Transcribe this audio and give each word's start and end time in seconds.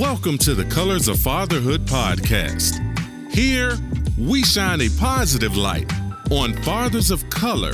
Welcome 0.00 0.38
to 0.38 0.54
the 0.54 0.64
Colors 0.64 1.08
of 1.08 1.20
Fatherhood 1.20 1.84
podcast. 1.84 2.80
Here, 3.30 3.76
we 4.16 4.42
shine 4.42 4.80
a 4.80 4.88
positive 4.98 5.58
light 5.58 5.92
on 6.30 6.54
fathers 6.62 7.10
of 7.10 7.28
color 7.28 7.72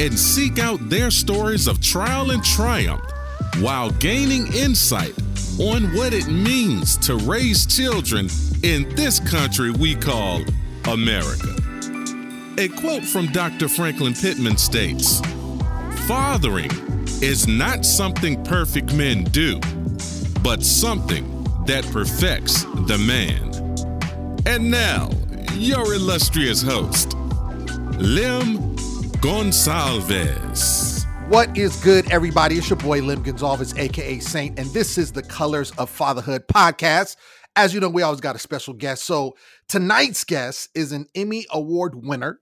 and 0.00 0.18
seek 0.18 0.58
out 0.58 0.80
their 0.90 1.12
stories 1.12 1.68
of 1.68 1.80
trial 1.80 2.32
and 2.32 2.42
triumph 2.42 3.04
while 3.60 3.92
gaining 3.92 4.52
insight 4.54 5.14
on 5.60 5.94
what 5.94 6.12
it 6.12 6.26
means 6.26 6.96
to 6.96 7.14
raise 7.14 7.64
children 7.64 8.28
in 8.64 8.92
this 8.96 9.20
country 9.20 9.70
we 9.70 9.94
call 9.94 10.42
America. 10.88 11.54
A 12.58 12.66
quote 12.80 13.04
from 13.04 13.28
Dr. 13.28 13.68
Franklin 13.68 14.14
Pittman 14.14 14.56
states 14.56 15.20
Fathering 16.08 16.72
is 17.22 17.46
not 17.46 17.84
something 17.84 18.42
perfect 18.42 18.92
men 18.92 19.22
do, 19.22 19.60
but 20.42 20.64
something 20.64 21.37
that 21.68 21.84
perfects 21.92 22.64
the 22.86 22.96
man. 22.96 23.44
And 24.46 24.70
now, 24.70 25.10
your 25.52 25.92
illustrious 25.92 26.62
host, 26.62 27.12
Lim 27.98 28.74
Gonsalves. 29.20 31.04
What 31.28 31.58
is 31.58 31.76
good, 31.84 32.10
everybody? 32.10 32.56
It's 32.56 32.70
your 32.70 32.78
boy 32.78 33.02
Lim 33.02 33.22
Gonsalves, 33.22 33.78
aka 33.78 34.18
Saint, 34.18 34.58
and 34.58 34.70
this 34.70 34.96
is 34.96 35.12
the 35.12 35.22
Colors 35.22 35.70
of 35.72 35.90
Fatherhood 35.90 36.48
podcast. 36.48 37.16
As 37.54 37.74
you 37.74 37.80
know, 37.80 37.90
we 37.90 38.00
always 38.00 38.22
got 38.22 38.34
a 38.34 38.38
special 38.38 38.72
guest. 38.72 39.04
So 39.04 39.36
tonight's 39.68 40.24
guest 40.24 40.70
is 40.74 40.92
an 40.92 41.06
Emmy 41.14 41.44
Award 41.50 42.02
winner. 42.02 42.40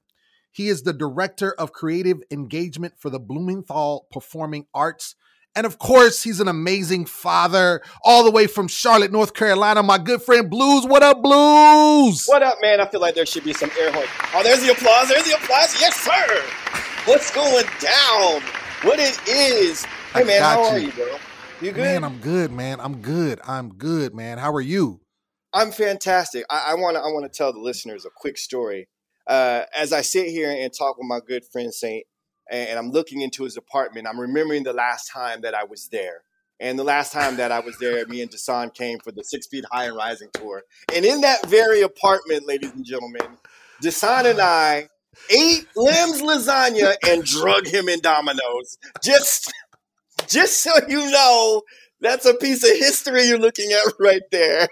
He 0.52 0.68
is 0.68 0.84
the 0.84 0.92
director 0.92 1.52
of 1.58 1.72
creative 1.72 2.22
engagement 2.30 2.94
for 2.96 3.10
the 3.10 3.18
Blumenthal 3.18 4.06
Performing 4.12 4.66
Arts 4.72 5.16
and 5.56 5.64
of 5.64 5.78
course, 5.78 6.22
he's 6.22 6.38
an 6.38 6.48
amazing 6.48 7.06
father, 7.06 7.80
all 8.04 8.24
the 8.24 8.30
way 8.30 8.46
from 8.46 8.68
Charlotte, 8.68 9.10
North 9.10 9.32
Carolina. 9.32 9.82
My 9.82 9.96
good 9.96 10.20
friend 10.20 10.50
Blues. 10.50 10.84
What 10.86 11.02
up, 11.02 11.22
Blues? 11.22 12.26
What 12.26 12.42
up, 12.42 12.58
man? 12.60 12.78
I 12.78 12.86
feel 12.86 13.00
like 13.00 13.14
there 13.14 13.24
should 13.24 13.42
be 13.42 13.54
some 13.54 13.70
air 13.80 13.90
horn. 13.90 14.06
Oh, 14.34 14.42
there's 14.42 14.60
the 14.60 14.72
applause. 14.72 15.08
There's 15.08 15.24
the 15.24 15.34
applause. 15.34 15.80
Yes, 15.80 15.96
sir. 15.96 16.42
What's 17.06 17.34
going 17.34 17.64
down? 17.80 18.42
What 18.82 18.98
it 19.00 19.18
is? 19.26 19.86
Hey, 20.12 20.24
man, 20.24 20.42
how 20.42 20.62
you. 20.62 20.68
are 20.68 20.78
you, 20.78 20.92
bro? 20.92 21.16
You 21.62 21.72
good? 21.72 21.82
Man, 21.82 22.04
I'm 22.04 22.18
good, 22.18 22.52
man. 22.52 22.78
I'm 22.78 22.98
good. 22.98 23.40
I'm 23.42 23.70
good, 23.70 24.14
man. 24.14 24.36
How 24.36 24.52
are 24.52 24.60
you? 24.60 25.00
I'm 25.54 25.72
fantastic. 25.72 26.44
I 26.50 26.74
want 26.74 26.96
to. 26.96 27.00
I 27.00 27.06
want 27.06 27.24
to 27.32 27.34
tell 27.34 27.54
the 27.54 27.60
listeners 27.60 28.04
a 28.04 28.10
quick 28.14 28.36
story. 28.36 28.88
Uh, 29.26 29.62
as 29.74 29.94
I 29.94 30.02
sit 30.02 30.28
here 30.28 30.50
and 30.50 30.70
talk 30.70 30.98
with 30.98 31.06
my 31.06 31.20
good 31.26 31.44
friend 31.50 31.72
Saint, 31.72 32.04
and 32.50 32.78
I'm 32.78 32.90
looking 32.90 33.20
into 33.20 33.44
his 33.44 33.56
apartment. 33.56 34.06
I'm 34.06 34.20
remembering 34.20 34.62
the 34.62 34.72
last 34.72 35.10
time 35.10 35.40
that 35.42 35.54
I 35.54 35.64
was 35.64 35.88
there. 35.88 36.22
And 36.58 36.78
the 36.78 36.84
last 36.84 37.12
time 37.12 37.36
that 37.36 37.52
I 37.52 37.60
was 37.60 37.76
there, 37.78 38.06
me 38.06 38.22
and 38.22 38.30
Desan 38.30 38.72
came 38.72 38.98
for 39.00 39.12
the 39.12 39.22
Six 39.22 39.46
Feet 39.46 39.64
High 39.70 39.86
and 39.86 39.96
Rising 39.96 40.30
tour. 40.32 40.62
And 40.94 41.04
in 41.04 41.20
that 41.20 41.46
very 41.46 41.82
apartment, 41.82 42.46
ladies 42.46 42.72
and 42.72 42.84
gentlemen, 42.84 43.36
Desan 43.82 44.30
and 44.30 44.40
I 44.40 44.88
ate 45.30 45.66
Lim's 45.76 46.22
lasagna 46.22 46.94
and 47.06 47.24
drug 47.24 47.66
him 47.66 47.88
in 47.90 48.00
Domino's. 48.00 48.78
Just, 49.02 49.52
just 50.28 50.62
so 50.62 50.72
you 50.88 51.10
know, 51.10 51.62
that's 52.00 52.24
a 52.24 52.34
piece 52.34 52.64
of 52.64 52.76
history 52.76 53.24
you're 53.24 53.38
looking 53.38 53.72
at 53.72 53.92
right 53.98 54.22
there. 54.30 54.68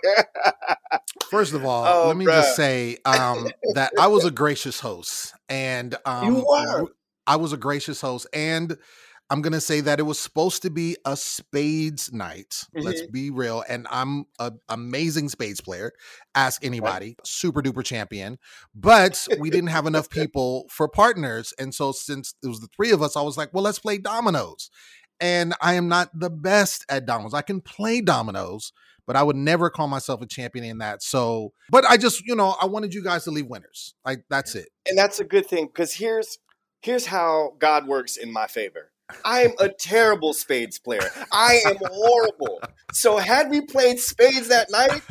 First 1.31 1.53
of 1.53 1.65
all, 1.65 1.85
oh, 1.87 2.09
let 2.09 2.17
me 2.17 2.25
bruh. 2.25 2.43
just 2.43 2.57
say 2.57 2.99
um, 3.05 3.49
that 3.75 3.93
I 3.99 4.07
was 4.07 4.25
a 4.25 4.31
gracious 4.31 4.81
host, 4.81 5.35
and 5.49 5.97
um, 6.05 6.35
you 6.35 6.45
were. 6.47 6.87
I 7.27 7.37
was 7.37 7.53
a 7.53 7.57
gracious 7.57 8.01
host, 8.01 8.27
and 8.33 8.77
I'm 9.31 9.41
gonna 9.41 9.61
say 9.61 9.81
that 9.81 9.99
it 9.99 10.03
was 10.03 10.19
supposed 10.19 10.63
to 10.63 10.71
be 10.71 10.97
a 11.05 11.17
spades 11.17 12.13
night. 12.13 12.51
Mm-hmm. 12.51 12.81
Let's 12.81 13.07
be 13.07 13.31
real. 13.31 13.65
And 13.69 13.87
I'm 13.91 14.27
an 14.39 14.61
amazing 14.69 15.31
spades 15.31 15.61
player. 15.61 15.93
Ask 16.35 16.65
anybody, 16.65 17.17
right. 17.19 17.27
super 17.27 17.63
duper 17.63 17.85
champion. 17.85 18.39
But 18.75 19.27
we 19.39 19.49
didn't 19.51 19.71
have 19.71 19.87
enough 19.87 20.11
people 20.11 20.67
for 20.71 20.89
partners. 20.89 21.55
And 21.59 21.75
so 21.75 21.93
since 21.93 22.35
it 22.43 22.49
was 22.49 22.61
the 22.61 22.69
three 22.77 22.91
of 22.91 23.03
us, 23.03 23.17
I 23.17 23.23
was 23.23 23.37
like, 23.37 23.53
well, 23.55 23.65
let's 23.65 23.79
play 23.79 23.99
dominoes. 23.99 24.71
And 25.21 25.55
I 25.61 25.75
am 25.75 25.89
not 25.89 26.11
the 26.13 26.31
best 26.31 26.85
at 26.89 27.07
dominoes. 27.07 27.35
I 27.35 27.43
can 27.43 27.61
play 27.61 28.01
dominoes, 28.03 28.73
but 29.07 29.17
I 29.17 29.23
would 29.23 29.37
never 29.37 29.71
call 29.71 29.89
myself 29.89 30.21
a 30.21 30.27
champion 30.27 30.65
in 30.65 30.79
that. 30.79 31.03
So, 31.03 31.53
but 31.71 31.85
I 31.87 31.97
just, 31.97 32.27
you 32.27 32.37
know, 32.37 32.57
I 32.61 32.67
wanted 32.67 32.93
you 32.93 33.03
guys 33.03 33.25
to 33.25 33.31
leave 33.31 33.47
winners. 33.47 33.95
Like 34.05 34.25
that's 34.29 34.55
it. 34.55 34.69
And 34.87 34.99
that's 34.99 35.21
a 35.21 35.25
good 35.25 35.47
thing 35.47 35.67
because 35.67 35.95
here's 35.95 36.39
here's 36.85 37.07
how 37.07 37.55
God 37.59 37.89
works 37.89 38.17
in 38.17 38.31
my 38.31 38.47
favor. 38.47 38.91
I 39.25 39.43
am 39.43 39.53
a 39.59 39.69
terrible 39.69 40.33
spades 40.33 40.79
player. 40.79 41.11
I 41.33 41.61
am 41.67 41.77
horrible. 41.91 42.61
So 42.93 43.17
had 43.19 43.51
we 43.51 43.61
played 43.63 43.99
spades 43.99 44.49
that 44.49 44.71
night, 44.71 45.03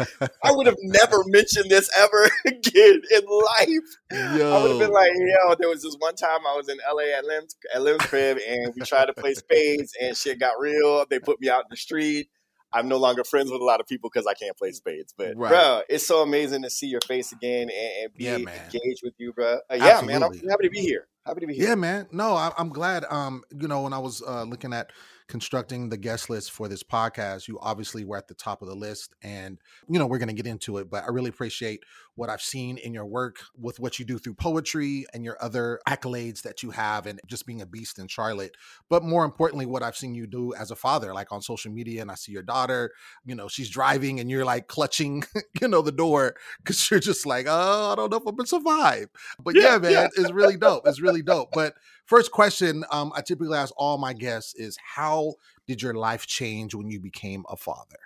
I 0.43 0.51
would 0.51 0.65
have 0.65 0.77
never 0.81 1.23
mentioned 1.25 1.69
this 1.69 1.89
ever 1.95 2.29
again 2.45 3.01
in 3.11 3.21
life. 3.25 4.37
Yo. 4.37 4.51
I 4.51 4.61
would 4.61 4.71
have 4.71 4.79
been 4.79 4.91
like, 4.91 5.11
yo, 5.15 5.55
there 5.59 5.69
was 5.69 5.83
this 5.83 5.95
one 5.99 6.15
time 6.15 6.39
I 6.47 6.55
was 6.55 6.69
in 6.69 6.77
LA 6.91 7.17
at 7.17 7.25
Lim's, 7.25 7.55
at 7.73 7.81
Lim's 7.81 8.05
crib 8.05 8.39
and 8.47 8.73
we 8.75 8.81
tried 8.81 9.05
to 9.05 9.13
play 9.13 9.33
spades 9.33 9.93
and 10.01 10.17
shit 10.17 10.39
got 10.39 10.59
real. 10.59 11.05
They 11.09 11.19
put 11.19 11.39
me 11.39 11.49
out 11.49 11.65
in 11.65 11.67
the 11.69 11.77
street. 11.77 12.29
I'm 12.73 12.87
no 12.87 12.97
longer 12.97 13.23
friends 13.23 13.51
with 13.51 13.61
a 13.61 13.63
lot 13.63 13.79
of 13.79 13.87
people 13.87 14.09
because 14.11 14.27
I 14.27 14.33
can't 14.33 14.57
play 14.57 14.71
spades. 14.71 15.13
But 15.15 15.37
right. 15.37 15.49
bro, 15.49 15.81
it's 15.89 16.05
so 16.05 16.21
amazing 16.21 16.63
to 16.63 16.69
see 16.69 16.87
your 16.87 17.01
face 17.01 17.31
again 17.31 17.69
and, 17.69 18.03
and 18.03 18.13
be 18.13 18.25
yeah, 18.25 18.35
engaged 18.35 19.01
with 19.03 19.13
you, 19.17 19.33
bro. 19.33 19.59
Uh, 19.69 19.75
yeah, 19.75 19.83
Absolutely. 19.85 20.13
man, 20.13 20.23
I'm 20.23 20.49
happy 20.49 20.63
to 20.63 20.69
be 20.69 20.81
here. 20.81 21.07
Happy 21.25 21.39
to 21.41 21.47
be 21.47 21.53
here. 21.53 21.69
Yeah, 21.69 21.75
man. 21.75 22.07
No, 22.11 22.33
I, 22.33 22.51
am 22.57 22.69
glad. 22.69 23.05
Um, 23.09 23.43
you 23.57 23.67
know, 23.67 23.83
when 23.83 23.93
I 23.93 23.99
was 23.99 24.21
uh, 24.21 24.43
looking 24.43 24.73
at 24.73 24.91
constructing 25.27 25.89
the 25.89 25.97
guest 25.97 26.29
list 26.29 26.51
for 26.51 26.67
this 26.67 26.83
podcast, 26.83 27.47
you 27.47 27.57
obviously 27.61 28.03
were 28.03 28.17
at 28.17 28.27
the 28.27 28.33
top 28.33 28.61
of 28.61 28.67
the 28.67 28.75
list, 28.75 29.15
and 29.21 29.57
you 29.87 29.99
know 29.99 30.05
we're 30.05 30.17
going 30.17 30.27
to 30.27 30.33
get 30.35 30.47
into 30.47 30.79
it. 30.79 30.89
But 30.89 31.05
I 31.05 31.07
really 31.07 31.29
appreciate 31.29 31.83
what 32.15 32.29
I've 32.29 32.41
seen 32.41 32.77
in 32.77 32.93
your 32.93 33.05
work 33.05 33.37
with 33.57 33.79
what 33.79 33.99
you 33.99 34.05
do 34.05 34.17
through 34.17 34.35
poetry 34.35 35.05
and 35.13 35.23
your 35.23 35.37
other 35.41 35.79
accolades 35.87 36.43
that 36.43 36.61
you 36.61 36.71
have, 36.71 37.05
and 37.05 37.19
just 37.27 37.45
being 37.45 37.61
a 37.61 37.65
beast 37.65 37.99
in 37.99 38.07
Charlotte. 38.07 38.55
But 38.89 39.03
more 39.03 39.25
importantly, 39.25 39.65
what 39.65 39.83
I've 39.83 39.97
seen 39.97 40.13
you 40.13 40.27
do 40.27 40.53
as 40.53 40.71
a 40.71 40.75
father, 40.75 41.13
like 41.13 41.31
on 41.31 41.41
social 41.41 41.71
media, 41.71 42.01
and 42.01 42.11
I 42.11 42.15
see 42.15 42.31
your 42.31 42.43
daughter. 42.43 42.91
You 43.25 43.35
know, 43.35 43.47
she's 43.47 43.69
driving, 43.69 44.19
and 44.19 44.29
you're 44.29 44.45
like 44.45 44.67
clutching, 44.67 45.23
you 45.61 45.67
know, 45.67 45.81
the 45.81 45.91
door 45.91 46.35
because 46.57 46.89
you're 46.89 46.99
just 46.99 47.25
like, 47.25 47.45
oh, 47.49 47.91
I 47.91 47.95
don't 47.95 48.11
know 48.11 48.17
if 48.17 48.27
I'm 48.27 48.35
gonna 48.35 48.47
survive. 48.47 49.07
But 49.39 49.55
yeah, 49.55 49.73
yeah 49.73 49.77
man, 49.77 49.91
yeah. 49.91 50.07
it's 50.15 50.31
really 50.31 50.57
dope. 50.57 50.87
It's 50.87 51.01
really 51.01 51.21
dope. 51.21 51.49
But 51.53 51.73
first 52.05 52.31
question 52.31 52.83
um, 52.91 53.11
I 53.15 53.21
typically 53.21 53.57
ask 53.57 53.73
all 53.77 53.97
my 53.97 54.13
guests 54.13 54.53
is 54.55 54.77
how 54.95 55.33
did 55.67 55.81
your 55.81 55.93
life 55.93 56.27
change 56.27 56.75
when 56.75 56.89
you 56.89 56.99
became 56.99 57.43
a 57.49 57.55
father? 57.55 57.97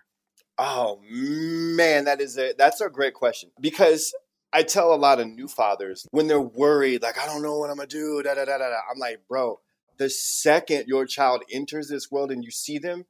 Oh 0.57 0.99
man, 1.09 2.05
that 2.05 2.19
is 2.19 2.37
a 2.37 2.53
that's 2.57 2.81
a 2.81 2.89
great 2.89 3.13
question 3.13 3.51
because 3.59 4.13
I 4.51 4.63
tell 4.63 4.93
a 4.93 4.95
lot 4.95 5.19
of 5.19 5.27
new 5.27 5.47
fathers 5.47 6.07
when 6.11 6.27
they're 6.27 6.41
worried, 6.41 7.01
like 7.01 7.19
I 7.19 7.25
don't 7.25 7.41
know 7.41 7.57
what 7.59 7.69
I'm 7.69 7.77
gonna 7.77 7.87
do. 7.87 8.21
Da, 8.23 8.33
da, 8.33 8.45
da, 8.45 8.57
da, 8.57 8.69
da. 8.69 8.79
I'm 8.91 8.99
like, 8.99 9.21
bro, 9.27 9.59
the 9.97 10.09
second 10.09 10.85
your 10.87 11.05
child 11.05 11.43
enters 11.51 11.89
this 11.89 12.09
world 12.09 12.31
and 12.31 12.43
you 12.43 12.51
see 12.51 12.77
them, 12.79 13.05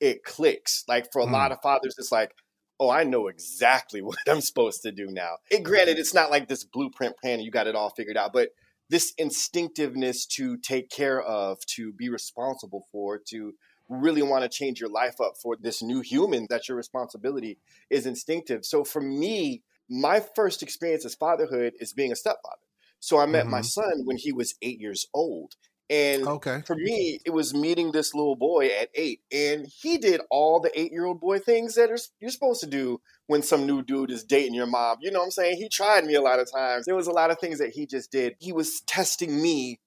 it 0.00 0.24
clicks. 0.24 0.84
Like 0.86 1.10
for 1.12 1.20
a 1.20 1.26
mm. 1.26 1.32
lot 1.32 1.52
of 1.52 1.58
fathers, 1.62 1.96
it's 1.98 2.12
like, 2.12 2.32
oh, 2.78 2.90
I 2.90 3.04
know 3.04 3.28
exactly 3.28 4.02
what 4.02 4.18
I'm 4.28 4.40
supposed 4.40 4.82
to 4.82 4.92
do 4.92 5.06
now. 5.06 5.38
And 5.50 5.64
granted, 5.64 5.98
it's 5.98 6.14
not 6.14 6.30
like 6.30 6.48
this 6.48 6.64
blueprint 6.64 7.16
plan, 7.18 7.34
and 7.34 7.44
you 7.44 7.50
got 7.50 7.66
it 7.66 7.74
all 7.74 7.90
figured 7.90 8.16
out, 8.16 8.32
but 8.32 8.50
this 8.90 9.14
instinctiveness 9.16 10.26
to 10.26 10.58
take 10.58 10.90
care 10.90 11.20
of, 11.20 11.58
to 11.66 11.92
be 11.92 12.10
responsible 12.10 12.86
for, 12.92 13.18
to 13.30 13.54
really 13.88 14.22
want 14.22 14.42
to 14.42 14.48
change 14.48 14.80
your 14.80 14.90
life 14.90 15.20
up 15.20 15.34
for 15.42 15.56
this 15.60 15.82
new 15.82 16.00
human 16.00 16.46
that 16.50 16.68
your 16.68 16.76
responsibility 16.76 17.58
is 17.90 18.06
instinctive. 18.06 18.64
So 18.64 18.84
for 18.84 19.00
me, 19.00 19.62
my 19.90 20.22
first 20.34 20.62
experience 20.62 21.04
as 21.04 21.14
fatherhood 21.14 21.74
is 21.78 21.92
being 21.92 22.12
a 22.12 22.16
stepfather. 22.16 22.56
So 23.00 23.18
I 23.18 23.26
met 23.26 23.42
mm-hmm. 23.42 23.50
my 23.50 23.60
son 23.60 24.02
when 24.04 24.16
he 24.16 24.32
was 24.32 24.54
eight 24.62 24.80
years 24.80 25.06
old. 25.12 25.52
And 25.90 26.26
okay. 26.26 26.62
for 26.66 26.74
me, 26.76 27.18
it 27.26 27.30
was 27.30 27.52
meeting 27.52 27.92
this 27.92 28.14
little 28.14 28.36
boy 28.36 28.68
at 28.68 28.88
eight, 28.94 29.20
and 29.30 29.66
he 29.82 29.98
did 29.98 30.22
all 30.30 30.58
the 30.58 30.70
eight-year-old 30.80 31.20
boy 31.20 31.40
things 31.40 31.74
that 31.74 31.90
are, 31.90 31.98
you're 32.20 32.30
supposed 32.30 32.60
to 32.60 32.66
do 32.66 33.02
when 33.26 33.42
some 33.42 33.66
new 33.66 33.82
dude 33.82 34.10
is 34.10 34.24
dating 34.24 34.54
your 34.54 34.66
mom. 34.66 34.96
You 35.02 35.10
know 35.10 35.18
what 35.18 35.26
I'm 35.26 35.30
saying? 35.32 35.58
He 35.58 35.68
tried 35.68 36.06
me 36.06 36.14
a 36.14 36.22
lot 36.22 36.38
of 36.38 36.50
times. 36.50 36.86
There 36.86 36.94
was 36.94 37.06
a 37.06 37.12
lot 37.12 37.30
of 37.30 37.38
things 37.38 37.58
that 37.58 37.72
he 37.74 37.84
just 37.84 38.10
did. 38.10 38.34
He 38.38 38.50
was 38.50 38.80
testing 38.86 39.42
me 39.42 39.78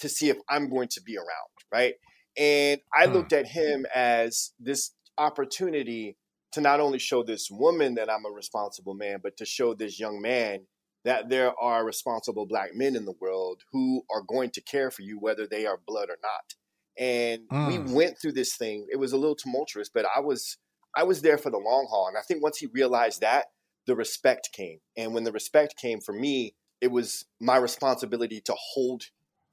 to 0.00 0.10
see 0.10 0.28
if 0.28 0.36
I'm 0.46 0.68
going 0.68 0.88
to 0.88 1.00
be 1.00 1.16
around, 1.16 1.26
right? 1.72 1.94
And 2.38 2.80
I 2.94 3.06
hmm. 3.06 3.12
looked 3.12 3.32
at 3.32 3.46
him 3.46 3.86
as 3.94 4.52
this 4.58 4.92
opportunity 5.18 6.16
to 6.52 6.60
not 6.60 6.80
only 6.80 6.98
show 6.98 7.22
this 7.22 7.50
woman 7.50 7.94
that 7.94 8.10
I'm 8.10 8.24
a 8.24 8.30
responsible 8.30 8.94
man, 8.94 9.18
but 9.22 9.36
to 9.38 9.44
show 9.44 9.74
this 9.74 9.98
young 9.98 10.20
man 10.20 10.66
that 11.04 11.28
there 11.28 11.52
are 11.60 11.84
responsible 11.84 12.46
black 12.46 12.70
men 12.74 12.96
in 12.96 13.04
the 13.04 13.14
world 13.20 13.62
who 13.72 14.02
are 14.10 14.22
going 14.22 14.50
to 14.50 14.60
care 14.60 14.90
for 14.90 15.02
you, 15.02 15.18
whether 15.20 15.46
they 15.46 15.64
are 15.66 15.78
blood 15.86 16.08
or 16.10 16.16
not. 16.22 16.54
And 16.98 17.42
mm. 17.48 17.86
we 17.86 17.94
went 17.94 18.16
through 18.20 18.32
this 18.32 18.56
thing. 18.56 18.86
It 18.90 18.96
was 18.96 19.12
a 19.12 19.16
little 19.16 19.36
tumultuous, 19.36 19.88
but 19.88 20.04
I 20.04 20.20
was 20.20 20.58
I 20.96 21.02
was 21.02 21.22
there 21.22 21.38
for 21.38 21.50
the 21.50 21.58
long 21.58 21.86
haul. 21.90 22.08
And 22.08 22.16
I 22.16 22.22
think 22.22 22.42
once 22.42 22.58
he 22.58 22.66
realized 22.66 23.20
that, 23.20 23.46
the 23.86 23.94
respect 23.94 24.48
came. 24.52 24.78
And 24.96 25.14
when 25.14 25.24
the 25.24 25.32
respect 25.32 25.76
came 25.76 26.00
for 26.00 26.12
me, 26.12 26.54
it 26.80 26.90
was 26.90 27.26
my 27.40 27.56
responsibility 27.56 28.40
to 28.40 28.54
hold 28.72 29.04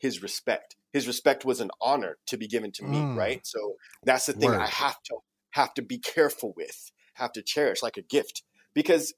his 0.03 0.21
respect. 0.21 0.75
His 0.91 1.07
respect 1.07 1.45
was 1.45 1.61
an 1.61 1.71
honor 1.81 2.17
to 2.27 2.37
be 2.37 2.45
given 2.45 2.71
to 2.73 2.83
me, 2.83 2.97
mm. 2.97 3.17
right? 3.17 3.39
So 3.47 3.75
that's 4.03 4.25
the 4.25 4.33
thing 4.33 4.51
Word. 4.51 4.59
I 4.59 4.67
have 4.67 5.01
to 5.03 5.15
have 5.51 5.73
to 5.75 5.81
be 5.81 5.97
careful 5.97 6.53
with 6.57 6.91
have 7.15 7.31
to 7.31 7.41
cherish 7.41 7.81
like 7.81 7.95
a 7.95 8.01
gift 8.01 8.43
because 8.73 9.13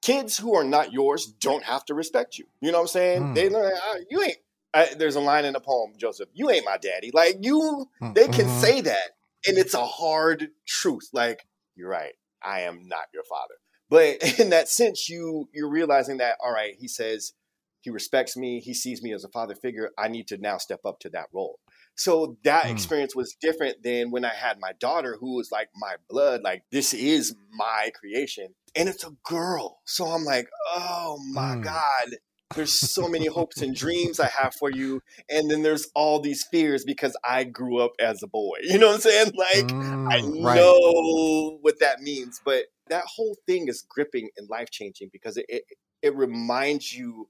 kids 0.00 0.38
who 0.38 0.54
are 0.54 0.64
not 0.64 0.92
yours 0.92 1.26
don't 1.26 1.64
have 1.64 1.84
to 1.86 1.94
respect 1.94 2.38
you. 2.38 2.44
You 2.60 2.70
know 2.70 2.78
what 2.78 2.82
I'm 2.82 2.88
saying? 2.88 3.22
Mm. 3.22 3.34
They 3.34 3.48
learn 3.48 3.72
"Ah, 3.74 3.96
you 4.08 4.22
ain't. 4.22 4.36
I, 4.72 4.94
there's 4.96 5.16
a 5.16 5.20
line 5.20 5.44
in 5.44 5.54
the 5.54 5.60
poem, 5.60 5.94
Joseph. 5.96 6.28
You 6.34 6.50
ain't 6.50 6.64
my 6.64 6.76
daddy. 6.76 7.10
Like 7.12 7.38
you, 7.40 7.86
Mm, 8.00 8.14
they 8.14 8.28
can 8.28 8.46
mhm. 8.46 8.60
say 8.60 8.80
that, 8.82 9.10
and 9.46 9.58
it's 9.58 9.74
a 9.74 9.84
hard 9.84 10.50
truth. 10.66 11.08
Like 11.12 11.40
you're 11.74 11.90
right. 11.90 12.14
I 12.42 12.60
am 12.60 12.86
not 12.86 13.06
your 13.12 13.24
father. 13.24 13.54
But 13.90 14.38
in 14.38 14.50
that 14.50 14.68
sense, 14.68 15.08
you 15.08 15.48
you're 15.52 15.70
realizing 15.70 16.18
that 16.18 16.36
all 16.44 16.52
right. 16.52 16.74
He 16.78 16.86
says 16.86 17.32
he 17.80 17.90
respects 17.90 18.36
me. 18.36 18.60
He 18.60 18.74
sees 18.74 19.02
me 19.02 19.12
as 19.12 19.24
a 19.24 19.28
father 19.28 19.54
figure. 19.54 19.90
I 19.98 20.08
need 20.08 20.28
to 20.28 20.38
now 20.38 20.58
step 20.58 20.80
up 20.84 20.98
to 21.00 21.10
that 21.10 21.26
role. 21.32 21.58
So 21.94 22.36
that 22.44 22.66
Mm. 22.66 22.70
experience 22.70 23.14
was 23.16 23.36
different 23.40 23.82
than 23.82 24.10
when 24.10 24.24
I 24.24 24.34
had 24.34 24.58
my 24.60 24.72
daughter, 24.78 25.16
who 25.18 25.36
was 25.36 25.50
like 25.50 25.68
my 25.76 25.96
blood. 26.08 26.42
Like 26.42 26.62
this 26.70 26.92
is 26.94 27.34
my 27.52 27.90
creation, 27.98 28.54
and 28.76 28.88
it's 28.88 29.04
a 29.04 29.12
girl. 29.24 29.80
So 29.86 30.06
I'm 30.06 30.24
like, 30.24 30.48
oh 30.74 31.18
my 31.32 31.56
Mm. 31.56 31.62
god. 31.62 32.16
There's 32.54 32.72
so 32.74 33.08
many 33.08 33.26
hopes 33.34 33.60
and 33.62 33.74
dreams 33.74 34.18
I 34.20 34.28
have 34.28 34.54
for 34.54 34.70
you, 34.70 35.00
and 35.30 35.50
then 35.50 35.62
there's 35.62 35.88
all 35.94 36.20
these 36.20 36.44
fears 36.50 36.84
because 36.84 37.16
I 37.24 37.44
grew 37.44 37.78
up 37.78 37.92
as 38.00 38.22
a 38.22 38.26
boy. 38.28 38.58
You 38.62 38.78
know 38.78 38.88
what 38.88 38.94
I'm 38.96 39.00
saying? 39.00 39.32
Like 39.36 39.74
I 40.10 40.20
Mm, 40.22 40.44
right. 40.44 40.58
know 40.64 41.58
what 41.62 41.78
that 41.80 42.00
means, 42.00 42.40
but 42.44 42.64
that 42.88 43.04
whole 43.06 43.36
thing 43.46 43.68
is 43.68 43.82
gripping 43.88 44.30
and 44.36 44.48
life 44.48 44.70
changing 44.70 45.10
because 45.12 45.36
it, 45.36 45.46
it 45.48 45.62
it 46.02 46.14
reminds 46.16 46.92
you 46.94 47.28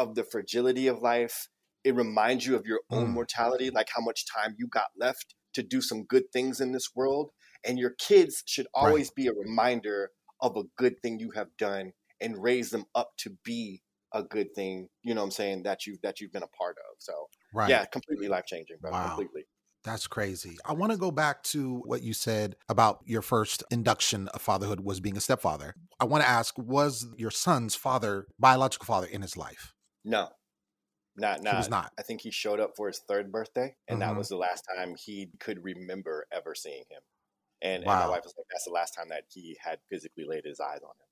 of 0.00 0.14
the 0.14 0.24
fragility 0.24 0.86
of 0.88 1.00
life. 1.02 1.48
It 1.84 1.94
reminds 1.94 2.46
you 2.46 2.56
of 2.56 2.66
your 2.66 2.80
own 2.90 3.10
Mm. 3.10 3.14
mortality, 3.14 3.70
like 3.70 3.88
how 3.94 4.02
much 4.02 4.24
time 4.26 4.54
you 4.58 4.66
got 4.68 4.88
left 4.96 5.34
to 5.54 5.62
do 5.62 5.80
some 5.80 6.04
good 6.04 6.24
things 6.32 6.60
in 6.60 6.72
this 6.72 6.90
world. 6.94 7.30
And 7.64 7.78
your 7.78 7.90
kids 7.98 8.42
should 8.46 8.66
Right. 8.80 8.80
always 8.80 9.10
be 9.10 9.26
a 9.28 9.32
reminder 9.32 10.10
of 10.40 10.56
a 10.56 10.64
good 10.76 10.96
thing 11.02 11.18
you 11.18 11.30
have 11.32 11.56
done 11.58 11.92
and 12.20 12.42
raise 12.42 12.70
them 12.70 12.84
up 12.94 13.10
to 13.18 13.36
be 13.44 13.82
a 14.12 14.22
good 14.22 14.48
thing, 14.54 14.88
you 15.02 15.14
know 15.14 15.20
what 15.22 15.26
I'm 15.26 15.30
saying, 15.32 15.62
that 15.64 15.86
you've 15.86 16.00
that 16.02 16.20
you've 16.20 16.32
been 16.32 16.42
a 16.42 16.48
part 16.48 16.76
of. 16.90 16.96
So 16.98 17.12
Right. 17.52 17.68
yeah, 17.68 17.84
completely 17.86 18.28
life 18.28 18.46
changing, 18.46 18.78
bro. 18.80 18.92
Wow. 18.92 19.06
Completely. 19.16 19.46
That's 19.84 20.06
crazy. 20.06 20.58
I 20.64 20.74
want 20.74 20.92
to 20.92 20.98
go 20.98 21.10
back 21.10 21.42
to 21.44 21.78
what 21.86 22.02
you 22.02 22.12
said 22.14 22.56
about 22.68 23.00
your 23.06 23.22
first 23.22 23.64
induction 23.70 24.28
of 24.28 24.42
fatherhood 24.42 24.80
was 24.80 25.00
being 25.00 25.16
a 25.16 25.20
stepfather. 25.20 25.74
I 25.98 26.04
want 26.04 26.22
to 26.24 26.28
ask 26.30 26.54
was 26.58 27.06
your 27.16 27.30
son's 27.30 27.76
father, 27.76 28.26
biological 28.38 28.86
father, 28.86 29.06
in 29.06 29.22
his 29.22 29.36
life? 29.36 29.74
No. 30.04 30.30
Not 31.16 31.42
He 31.44 31.54
not 31.54 31.56
was 31.56 31.68
not. 31.68 31.92
I 31.98 32.02
think 32.02 32.22
he 32.22 32.30
showed 32.32 32.60
up 32.60 32.72
for 32.76 32.88
his 32.88 33.00
third 33.00 33.32
birthday, 33.32 33.76
and 33.88 34.02
that 34.02 34.16
Mhm. 34.16 34.16
was 34.16 34.28
the 34.28 34.36
last 34.36 34.62
time 34.76 34.96
he 34.96 35.30
could 35.40 35.64
remember 35.64 36.26
ever 36.32 36.54
seeing 36.54 36.84
him. 36.90 37.02
And, 37.62 37.84
and 37.84 37.98
my 37.98 38.06
wife 38.06 38.24
was 38.24 38.34
like, 38.38 38.46
"That's 38.50 38.64
the 38.66 38.72
last 38.72 38.94
time 38.94 39.08
that 39.10 39.26
he 39.30 39.58
had 39.62 39.80
physically 39.90 40.24
laid 40.26 40.44
his 40.46 40.60
eyes 40.60 40.82
on 40.82 40.90
him." 41.00 41.08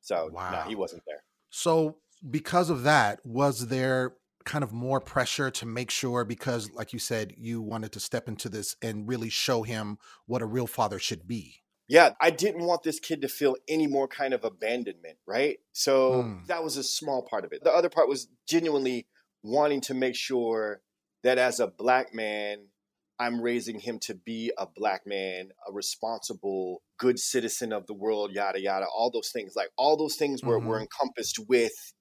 So 0.00 0.32
no, 0.48 0.62
he 0.62 0.74
wasn't 0.76 1.04
there. 1.06 1.24
So, 1.50 2.00
because 2.30 2.70
of 2.70 2.82
that, 2.84 3.24
was 3.24 3.68
there 3.68 4.16
kind 4.44 4.64
of 4.64 4.72
more 4.72 5.00
pressure 5.00 5.50
to 5.50 5.66
make 5.66 5.90
sure, 5.90 6.24
because, 6.24 6.70
like 6.72 6.92
you 6.92 6.98
said, 6.98 7.34
you 7.36 7.60
wanted 7.62 7.92
to 7.92 8.00
step 8.00 8.28
into 8.28 8.48
this 8.48 8.76
and 8.82 9.08
really 9.08 9.30
show 9.30 9.62
him 9.62 9.98
what 10.26 10.42
a 10.42 10.46
real 10.46 10.66
father 10.66 10.98
should 10.98 11.26
be? 11.28 11.61
Yeah, 11.92 12.14
I 12.22 12.30
didn't 12.30 12.64
want 12.64 12.84
this 12.84 12.98
kid 12.98 13.20
to 13.20 13.28
feel 13.28 13.54
any 13.68 13.86
more 13.86 14.08
kind 14.08 14.32
of 14.32 14.44
abandonment, 14.44 15.18
right? 15.26 15.58
So 15.74 16.22
Mm. 16.22 16.46
that 16.46 16.64
was 16.64 16.78
a 16.78 16.82
small 16.82 17.22
part 17.22 17.44
of 17.44 17.52
it. 17.52 17.62
The 17.62 17.70
other 17.70 17.90
part 17.90 18.08
was 18.08 18.28
genuinely 18.48 19.06
wanting 19.42 19.82
to 19.82 19.92
make 19.92 20.14
sure 20.14 20.80
that 21.22 21.36
as 21.36 21.60
a 21.60 21.66
black 21.66 22.14
man, 22.14 22.70
I'm 23.18 23.42
raising 23.42 23.78
him 23.78 23.98
to 24.04 24.14
be 24.14 24.50
a 24.56 24.66
black 24.66 25.06
man, 25.06 25.50
a 25.68 25.72
responsible, 25.72 26.82
good 26.96 27.18
citizen 27.18 27.74
of 27.74 27.86
the 27.86 27.92
world, 27.92 28.32
yada, 28.32 28.58
yada, 28.58 28.86
all 28.86 29.10
those 29.10 29.30
things. 29.30 29.52
Like 29.54 29.68
all 29.76 29.98
those 29.98 30.16
things 30.16 30.42
were, 30.42 30.58
were 30.58 30.80
encompassed 30.80 31.40
with 31.46 31.92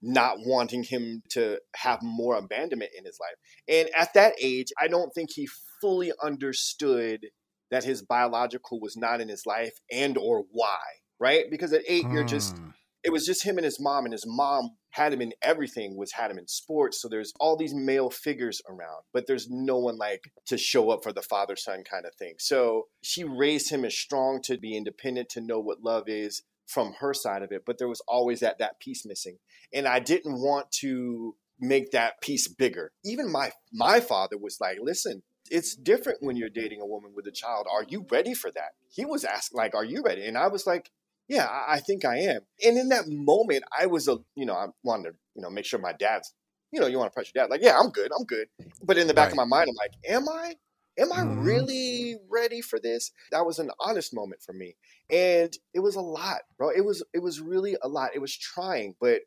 not 0.00 0.38
wanting 0.38 0.84
him 0.84 1.22
to 1.32 1.60
have 1.76 2.02
more 2.02 2.36
abandonment 2.36 2.92
in 2.96 3.04
his 3.04 3.18
life. 3.20 3.36
And 3.68 3.90
at 3.94 4.14
that 4.14 4.36
age, 4.40 4.72
I 4.80 4.88
don't 4.88 5.12
think 5.14 5.32
he 5.34 5.46
fully 5.82 6.12
understood 6.22 7.26
that 7.74 7.82
his 7.84 8.02
biological 8.02 8.80
was 8.80 8.96
not 8.96 9.20
in 9.20 9.28
his 9.28 9.44
life 9.46 9.74
and 9.90 10.16
or 10.16 10.44
why, 10.52 10.78
right? 11.18 11.44
Because 11.50 11.72
at 11.72 11.82
8 11.88 12.06
you're 12.12 12.24
just 12.24 12.54
Mm. 12.54 12.72
it 13.02 13.12
was 13.12 13.26
just 13.26 13.44
him 13.44 13.58
and 13.58 13.64
his 13.64 13.80
mom 13.80 14.04
and 14.06 14.12
his 14.12 14.24
mom 14.26 14.70
had 14.90 15.12
him 15.12 15.20
in 15.20 15.32
everything 15.42 15.96
was 15.96 16.12
had 16.12 16.30
him 16.30 16.38
in 16.38 16.46
sports 16.46 17.02
so 17.02 17.08
there's 17.08 17.32
all 17.40 17.56
these 17.56 17.74
male 17.74 18.10
figures 18.10 18.62
around 18.68 19.02
but 19.12 19.26
there's 19.26 19.48
no 19.50 19.76
one 19.76 19.96
like 19.98 20.22
to 20.46 20.56
show 20.56 20.90
up 20.90 21.02
for 21.02 21.12
the 21.12 21.20
father 21.32 21.56
son 21.56 21.82
kind 21.92 22.06
of 22.06 22.14
thing 22.14 22.34
so 22.38 22.84
she 23.02 23.24
raised 23.24 23.70
him 23.70 23.84
as 23.84 23.94
strong 24.06 24.40
to 24.42 24.56
be 24.56 24.76
independent 24.76 25.28
to 25.28 25.40
know 25.40 25.58
what 25.58 25.82
love 25.82 26.04
is 26.08 26.42
from 26.74 26.94
her 27.00 27.12
side 27.12 27.42
of 27.42 27.50
it 27.52 27.62
but 27.66 27.76
there 27.78 27.88
was 27.94 28.02
always 28.06 28.38
that 28.40 28.58
that 28.58 28.78
piece 28.80 29.04
missing 29.04 29.36
and 29.72 29.86
i 29.88 29.98
didn't 29.98 30.40
want 30.40 30.70
to 30.70 31.34
make 31.60 31.90
that 31.90 32.20
piece 32.22 32.46
bigger 32.48 32.86
even 33.04 33.30
my 33.30 33.50
my 33.72 33.98
father 34.00 34.38
was 34.38 34.56
like 34.60 34.78
listen 34.80 35.22
it's 35.50 35.74
different 35.74 36.22
when 36.22 36.36
you're 36.36 36.48
dating 36.48 36.80
a 36.80 36.86
woman 36.86 37.12
with 37.14 37.26
a 37.26 37.32
child 37.32 37.66
are 37.70 37.84
you 37.88 38.06
ready 38.10 38.34
for 38.34 38.50
that 38.50 38.72
he 38.88 39.04
was 39.04 39.24
asked 39.24 39.54
like 39.54 39.74
are 39.74 39.84
you 39.84 40.02
ready 40.02 40.24
and 40.24 40.38
i 40.38 40.46
was 40.48 40.66
like 40.66 40.90
yeah, 41.28 41.46
I, 41.46 41.76
I 41.76 41.80
think 41.80 42.04
I 42.04 42.18
am. 42.18 42.42
And 42.64 42.76
in 42.76 42.88
that 42.90 43.08
moment, 43.08 43.64
I 43.78 43.86
was 43.86 44.08
a, 44.08 44.18
you 44.36 44.44
know, 44.44 44.54
I 44.54 44.66
wanted 44.82 45.12
to, 45.12 45.16
you 45.34 45.42
know, 45.42 45.50
make 45.50 45.64
sure 45.64 45.78
my 45.78 45.94
dad's, 45.94 46.34
you 46.70 46.80
know, 46.80 46.86
you 46.86 46.98
want 46.98 47.10
to 47.10 47.14
press 47.14 47.30
your 47.34 47.42
dad, 47.42 47.50
like, 47.50 47.62
yeah, 47.62 47.78
I'm 47.78 47.90
good, 47.90 48.10
I'm 48.18 48.24
good. 48.26 48.48
But 48.82 48.98
in 48.98 49.06
the 49.06 49.14
back 49.14 49.30
of 49.32 49.36
my 49.36 49.44
mind, 49.44 49.68
I'm 49.70 49.74
like, 49.76 49.92
am 50.06 50.28
I? 50.28 50.56
Am 50.96 51.12
I 51.12 51.22
Mhm. 51.22 51.34
really 51.38 52.16
ready 52.28 52.60
for 52.60 52.78
this? 52.78 53.10
That 53.32 53.44
was 53.46 53.58
an 53.58 53.70
honest 53.80 54.14
moment 54.14 54.42
for 54.42 54.52
me, 54.52 54.76
and 55.10 55.52
it 55.72 55.80
was 55.80 55.96
a 55.96 56.00
lot, 56.00 56.42
bro. 56.56 56.68
It 56.70 56.84
was, 56.84 57.02
it 57.12 57.18
was 57.18 57.40
really 57.40 57.76
a 57.82 57.88
lot. 57.88 58.10
It 58.14 58.20
was 58.20 58.36
trying, 58.36 58.94
but 59.00 59.22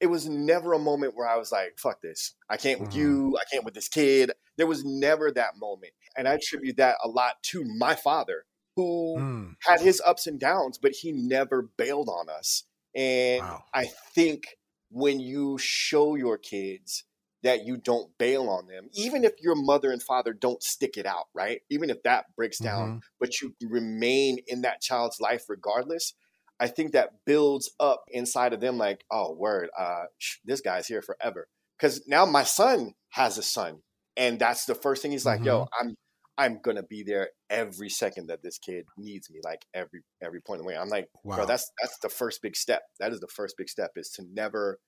it 0.00 0.06
was 0.06 0.28
never 0.28 0.72
a 0.72 0.78
moment 0.78 1.14
where 1.14 1.28
I 1.28 1.36
was 1.36 1.52
like, 1.52 1.78
fuck 1.78 2.00
this. 2.00 2.34
I 2.48 2.56
can't 2.56 2.80
with 2.80 2.90
Mhm. 2.90 2.94
you. 2.94 3.36
I 3.40 3.44
can't 3.50 3.64
with 3.64 3.74
this 3.74 3.88
kid. 3.88 4.32
There 4.56 4.66
was 4.66 4.84
never 4.84 5.30
that 5.32 5.56
moment, 5.56 5.92
and 6.16 6.26
I 6.28 6.34
attribute 6.34 6.76
that 6.78 6.98
a 7.04 7.08
lot 7.08 7.42
to 7.44 7.64
my 7.64 7.94
father, 7.94 8.44
who 8.76 9.16
Mm. 9.18 9.56
had 9.64 9.80
his 9.80 10.00
ups 10.06 10.26
and 10.26 10.38
downs, 10.40 10.78
but 10.78 10.92
he 10.92 11.12
never 11.12 11.62
bailed 11.62 12.08
on 12.08 12.28
us. 12.28 12.64
And 12.94 13.40
Wow. 13.42 13.64
I 13.74 13.86
think 14.14 14.58
when 14.90 15.20
you 15.20 15.58
show 15.58 16.14
your 16.16 16.38
kids 16.38 17.04
that 17.42 17.64
you 17.64 17.76
don't 17.76 18.16
bail 18.18 18.48
on 18.48 18.66
them, 18.66 18.88
even 18.92 19.24
if 19.24 19.32
your 19.40 19.54
mother 19.54 19.90
and 19.92 20.02
father 20.02 20.32
don't 20.32 20.62
stick 20.62 20.96
it 20.96 21.06
out, 21.06 21.26
right? 21.34 21.62
Even 21.70 21.88
if 21.90 22.02
that 22.02 22.34
breaks 22.36 22.58
down, 22.58 22.94
Mhm. 22.94 23.02
but 23.18 23.40
you 23.40 23.54
remain 23.62 24.38
in 24.46 24.62
that 24.62 24.80
child's 24.82 25.20
life 25.20 25.44
regardless, 25.48 26.14
I 26.60 26.68
think 26.68 26.92
that 26.92 27.10
builds 27.24 27.70
up 27.80 28.02
inside 28.08 28.52
of 28.52 28.60
them 28.60 28.76
like, 28.76 29.04
oh, 29.10 29.32
word, 29.32 29.70
uh, 29.76 30.04
sh- 30.18 30.36
this 30.44 30.60
guy's 30.60 30.86
here 30.86 31.02
forever. 31.02 31.48
Because 31.78 32.06
now 32.06 32.26
my 32.26 32.44
son 32.44 32.92
has 33.10 33.38
a 33.38 33.42
son, 33.42 33.78
and 34.16 34.38
that's 34.38 34.66
the 34.66 34.74
first 34.74 35.00
thing 35.00 35.12
he's 35.12 35.24
like, 35.24 35.44
yo, 35.44 35.66
I'm 35.80 35.94
I'm 36.36 36.60
gonna 36.62 36.82
be 36.82 37.02
there 37.02 37.30
every 37.48 37.88
second 37.88 38.28
that 38.28 38.42
this 38.42 38.58
kid 38.58 38.84
needs 38.98 39.30
me, 39.30 39.40
like 39.42 39.64
every 39.74 40.02
every 40.22 40.40
point 40.42 40.60
of 40.60 40.64
the 40.64 40.68
way. 40.68 40.76
I'm 40.76 40.90
like, 40.90 41.08
Wow. 41.24 41.36
bro, 41.36 41.46
that's 41.46 41.70
that's 41.80 41.98
the 42.02 42.10
first 42.10 42.42
big 42.42 42.54
step. 42.54 42.82
That 42.98 43.12
is 43.12 43.20
the 43.20 43.28
first 43.28 43.54
big 43.56 43.70
step 43.70 43.92
is 43.96 44.10
to 44.16 44.24
never 44.30 44.78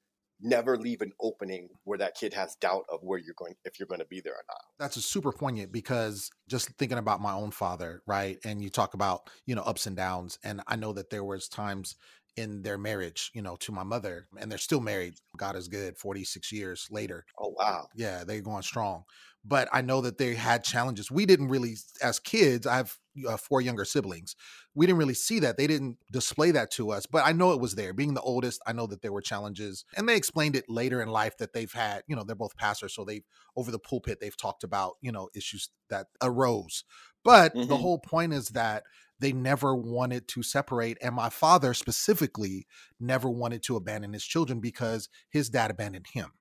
never 0.42 0.76
leave 0.76 1.00
an 1.00 1.12
opening 1.20 1.68
where 1.84 1.99
that 1.99 2.14
kid 2.14 2.34
has 2.34 2.56
doubt 2.56 2.84
of 2.90 3.00
where 3.02 3.18
you're 3.18 3.34
going 3.37 3.54
if 3.64 3.78
you're 3.78 3.87
going 3.87 4.00
to 4.00 4.06
be 4.06 4.20
there 4.20 4.34
or 4.34 4.44
not. 4.49 4.61
that's 4.78 4.96
a 4.96 5.02
super 5.02 5.32
poignant 5.32 5.72
because 5.72 6.30
just 6.49 6.68
thinking 6.78 6.99
about 6.99 7.20
my 7.20 7.32
own 7.32 7.50
father 7.50 8.02
right 8.06 8.38
and 8.44 8.62
you 8.62 8.68
talk 8.68 8.94
about 8.94 9.30
you 9.46 9.54
know 9.54 9.62
ups 9.62 9.87
and 9.87 9.96
downs 9.96 10.38
and 10.44 10.61
i 10.66 10.76
know 10.76 10.92
that 10.92 11.11
there 11.11 11.25
was 11.25 11.49
times 11.49 11.96
in 12.36 12.62
their 12.62 12.78
marriage 12.78 13.30
you 13.34 13.42
know 13.42 13.56
to 13.56 13.72
my 13.72 13.82
mother 13.82 14.26
and 14.38 14.50
they're 14.50 14.58
still 14.58 14.80
married 14.80 15.14
god 15.36 15.56
is 15.56 15.68
good 15.68 15.96
46 15.96 16.52
years 16.52 16.88
later. 16.90 17.24
Oh 17.38 17.54
wow. 17.58 17.88
yeah 17.94 18.24
they're 18.24 18.40
going 18.40 18.62
strong. 18.62 19.04
But 19.44 19.68
i 19.72 19.80
know 19.82 20.00
that 20.02 20.18
they 20.18 20.34
had 20.34 20.64
challenges. 20.64 21.10
We 21.10 21.26
didn't 21.26 21.48
really 21.48 21.76
as 22.02 22.18
kids 22.18 22.66
i 22.66 22.76
have 22.76 22.96
uh, 23.28 23.36
four 23.36 23.60
younger 23.60 23.84
siblings. 23.84 24.34
We 24.74 24.86
didn't 24.86 24.98
really 24.98 25.12
see 25.12 25.38
that. 25.40 25.58
They 25.58 25.66
didn't 25.66 25.98
display 26.10 26.50
that 26.52 26.70
to 26.72 26.90
us 26.92 27.06
but 27.06 27.26
i 27.26 27.32
know 27.32 27.52
it 27.52 27.60
was 27.60 27.74
there. 27.74 27.92
Being 27.92 28.14
the 28.14 28.20
oldest 28.22 28.62
i 28.66 28.72
know 28.72 28.86
that 28.86 29.02
there 29.02 29.12
were 29.12 29.20
challenges 29.20 29.84
and 29.96 30.08
they 30.08 30.16
explained 30.16 30.56
it 30.56 30.64
later 30.68 31.02
in 31.02 31.08
life 31.08 31.36
that 31.38 31.52
they've 31.52 31.72
had 31.72 32.02
you 32.06 32.16
know 32.16 32.24
they're 32.24 32.36
both 32.36 32.56
pastors 32.56 32.94
so 32.94 33.04
they've 33.04 33.24
over 33.56 33.70
the 33.70 33.78
pulpit 33.78 34.18
they've 34.20 34.36
talked 34.36 34.64
about 34.64 34.94
you 35.02 35.12
know 35.12 35.28
issues 35.34 35.68
that 35.90 36.06
arose 36.22 36.84
but 37.25 37.59
the 37.67 37.76
Mhm. 37.76 37.79
whole 37.79 37.99
point 37.99 38.33
is 38.33 38.49
that 38.50 38.85
they 39.19 39.33
never 39.33 39.75
wanted 39.75 40.26
to 40.29 40.43
separate 40.43 40.99
and 41.00 41.14
my 41.14 41.29
father 41.31 41.75
specifically 41.75 42.67
never 42.99 43.31
wanted 43.31 43.62
to 43.62 43.76
abandon 43.76 44.12
his 44.12 44.25
children 44.25 44.61
because 44.61 45.09
his 45.31 45.49
dad 45.49 45.71
abandoned 45.71 46.07
him 46.12 46.33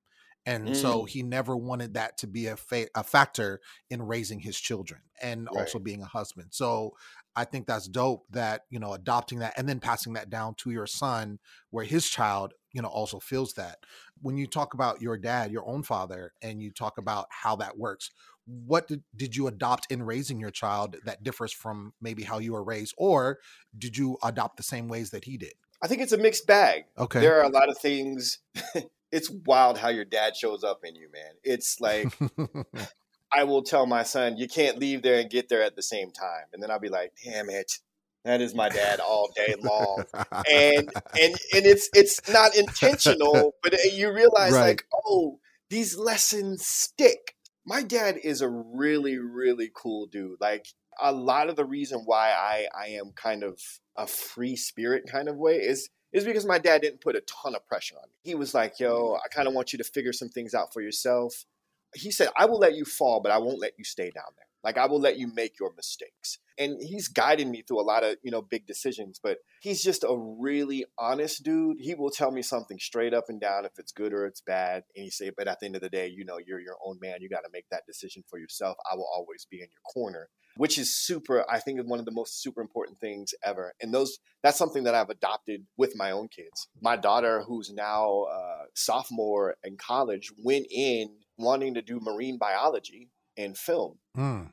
and 0.46 0.76
so 0.76 1.04
Mm. 1.04 1.06
he 1.06 1.22
never 1.22 1.56
wanted 1.56 1.94
that 1.94 2.18
to 2.18 2.26
be 2.26 2.48
a, 2.48 2.58
fa- 2.58 2.88
a 2.96 3.04
factor 3.04 3.62
in 3.92 4.02
raising 4.02 4.40
his 4.40 4.60
children 4.60 5.02
and 5.22 5.48
also 5.50 5.78
being 5.78 6.02
a 6.02 6.06
husband 6.08 6.50
so 6.52 6.92
i 7.36 7.46
think 7.46 7.68
that's 7.68 7.88
dope 7.88 8.26
that 8.32 8.64
you 8.70 8.80
know 8.80 8.94
adopting 8.94 9.40
that 9.40 9.54
and 9.58 9.70
then 9.70 9.80
passing 9.80 10.14
that 10.14 10.30
down 10.30 10.56
to 10.56 10.72
your 10.72 10.88
son 10.88 11.38
where 11.70 11.86
his 11.86 12.10
child 12.10 12.54
you 12.74 12.82
know 12.82 12.88
also 12.88 13.20
feels 13.20 13.54
that 13.54 13.80
when 14.22 14.36
you 14.38 14.48
talk 14.48 14.74
about 14.74 15.02
your 15.02 15.18
dad 15.18 15.52
your 15.52 15.68
own 15.68 15.84
father 15.84 16.34
and 16.42 16.62
you 16.62 16.72
talk 16.72 16.98
about 16.98 17.28
how 17.30 17.56
that 17.56 17.78
works 17.78 18.10
what 18.46 18.88
did, 18.88 19.04
did 19.16 19.36
you 19.36 19.48
adopt 19.48 19.92
in 19.92 20.04
raising 20.04 20.40
your 20.40 20.52
child 20.52 20.98
that 21.06 21.24
differs 21.24 21.52
from 21.54 21.94
maybe 22.02 22.24
how 22.24 22.40
you 22.40 22.54
were 22.54 22.64
raised, 22.64 22.94
or 22.98 23.40
did 23.78 23.98
you 23.98 24.18
adopt 24.24 24.58
the 24.58 24.64
same 24.64 24.88
ways 24.88 25.12
that 25.12 25.26
he 25.26 25.38
did? 25.38 25.54
I 25.82 25.88
think 25.88 26.02
it's 26.02 26.12
a 26.12 26.18
mixed 26.18 26.46
bag. 26.48 26.84
Okay. 26.98 27.20
There 27.20 27.40
are 27.40 27.44
a 27.44 27.50
lot 27.50 27.70
of 27.70 27.78
things. 27.78 28.40
it's 29.12 29.30
wild 29.46 29.78
how 29.80 29.90
your 29.90 30.06
dad 30.06 30.36
shows 30.36 30.64
up 30.64 30.82
in 30.84 30.96
you, 30.96 31.10
man. 31.12 31.34
It's 31.44 31.80
like 31.80 32.14
I 33.34 33.46
will 33.46 33.64
tell 33.64 33.86
my 33.86 34.04
son, 34.04 34.38
you 34.38 34.48
can't 34.48 34.78
leave 34.78 35.02
there 35.02 35.20
and 35.20 35.30
get 35.30 35.50
there 35.50 35.64
at 35.64 35.76
the 35.76 35.82
same 35.82 36.12
time. 36.12 36.46
And 36.54 36.62
then 36.62 36.70
I'll 36.70 36.80
be 36.80 36.90
like, 36.90 37.14
damn 37.24 37.50
it. 37.50 37.80
That 38.24 38.42
is 38.42 38.54
my 38.54 38.70
dad 38.70 39.00
all 39.00 39.32
day 39.36 39.56
long. 39.60 40.04
and 40.52 40.92
and 41.20 41.34
and 41.56 41.66
it's 41.66 41.90
it's 41.94 42.32
not 42.32 42.56
intentional, 42.56 43.56
but 43.64 43.74
uh, 43.74 43.78
you 43.92 44.14
realize 44.14 44.52
Right. 44.54 44.68
like, 44.68 44.86
oh, 45.08 45.40
these 45.72 45.98
lessons 45.98 46.64
stick. 46.68 47.36
My 47.66 47.84
dad 47.84 48.18
is 48.24 48.42
a 48.42 48.50
really, 48.50 49.18
really 49.18 49.70
cool 49.74 50.08
dude. 50.08 50.42
Like 50.42 50.68
a 51.00 51.12
lot 51.12 51.50
of 51.50 51.56
the 51.56 51.66
reason 51.66 52.02
why 52.06 52.32
I 52.32 52.68
I 52.76 52.88
am 52.88 53.12
kind 53.16 53.44
of 53.44 53.60
a 53.96 54.08
free 54.08 54.56
spirit 54.56 55.04
kind 55.10 55.30
of 55.30 55.38
way 55.38 55.58
is 55.58 55.90
is 56.12 56.26
because 56.26 56.46
my 56.46 56.58
dad 56.58 56.82
didn't 56.82 57.02
put 57.02 57.16
a 57.16 57.22
ton 57.22 57.56
of 57.56 57.66
pressure 57.68 57.96
on 57.96 58.10
me. 58.10 58.16
He 58.24 58.36
was 58.36 58.54
like, 58.54 58.80
yo, 58.80 59.14
mm-hmm. 59.14 59.22
I 59.24 59.28
kind 59.34 59.48
of 59.48 59.54
want 59.54 59.72
you 59.72 59.78
to 59.78 59.84
figure 59.84 60.14
some 60.14 60.30
things 60.30 60.54
out 60.54 60.74
for 60.74 60.82
yourself. 60.82 61.46
He 61.94 62.12
said, 62.12 62.30
I 62.38 62.46
will 62.46 62.60
let 62.60 62.76
you 62.76 62.86
fall, 62.86 63.22
but 63.22 63.32
I 63.32 63.38
won't 63.38 63.60
let 63.60 63.74
you 63.78 63.84
stay 63.84 64.12
down 64.12 64.32
there. 64.38 64.46
Like 64.64 64.78
I 64.78 64.86
will 64.86 65.00
let 65.00 65.18
you 65.18 65.28
make 65.34 65.60
your 65.60 65.74
mistakes. 65.76 66.38
And 66.58 66.78
he's 66.82 67.08
guided 67.08 67.48
me 67.48 67.64
through 67.64 67.82
a 67.82 67.84
lot 67.84 68.04
of, 68.04 68.18
you 68.24 68.30
know, 68.30 68.42
big 68.42 68.68
decisions, 68.68 69.20
but 69.22 69.40
he's 69.62 69.82
just 69.82 70.04
a 70.04 70.16
really 70.16 70.86
honest 71.00 71.44
dude. 71.44 71.78
He 71.80 71.96
will 71.96 72.12
tell 72.12 72.32
me 72.32 72.42
something 72.44 72.78
straight 72.78 73.14
up 73.14 73.26
and 73.30 73.42
down 73.42 73.66
if 73.66 73.72
it's 73.80 73.92
good 73.92 74.14
or 74.14 74.26
it's 74.28 74.42
bad. 74.42 74.84
And 74.96 75.04
he 75.04 75.10
say, 75.10 75.32
but 75.36 75.48
at 75.48 75.60
the 75.60 75.66
end 75.66 75.76
of 75.76 75.82
the 75.82 75.90
day, 75.90 76.08
you 76.08 76.24
know, 76.24 76.38
you're 76.46 76.60
your 76.60 76.78
own 76.86 77.00
man. 77.02 77.18
You 77.22 77.30
got 77.30 77.42
to 77.42 77.50
make 77.52 77.66
that 77.72 77.88
decision 77.88 78.24
for 78.30 78.38
yourself. 78.38 78.78
I 78.92 78.96
will 78.96 79.10
always 79.12 79.48
be 79.50 79.58
in 79.58 79.70
your 79.72 79.94
corner, 79.94 80.30
which 80.56 80.78
is 80.78 80.94
super, 80.96 81.44
I 81.50 81.60
think 81.60 81.80
is 81.80 81.86
one 81.86 82.00
of 82.00 82.06
the 82.06 82.12
most 82.12 82.44
super 82.44 82.62
important 82.62 83.00
things 83.00 83.34
ever. 83.44 83.74
And 83.82 83.92
those, 83.92 84.20
that's 84.44 84.58
something 84.58 84.84
that 84.84 84.94
I've 84.94 85.10
adopted 85.10 85.66
with 85.78 85.96
my 85.96 86.12
own 86.12 86.28
kids. 86.28 86.68
My 86.80 86.96
daughter, 86.96 87.44
who's 87.48 87.72
now 87.74 88.26
uh, 88.32 88.66
sophomore 88.76 89.56
in 89.64 89.78
college, 89.78 90.32
went 90.44 90.68
in 90.70 91.16
wanting 91.38 91.74
to 91.74 91.82
do 91.82 92.00
marine 92.00 92.38
biology 92.38 93.10
and 93.42 93.58
film. 93.58 93.98
Mm. 94.18 94.52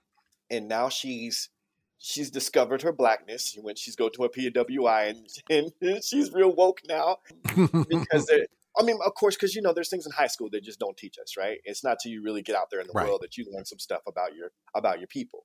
and 0.51 0.69
now 0.69 0.89
she's 0.89 1.51
she's 1.99 2.31
discovered 2.31 2.83
her 2.83 2.93
blackness. 2.93 3.57
When 3.61 3.75
she's 3.77 3.97
going 3.97 4.13
to 4.15 4.25
a 4.25 4.31
PWI 4.31 5.11
and, 5.11 5.73
and 5.83 6.05
she's 6.05 6.33
real 6.33 6.55
woke 6.55 6.81
now. 6.89 7.19
Because 7.89 8.31
I 8.79 8.83
mean 8.85 8.99
of 9.05 9.15
course 9.15 9.35
because 9.37 9.55
you 9.55 9.63
know 9.63 9.73
there's 9.73 9.91
things 9.91 10.07
in 10.07 10.13
high 10.13 10.29
school 10.29 10.49
that 10.51 10.63
just 10.63 10.79
don't 10.79 10.97
teach 10.97 11.19
us 11.19 11.37
right? 11.37 11.59
It's 11.65 11.83
not 11.83 11.99
till 12.03 12.13
you 12.13 12.23
really 12.23 12.43
get 12.43 12.55
out 12.57 12.69
there 12.71 12.81
in 12.81 12.87
the 12.87 12.93
Right. 12.95 13.07
world 13.07 13.21
that 13.23 13.37
you 13.37 13.45
learn 13.53 13.65
some 13.65 13.79
stuff 13.79 14.03
about 14.07 14.35
your 14.35 14.53
about 14.75 14.99
your 15.01 15.09
people. 15.09 15.45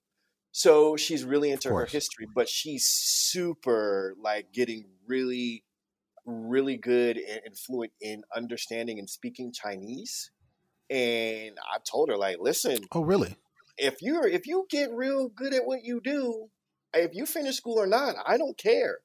So 0.52 0.96
she's 0.96 1.26
really 1.26 1.50
into 1.52 1.70
her 1.70 1.86
history 1.86 2.28
but 2.34 2.48
she's 2.48 2.86
super 2.86 4.14
like 4.22 4.52
getting 4.54 4.86
really 5.08 5.64
really 6.26 6.78
good 6.78 7.18
and 7.18 7.58
fluent 7.58 7.92
in 8.00 8.24
understanding 8.34 8.98
and 9.00 9.10
speaking 9.10 9.52
Chinese 9.52 10.32
and 10.90 11.58
I 11.74 11.78
told 11.90 12.10
her 12.10 12.18
like 12.18 12.38
listen 12.40 12.78
oh, 12.92 13.04
really? 13.04 13.36
if 13.78 14.02
you're 14.02 14.28
if 14.28 14.46
you 14.48 14.66
get 14.70 14.92
real 14.92 15.30
good 15.30 15.54
at 15.54 15.66
what 15.66 15.84
you 15.84 16.00
do, 16.02 16.50
if 16.94 17.14
you 17.14 17.26
finish 17.26 17.56
school 17.58 17.80
or 17.80 17.88
not, 17.88 18.16
I 18.26 18.38
don't 18.38 18.58
care. 18.58 19.00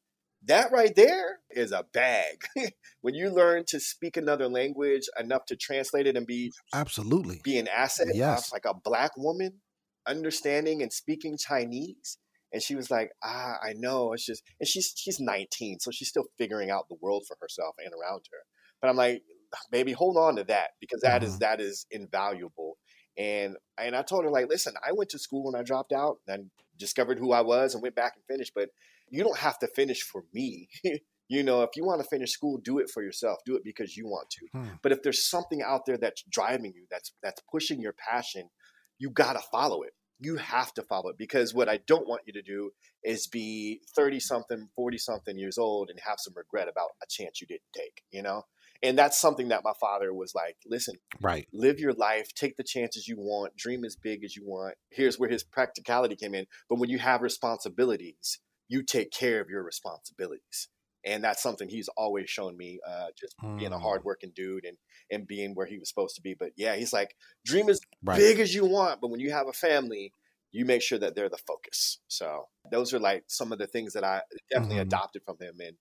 That 0.44 0.70
right 0.70 0.94
there 0.94 1.40
is 1.50 1.72
a 1.72 1.84
bag. 1.92 2.44
when 3.00 3.14
you 3.14 3.28
learn 3.30 3.64
to 3.68 3.80
speak 3.80 4.16
another 4.16 4.48
language 4.48 5.08
enough 5.18 5.46
to 5.46 5.56
translate 5.56 6.06
it 6.06 6.16
and 6.16 6.26
be 6.26 6.52
Absolutely. 6.72 7.40
be 7.42 7.58
an 7.58 7.66
asset, 7.68 8.08
Yes. 8.14 8.52
like 8.52 8.64
a 8.64 8.74
black 8.74 9.16
woman 9.16 9.60
understanding 10.06 10.82
and 10.82 10.92
speaking 10.92 11.36
Chinese. 11.36 12.18
And 12.52 12.62
she 12.62 12.74
was 12.74 12.90
like, 12.90 13.10
ah, 13.22 13.56
I 13.62 13.74
know. 13.74 14.12
It's 14.14 14.24
just, 14.24 14.42
and 14.58 14.66
she's 14.66 14.92
she's 14.96 15.20
19, 15.20 15.80
so 15.80 15.90
she's 15.90 16.08
still 16.08 16.24
figuring 16.38 16.70
out 16.70 16.88
the 16.88 16.96
world 17.00 17.24
for 17.26 17.36
herself 17.42 17.74
and 17.78 17.92
around 17.92 18.22
her. 18.32 18.38
But 18.80 18.88
I'm 18.88 18.96
like, 18.96 19.22
baby, 19.70 19.92
hold 19.92 20.16
on 20.16 20.36
to 20.36 20.44
that 20.44 20.70
because 20.80 21.00
that 21.02 21.22
is 21.22 21.36
Mhm. 21.36 21.40
that 21.40 21.60
is 21.60 21.86
invaluable. 21.90 22.78
And 23.16 23.56
and 23.76 23.96
I 23.96 24.02
told 24.02 24.24
her 24.24 24.30
like, 24.30 24.48
listen, 24.48 24.74
I 24.86 24.92
went 24.92 25.10
to 25.10 25.18
school 25.18 25.48
and 25.48 25.56
I 25.56 25.62
dropped 25.62 25.92
out 25.92 26.18
and 26.26 26.50
discovered 26.76 27.18
who 27.18 27.32
I 27.32 27.40
was 27.40 27.74
and 27.74 27.82
went 27.82 27.94
back 27.96 28.14
and 28.16 28.24
finished. 28.26 28.52
But 28.54 28.70
you 29.10 29.24
don't 29.24 29.38
have 29.38 29.58
to 29.60 29.66
finish 29.68 30.02
for 30.02 30.24
me. 30.32 30.68
you 31.28 31.42
know, 31.42 31.62
if 31.62 31.70
you 31.76 31.84
want 31.84 32.00
to 32.02 32.08
finish 32.08 32.30
school, 32.30 32.58
do 32.58 32.78
it 32.78 32.90
for 32.90 33.02
yourself. 33.02 33.38
Do 33.44 33.56
it 33.56 33.64
because 33.64 33.96
you 33.96 34.06
want 34.06 34.30
to. 34.30 34.46
Hmm. 34.52 34.68
But 34.82 34.92
if 34.92 35.02
there's 35.02 35.26
something 35.28 35.62
out 35.62 35.86
there 35.86 35.98
that's 35.98 36.22
driving 36.30 36.72
you, 36.74 36.86
that's 36.90 37.12
that's 37.22 37.42
pushing 37.50 37.80
your 37.80 37.94
passion, 37.94 38.50
you 38.98 39.10
gotta 39.10 39.40
follow 39.40 39.82
it. 39.82 39.92
You 40.20 40.36
have 40.36 40.72
to 40.74 40.82
follow 40.82 41.10
it 41.10 41.16
because 41.18 41.54
what 41.54 41.68
I 41.68 41.78
don't 41.86 42.08
want 42.08 42.22
you 42.26 42.32
to 42.32 42.42
do 42.42 42.72
is 43.04 43.28
be 43.28 43.80
30 43.94 44.18
something, 44.20 44.68
40 44.74 44.98
something 44.98 45.38
years 45.38 45.58
old 45.58 45.90
and 45.90 46.00
have 46.00 46.18
some 46.18 46.34
regret 46.36 46.66
about 46.68 46.90
a 47.02 47.06
chance 47.08 47.40
you 47.40 47.46
didn't 47.46 47.72
take, 47.72 48.02
you 48.10 48.22
know? 48.22 48.42
And 48.82 48.98
that's 48.98 49.20
something 49.20 49.48
that 49.48 49.64
my 49.64 49.72
father 49.80 50.12
was 50.14 50.34
like, 50.34 50.56
listen, 50.66 50.96
Right. 51.20 51.48
live 51.52 51.80
your 51.80 51.92
life, 51.94 52.32
take 52.34 52.56
the 52.56 52.64
chances 52.64 53.08
you 53.08 53.16
want, 53.18 53.56
dream 53.56 53.84
as 53.84 53.96
big 53.96 54.24
as 54.24 54.36
you 54.36 54.44
want. 54.44 54.76
Here's 54.90 55.18
where 55.18 55.30
his 55.30 55.42
practicality 55.42 56.16
came 56.16 56.34
in. 56.34 56.46
But 56.68 56.78
when 56.78 56.90
you 56.90 56.98
have 56.98 57.22
responsibilities, 57.22 58.38
you 58.68 58.82
take 58.82 59.10
care 59.10 59.40
of 59.40 59.48
your 59.48 59.62
responsibilities. 59.62 60.68
And 61.04 61.24
that's 61.24 61.42
something 61.42 61.68
he's 61.68 61.88
always 61.96 62.28
shown 62.28 62.56
me, 62.56 62.80
uh, 62.86 63.08
just 63.18 63.36
being 63.56 63.72
a 63.72 63.78
Mm. 63.78 63.78
hardworking 63.78 64.32
dude 64.34 64.64
and, 64.64 64.76
and 65.10 65.26
being 65.26 65.54
where 65.54 65.66
he 65.66 65.78
was 65.78 65.88
supposed 65.88 66.16
to 66.16 66.22
be. 66.22 66.34
But 66.34 66.52
yeah, 66.56 66.76
he's 66.76 66.92
like, 66.92 67.14
dream 67.44 67.68
as 67.68 67.80
Right. 68.04 68.20
big 68.20 68.38
as 68.40 68.54
you 68.54 68.66
want, 68.66 69.00
but 69.00 69.10
when 69.10 69.20
you 69.20 69.30
have 69.32 69.48
a 69.48 69.52
family, 69.52 70.12
you 70.50 70.64
make 70.64 70.82
sure 70.82 70.98
that 70.98 71.14
they're 71.14 71.28
the 71.28 71.38
focus. 71.46 72.00
So 72.08 72.48
those 72.70 72.92
are 72.92 72.98
like 72.98 73.24
some 73.28 73.52
of 73.52 73.58
the 73.58 73.66
things 73.66 73.92
that 73.94 74.04
I 74.04 74.22
definitely 74.50 74.78
Mhm. 74.78 74.82
adopted 74.82 75.22
from 75.24 75.36
him. 75.40 75.56
And 75.60 75.76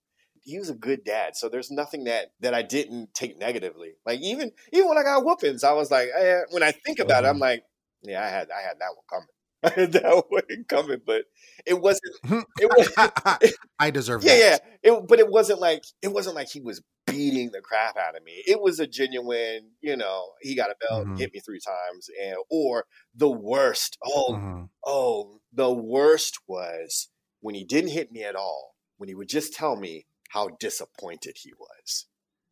he 0.48 0.58
was 0.58 0.70
a 0.70 0.74
good 0.74 1.04
dad. 1.04 1.36
So 1.36 1.48
there's 1.48 1.70
nothing 1.70 2.04
that 2.04 2.32
that 2.40 2.54
I 2.54 2.62
didn't 2.62 3.14
take 3.14 3.38
negatively. 3.38 3.94
Like 4.06 4.20
even 4.20 4.52
even 4.72 4.88
when 4.88 4.98
I 4.98 5.02
got 5.02 5.24
whoopings, 5.24 5.64
I 5.64 5.72
was 5.72 5.90
like, 5.90 6.08
eh, 6.16 6.42
when 6.50 6.62
I 6.62 6.72
think 6.72 6.98
about 7.00 7.24
it, 7.24 7.28
I'm 7.28 7.38
Mhm. 7.38 7.40
like, 7.40 7.64
yeah, 8.02 8.24
I 8.24 8.28
had 8.28 8.50
I 8.50 8.62
had 8.62 8.78
that 8.80 8.94
one 8.96 9.04
coming. 9.10 9.28
I 9.64 9.70
had 9.80 9.92
that 9.92 10.24
one 10.30 10.64
coming, 10.68 11.00
but 11.06 11.24
it 11.66 11.74
wasn't. 11.80 12.16
It 12.58 12.66
was 12.70 12.88
I 13.78 13.90
deserve 13.90 14.22
yeah, 14.22 14.26
that. 14.26 14.38
yeah. 14.38 14.58
It, 14.82 15.06
but 15.08 15.18
it 15.18 15.28
wasn't 15.30 15.60
like 15.60 15.84
it 16.02 16.08
wasn't 16.08 16.36
like 16.36 16.48
he 16.48 16.60
was 16.60 16.82
beating 17.06 17.50
the 17.52 17.60
crap 17.60 17.96
out 17.96 18.16
of 18.16 18.24
me. 18.24 18.42
It 18.46 18.60
was 18.60 18.80
a 18.80 18.86
genuine, 18.86 19.72
you 19.80 19.96
know, 19.96 20.32
he 20.40 20.54
got 20.54 20.70
a 20.70 20.76
belt, 20.80 21.08
Mhm. 21.08 21.16
hit 21.16 21.32
me 21.32 21.40
three 21.40 21.60
times, 21.60 22.08
and 22.20 22.36
or 22.50 22.84
the 23.14 23.30
worst. 23.30 23.96
Oh, 24.04 24.34
Mhm. 24.34 24.68
oh, 24.84 25.40
the 25.52 25.72
worst 25.72 26.38
was 26.46 27.08
when 27.40 27.54
he 27.54 27.64
didn't 27.64 27.90
hit 27.90 28.12
me 28.12 28.24
at 28.24 28.36
all. 28.36 28.74
When 28.96 29.08
he 29.08 29.14
would 29.14 29.28
just 29.28 29.52
tell 29.54 29.76
me 29.76 30.06
how 30.28 30.48
disappointed 30.60 31.36
he 31.38 31.52
was. 31.58 32.06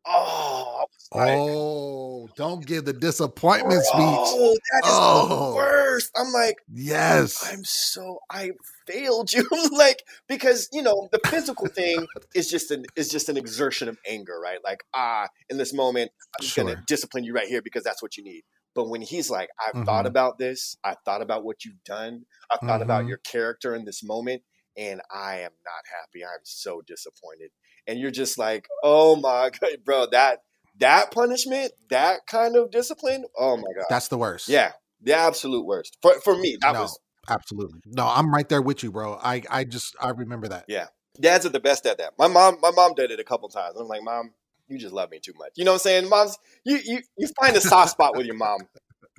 Oh, 0.07 0.87
was 0.93 1.11
like, 1.15 1.43
Oh, 1.53 2.29
don't 2.37 2.67
give 2.67 2.85
the 2.85 2.93
disappointment 2.93 3.85
speech. 3.85 4.37
"Bro, 4.37 4.55
that 4.73 4.87
is 4.87 4.99
Oh. 4.99 5.27
the 5.55 5.57
worst. 5.57 6.11
I'm 6.17 6.33
like, 6.33 6.57
Yes. 6.69 7.53
I'm 7.53 7.65
so 7.65 8.21
I 8.31 8.53
failed 8.87 9.33
you. 9.33 9.49
like 9.73 10.03
because 10.29 10.69
you 10.73 10.83
know 10.83 11.09
the 11.13 11.21
physical 11.31 11.69
thing 11.69 12.09
is 12.35 12.51
just 12.51 12.71
an 12.71 12.85
is 12.97 13.11
just 13.11 13.29
an 13.29 13.37
exertion 13.37 13.89
of 13.89 13.99
anger, 14.07 14.39
right? 14.41 14.59
Like 14.65 14.85
ah, 14.95 15.29
in 15.51 15.59
this 15.59 15.73
moment, 15.75 16.11
I'm 16.39 16.45
just 16.45 16.57
gonna 16.57 16.77
discipline 16.77 17.25
you 17.25 17.35
right 17.35 17.49
here 17.49 17.63
because 17.63 17.85
that's 17.85 18.03
what 18.03 18.17
you 18.17 18.25
need. 18.25 18.43
But 18.75 18.89
when 18.89 19.03
he's 19.03 19.31
like, 19.31 19.49
I've 19.67 19.79
thought 19.87 20.07
Mhm. 20.07 20.07
about 20.07 20.39
this, 20.39 20.77
I've 20.85 20.99
thought 21.05 21.23
about 21.23 21.45
what 21.45 21.65
you've 21.65 21.83
done, 21.85 22.25
I've 22.51 22.61
thought 22.67 22.83
about 22.83 23.07
Mhm. 23.07 23.09
your 23.09 23.19
character 23.19 23.75
in 23.75 23.85
this 23.85 24.03
moment, 24.05 24.43
and 24.77 25.01
I 25.15 25.37
am 25.41 25.53
not 25.65 25.85
happy. 26.01 26.25
I'm 26.25 26.41
so 26.45 26.83
disappointed. 26.87 27.51
And 27.87 27.99
you're 27.99 28.11
just 28.11 28.39
like, 28.39 28.69
oh 28.83 29.17
my 29.17 29.51
god, 29.61 29.71
bro, 29.85 30.07
that 30.13 30.41
that 30.79 31.11
punishment, 31.11 31.73
that 31.89 32.27
kind 32.27 32.57
of 32.57 32.71
discipline, 32.71 33.25
oh 33.39 33.57
my 33.57 33.73
god, 33.75 33.87
That's 33.89 34.09
the 34.09 34.19
worst. 34.19 34.49
yeah, 34.49 34.73
the 35.01 35.15
absolute 35.15 35.65
worst 35.65 35.97
for 36.03 36.21
for 36.21 36.37
me. 36.37 36.57
That 36.61 36.73
no, 36.75 36.83
was 36.83 36.99
absolutely. 37.29 37.81
No, 37.87 38.07
I'm 38.07 38.33
right 38.33 38.49
there 38.49 38.63
with 38.63 38.83
you, 38.83 38.93
bro. 38.93 39.15
I 39.23 39.43
I 39.51 39.65
just 39.65 39.97
I 40.01 40.11
remember 40.11 40.49
that. 40.49 40.65
Yeah. 40.69 40.87
Dads 41.19 41.47
are 41.47 41.51
the 41.51 41.61
best 41.61 41.87
at 41.87 41.97
that. 41.97 42.13
My 42.19 42.29
mom, 42.29 42.59
my 42.61 42.71
mom 42.73 42.93
did 42.95 43.11
it 43.11 43.19
a 43.19 43.25
couple 43.25 43.49
times. 43.49 43.77
I'm 43.81 43.89
like, 43.89 44.03
mom, 44.03 44.35
you 44.69 44.77
just 44.77 44.93
love 44.93 45.11
me 45.11 45.19
too 45.19 45.33
much. 45.39 45.53
You 45.57 45.65
know 45.65 45.71
what 45.71 45.77
I'm 45.77 45.81
saying? 45.81 46.09
Moms, 46.11 46.37
you 46.65 46.79
you 46.85 47.01
you 47.17 47.29
find 47.41 47.57
a 47.57 47.61
soft 47.63 47.93
spot 47.93 48.15
with 48.17 48.27
your 48.27 48.37
mom 48.37 48.59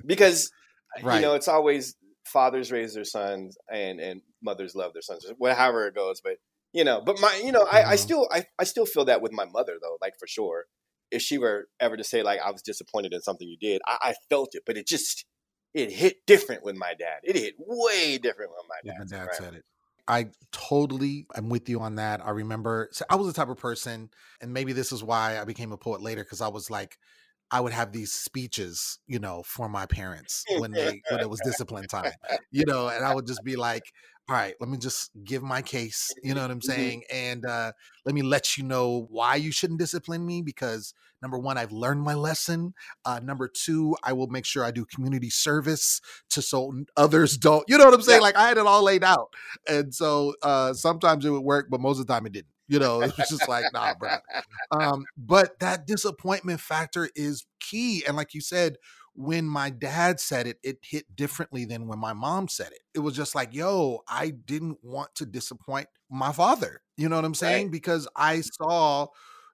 because 0.06 0.50
Right. 1.02 1.16
you 1.16 1.22
know 1.22 1.34
it's 1.34 1.48
always 1.48 1.96
fathers 2.24 2.70
raise 2.72 2.94
their 2.94 3.04
sons 3.04 3.56
and 3.72 4.00
and 4.00 4.22
mothers 4.42 4.74
love 4.76 4.92
their 4.92 5.02
sons, 5.02 5.26
whatever 5.38 5.86
it 5.88 5.94
goes. 5.96 6.20
But 6.20 6.34
you 6.72 6.84
know, 6.84 7.00
but 7.00 7.20
my 7.20 7.40
you 7.44 7.52
know, 7.52 7.66
I, 7.70 7.84
I 7.92 7.96
Mhm. 7.96 7.96
still 7.96 8.28
I, 8.32 8.44
I 8.58 8.64
still 8.64 8.86
feel 8.86 9.04
that 9.06 9.22
with 9.22 9.32
my 9.32 9.44
mother 9.46 9.78
though, 9.80 9.98
like 10.00 10.14
for 10.18 10.26
sure. 10.26 10.66
If 11.10 11.22
she 11.22 11.38
were 11.38 11.68
ever 11.80 11.96
to 11.96 12.04
say 12.04 12.22
like 12.22 12.40
I 12.40 12.50
was 12.50 12.60
disappointed 12.62 13.14
in 13.14 13.22
something 13.22 13.48
you 13.48 13.56
did, 13.58 13.80
I, 13.86 13.98
I 14.10 14.14
felt 14.28 14.54
it, 14.54 14.64
but 14.66 14.76
it 14.76 14.86
just 14.86 15.24
it 15.74 15.90
hit 15.92 16.26
different 16.26 16.62
with 16.64 16.76
my 16.76 16.94
dad. 16.98 17.20
It 17.22 17.36
hit 17.36 17.54
way 17.58 18.18
different 18.18 18.50
with 18.52 18.66
my 18.68 18.80
Yeah, 18.82 18.92
dad. 18.92 18.96
my 18.96 19.04
dad 19.04 19.34
said 19.34 19.54
it. 19.54 19.64
I 20.06 20.30
totally 20.52 21.26
am 21.36 21.48
with 21.50 21.68
you 21.68 21.80
on 21.80 21.96
that. 21.96 22.24
I 22.24 22.30
remember 22.30 22.88
so 22.92 23.04
I 23.10 23.16
was 23.16 23.26
the 23.26 23.32
type 23.32 23.48
of 23.48 23.58
person, 23.58 24.10
and 24.40 24.52
maybe 24.52 24.72
this 24.72 24.92
is 24.92 25.04
why 25.04 25.38
I 25.38 25.44
became 25.44 25.72
a 25.72 25.76
poet 25.78 26.00
later, 26.00 26.24
because 26.24 26.40
I 26.40 26.48
was 26.48 26.70
like, 26.70 26.96
I 27.50 27.60
would 27.60 27.72
have 27.72 27.92
these 27.92 28.12
speeches, 28.12 28.98
you 29.06 29.18
know, 29.18 29.42
for 29.42 29.68
my 29.68 29.86
parents 29.86 30.48
when 30.54 30.74
they 30.76 31.02
when 31.08 31.20
it 31.22 31.28
was 31.30 31.40
discipline 31.42 31.88
time, 31.88 32.16
you 32.50 32.64
know, 32.66 32.88
and 32.88 33.04
I 33.04 33.10
would 33.12 33.26
just 33.26 33.44
be 33.44 33.56
like, 33.56 33.92
all 34.28 34.36
right, 34.36 34.54
let 34.60 34.68
me 34.68 34.76
just 34.76 35.10
give 35.24 35.42
my 35.42 35.62
case, 35.62 36.14
you 36.22 36.34
know 36.34 36.42
what 36.42 36.50
I'm 36.50 36.58
Mhm. 36.58 36.64
saying? 36.64 37.04
And 37.10 37.46
uh, 37.46 37.72
let 38.04 38.14
me 38.14 38.20
let 38.20 38.58
you 38.58 38.64
know 38.64 39.06
why 39.10 39.36
you 39.36 39.50
shouldn't 39.50 39.78
discipline 39.78 40.26
me 40.26 40.42
because 40.42 40.92
number 41.22 41.38
one, 41.38 41.56
I've 41.56 41.72
learned 41.72 42.02
my 42.02 42.12
lesson. 42.12 42.74
Uh, 43.06 43.20
number 43.20 43.48
two, 43.48 43.96
I 44.02 44.12
will 44.12 44.26
make 44.26 44.44
sure 44.44 44.64
I 44.64 44.70
do 44.70 44.84
community 44.84 45.30
service 45.30 46.02
to 46.30 46.42
so 46.42 46.74
others 46.96 47.38
don't, 47.38 47.64
you 47.68 47.78
know 47.78 47.86
what 47.86 47.94
I'm 47.94 48.02
saying? 48.02 48.20
Yeah. 48.20 48.22
Like 48.22 48.36
I 48.36 48.48
had 48.48 48.58
it 48.58 48.66
all 48.66 48.82
laid 48.82 49.02
out. 49.02 49.32
And 49.66 49.94
so 49.94 50.34
uh, 50.42 50.74
sometimes 50.74 51.24
it 51.24 51.30
would 51.30 51.40
work, 51.40 51.68
but 51.70 51.80
most 51.80 51.98
of 51.98 52.06
the 52.06 52.12
time 52.12 52.26
it 52.26 52.32
didn't. 52.32 52.48
You 52.68 52.78
know, 52.80 53.00
it 53.04 53.16
was 53.16 53.28
just 53.28 53.48
like, 53.48 53.72
nah, 53.72 53.94
bro. 53.94 54.18
Um, 54.70 55.06
but 55.16 55.58
that 55.60 55.86
disappointment 55.86 56.60
factor 56.60 57.08
is 57.14 57.46
key. 57.60 58.04
And 58.06 58.16
like 58.16 58.34
you 58.34 58.40
said, 58.42 58.76
when 59.18 59.46
my 59.46 59.68
dad 59.68 60.20
said 60.20 60.46
it, 60.46 60.60
it 60.62 60.78
hit 60.80 61.16
differently 61.16 61.64
than 61.64 61.88
when 61.88 61.98
my 61.98 62.12
mom 62.12 62.46
said 62.46 62.68
it. 62.68 62.82
It 62.94 63.00
was 63.00 63.16
just 63.16 63.34
like, 63.34 63.52
yo, 63.52 64.04
I 64.06 64.30
didn't 64.30 64.78
want 64.80 65.12
to 65.16 65.26
disappoint 65.26 65.88
my 66.08 66.30
father. 66.30 66.82
You 66.96 67.08
know 67.08 67.16
what 67.16 67.24
I'm 67.24 67.34
saying? 67.34 67.66
Right. 67.66 67.72
Because 67.72 68.06
I 68.14 68.42
saw, 68.42 69.08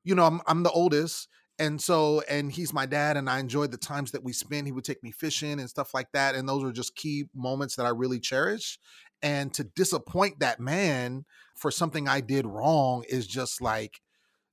you 0.05 0.15
know, 0.15 0.27
I'm, 0.27 0.43
I'm 0.47 0.65
the 0.65 0.71
oldest. 0.71 1.29
And 1.59 1.81
so, 1.81 2.23
and 2.29 2.53
he's 2.53 2.75
my 2.75 2.85
dad, 2.85 3.17
and 3.17 3.31
I 3.31 3.39
enjoyed 3.39 3.71
the 3.71 3.79
times 3.79 4.11
that 4.11 4.23
we 4.23 4.35
spent. 4.35 4.67
He 4.67 4.73
would 4.73 4.85
take 4.85 5.03
me 5.03 5.13
fishing 5.13 5.59
and 5.59 5.71
stuff 5.71 5.95
like 5.95 6.13
that. 6.13 6.35
And 6.35 6.47
those 6.47 6.63
were 6.63 6.73
just 6.73 6.95
key 6.95 7.25
moments 7.35 7.77
that 7.77 7.87
I 7.87 7.91
really 7.91 8.21
cherish. 8.21 8.79
And 9.23 9.55
to 9.55 9.65
disappoint 9.65 10.41
that 10.41 10.61
man 10.61 11.25
for 11.55 11.71
something 11.71 12.07
I 12.07 12.21
did 12.21 12.45
wrong 12.45 13.05
is 13.09 13.27
just 13.27 13.63
like, 13.63 14.03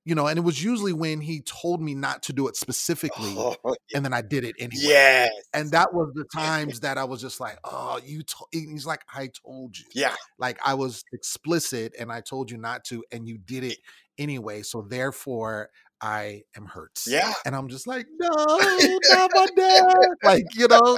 you 0.04 0.16
know, 0.16 0.28
and 0.28 0.38
it 0.38 0.42
was 0.42 0.64
usually 0.64 0.94
when 0.94 1.22
he 1.22 1.42
told 1.42 1.82
me 1.82 1.94
not 1.94 2.24
to 2.24 2.34
do 2.34 2.48
it 2.48 2.56
specifically, 2.56 3.36
Oh, 3.38 3.76
and 3.94 4.04
then 4.04 4.14
I 4.14 4.22
did 4.22 4.44
it 4.44 4.56
anyway. 4.60 4.82
yes. 4.84 5.32
And 5.54 5.72
that 5.72 5.94
was 5.94 6.12
the 6.16 6.24
times 6.36 6.80
that 6.80 6.98
I 6.98 7.04
was 7.04 7.22
just 7.22 7.40
like, 7.40 7.60
oh, 7.64 8.00
you 8.04 8.24
he's 8.52 8.86
like, 8.86 9.04
I 9.14 9.30
told 9.46 9.78
you. 9.78 9.86
Yeah. 9.94 10.16
Like 10.40 10.60
I 10.66 10.74
was 10.74 11.04
explicit 11.14 11.94
and 12.00 12.12
I 12.12 12.22
told 12.22 12.50
you 12.50 12.58
not 12.58 12.84
to, 12.86 13.04
and 13.12 13.28
you 13.28 13.38
did 13.38 13.64
it 13.64 13.78
anyway. 14.18 14.64
So 14.64 14.82
therefore, 14.82 15.70
I 16.02 16.44
am 16.58 16.66
hurt. 16.66 17.00
Yeah. 17.06 17.32
And 17.46 17.56
I'm 17.56 17.68
just 17.68 17.86
like, 17.86 18.08
no, 18.20 18.30
not 18.30 19.32
my 19.36 19.48
dad. 19.56 19.94
Like, 20.24 20.46
you 20.56 20.68
know, 20.68 20.98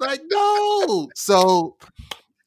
like, 0.00 0.22
no. 0.30 1.08
So 1.14 1.76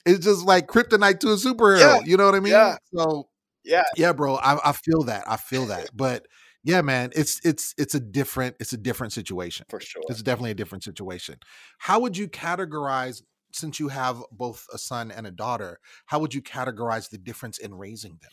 it's 0.04 0.26
just 0.26 0.46
like 0.46 0.66
kryptonite 0.66 1.20
to 1.20 1.28
a 1.30 1.36
superhero. 1.36 1.80
Yeah. 1.80 2.00
You 2.06 2.18
know 2.18 2.26
what 2.26 2.34
I 2.36 2.40
mean? 2.40 2.54
Yeah. 2.54 2.78
So 2.96 3.28
Yeah. 3.66 3.84
yeah, 3.98 4.14
bro. 4.14 4.36
I, 4.36 4.70
I 4.70 4.72
feel 4.72 5.04
that. 5.04 5.24
I 5.28 5.38
feel 5.38 5.66
that. 5.68 5.90
But 5.96 6.28
yeah, 6.64 6.82
man, 6.82 7.12
it's 7.16 7.40
it's 7.44 7.74
it's 7.78 7.96
a 7.96 8.00
different, 8.00 8.56
it's 8.60 8.74
a 8.74 8.78
different 8.78 9.14
situation. 9.14 9.66
For 9.70 9.80
sure. 9.80 10.02
It's 10.10 10.24
definitely 10.24 10.52
a 10.52 10.56
different 10.56 10.84
situation. 10.84 11.38
How 11.80 12.00
would 12.00 12.18
you 12.18 12.28
categorize, 12.28 13.22
since 13.52 13.80
you 13.80 13.90
have 13.90 14.22
both 14.32 14.66
a 14.74 14.78
son 14.78 15.12
and 15.12 15.28
a 15.28 15.32
daughter, 15.32 15.80
how 16.08 16.20
would 16.20 16.34
you 16.34 16.42
categorize 16.42 17.10
the 17.10 17.18
difference 17.18 17.58
in 17.58 17.74
raising 17.74 18.20
them? 18.22 18.32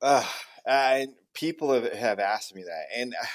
Uh, 0.00 0.24
and 0.66 1.10
people 1.34 1.72
have, 1.72 1.92
have 1.92 2.18
asked 2.18 2.54
me 2.54 2.62
that. 2.64 2.86
And 2.96 3.14
uh, 3.14 3.26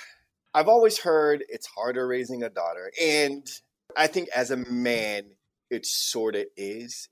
I've 0.53 0.67
always 0.67 0.99
heard 0.99 1.43
it's 1.49 1.67
harder 1.67 2.07
raising 2.07 2.43
a 2.43 2.49
daughter. 2.49 2.91
And 3.01 3.47
I 3.95 4.07
think 4.07 4.29
as 4.35 4.51
a 4.51 4.57
man, 4.57 5.23
it 5.69 5.85
sort 5.85 6.35
of 6.35 6.45
is 6.55 7.09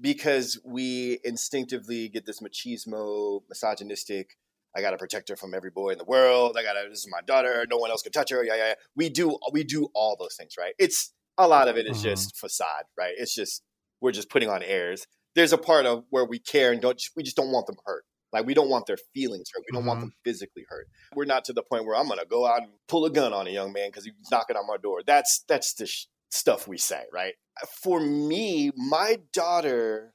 because 0.00 0.58
we 0.64 1.18
instinctively 1.24 2.08
get 2.08 2.26
this 2.26 2.40
machismo, 2.40 3.42
misogynistic. 3.48 4.36
I 4.76 4.82
gotta 4.82 4.98
protect 4.98 5.28
her 5.30 5.36
from 5.36 5.54
every 5.54 5.70
boy 5.70 5.90
in 5.90 5.98
the 5.98 6.04
world. 6.04 6.56
I 6.58 6.62
gotta. 6.62 6.86
This 6.90 6.98
is 6.98 7.08
my 7.10 7.22
daughter. 7.22 7.66
No 7.70 7.78
one 7.78 7.90
else 7.90 8.02
can 8.02 8.12
touch 8.12 8.30
her. 8.30 8.44
Yeah, 8.44 8.56
yeah. 8.56 8.68
yeah. 8.68 8.74
We 8.94 9.08
do. 9.08 9.38
We 9.52 9.64
do 9.64 9.88
all 9.94 10.16
those 10.18 10.36
things, 10.36 10.54
right? 10.58 10.74
It's 10.78 11.12
a 11.38 11.48
lot 11.48 11.68
of 11.68 11.76
it 11.76 11.86
is 11.86 11.98
Mhm. 11.98 12.02
just 12.02 12.36
facade, 12.36 12.84
right? 12.98 13.14
It's 13.16 13.34
just 13.34 13.62
we're 14.02 14.12
just 14.12 14.28
putting 14.28 14.50
on 14.50 14.62
airs. 14.62 15.06
There's 15.34 15.52
a 15.52 15.58
part 15.58 15.86
of 15.86 16.04
where 16.10 16.24
we 16.26 16.38
care 16.38 16.72
and 16.72 16.80
don't. 16.82 17.00
We 17.16 17.22
just 17.22 17.36
don't 17.36 17.50
want 17.52 17.66
them 17.66 17.76
hurt. 17.86 18.04
Like 18.32 18.44
we 18.44 18.52
don't 18.52 18.68
want 18.68 18.86
their 18.86 18.98
feelings 19.14 19.48
hurt. 19.54 19.64
We 19.70 19.74
don't 19.74 19.86
want 19.86 19.98
Mhm. 20.00 20.02
them 20.02 20.12
physically 20.24 20.66
hurt. 20.68 20.88
We're 21.14 21.24
not 21.24 21.44
to 21.46 21.54
the 21.54 21.62
point 21.62 21.86
where 21.86 21.96
I'm 21.96 22.08
gonna 22.08 22.26
go 22.26 22.44
out 22.46 22.62
and 22.62 22.72
pull 22.86 23.06
a 23.06 23.10
gun 23.10 23.32
on 23.32 23.46
a 23.46 23.50
young 23.50 23.72
man 23.72 23.88
because 23.88 24.04
he's 24.04 24.12
knocking 24.30 24.56
on 24.56 24.66
my 24.66 24.76
door. 24.76 25.02
That's 25.06 25.42
that's 25.48 25.72
the 25.72 25.86
sh- 25.86 26.06
stuff 26.30 26.68
we 26.68 26.76
say, 26.76 27.04
right? 27.12 27.34
For 27.82 28.00
me, 28.00 28.70
my 28.76 29.18
daughter, 29.32 30.14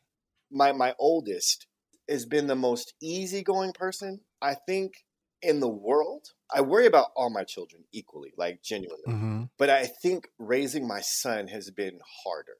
my 0.51 0.71
my 0.71 0.93
oldest, 0.99 1.67
has 2.09 2.25
been 2.25 2.47
the 2.47 2.55
most 2.55 2.93
easygoing 3.01 3.73
person 3.73 4.21
I 4.41 4.55
think 4.67 4.93
in 5.41 5.59
the 5.59 5.69
world. 5.69 6.27
I 6.53 6.61
worry 6.61 6.85
about 6.85 7.07
all 7.15 7.29
my 7.29 7.43
children 7.43 7.83
equally, 7.91 8.33
like 8.37 8.61
genuinely. 8.63 9.03
Mm-hmm. 9.07 9.43
But 9.57 9.69
I 9.69 9.85
think 9.85 10.27
raising 10.37 10.87
my 10.87 11.01
son 11.01 11.47
has 11.47 11.71
been 11.71 11.99
harder 12.23 12.57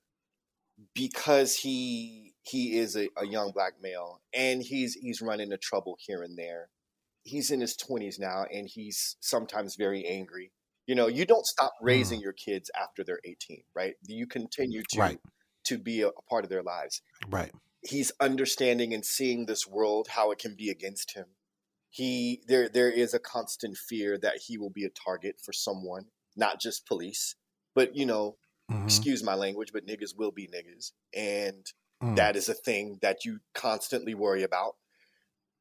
because 0.95 1.57
he 1.57 2.33
he 2.43 2.77
is 2.77 2.95
a, 2.95 3.07
a 3.17 3.27
young 3.27 3.51
black 3.53 3.73
male 3.81 4.21
and 4.33 4.63
he's 4.63 4.95
he's 4.95 5.21
run 5.21 5.39
into 5.39 5.57
trouble 5.57 5.97
here 5.99 6.23
and 6.23 6.37
there. 6.37 6.69
He's 7.23 7.51
in 7.51 7.61
his 7.61 7.75
twenties 7.75 8.17
now 8.17 8.45
and 8.51 8.67
he's 8.67 9.17
sometimes 9.19 9.75
very 9.75 10.05
angry. 10.05 10.51
You 10.87 10.95
know, 10.95 11.07
you 11.07 11.25
don't 11.25 11.45
stop 11.45 11.73
raising 11.81 12.19
your 12.21 12.33
kids 12.33 12.69
after 12.79 13.03
they're 13.03 13.21
18, 13.25 13.63
right? 13.75 13.95
You 14.05 14.27
continue 14.27 14.83
to 14.95 15.01
Right. 15.01 15.19
to 15.65 15.77
be 15.77 16.01
a, 16.01 16.09
a 16.09 16.21
part 16.29 16.43
of 16.43 16.49
their 16.49 16.63
lives. 16.63 17.01
Right. 17.27 17.53
He's 17.83 18.11
understanding 18.19 18.93
and 18.93 19.05
seeing 19.05 19.45
this 19.45 19.67
world 19.67 20.09
how 20.09 20.31
it 20.31 20.39
can 20.39 20.55
be 20.55 20.69
against 20.69 21.13
him. 21.15 21.35
He 21.89 22.43
there 22.47 22.69
there 22.69 22.91
is 22.91 23.13
a 23.13 23.19
constant 23.19 23.77
fear 23.77 24.17
that 24.19 24.43
he 24.47 24.57
will 24.57 24.69
be 24.71 24.85
a 24.85 24.89
target 24.89 25.41
for 25.43 25.53
someone, 25.53 26.07
not 26.35 26.61
just 26.61 26.87
police, 26.87 27.35
but 27.75 27.95
you 27.95 28.05
know, 28.05 28.37
Mhm. 28.69 29.03
excuse 29.03 29.23
my 29.23 29.35
language, 29.35 29.71
but 29.73 29.85
niggas 29.87 30.17
will 30.17 30.31
be 30.31 30.47
niggas. 30.47 30.93
And 31.15 31.65
Mm. 32.01 32.15
that 32.15 32.35
is 32.35 32.49
a 32.49 32.53
thing 32.55 32.99
that 33.01 33.25
you 33.25 33.39
constantly 33.53 34.15
worry 34.15 34.43
about. 34.43 34.75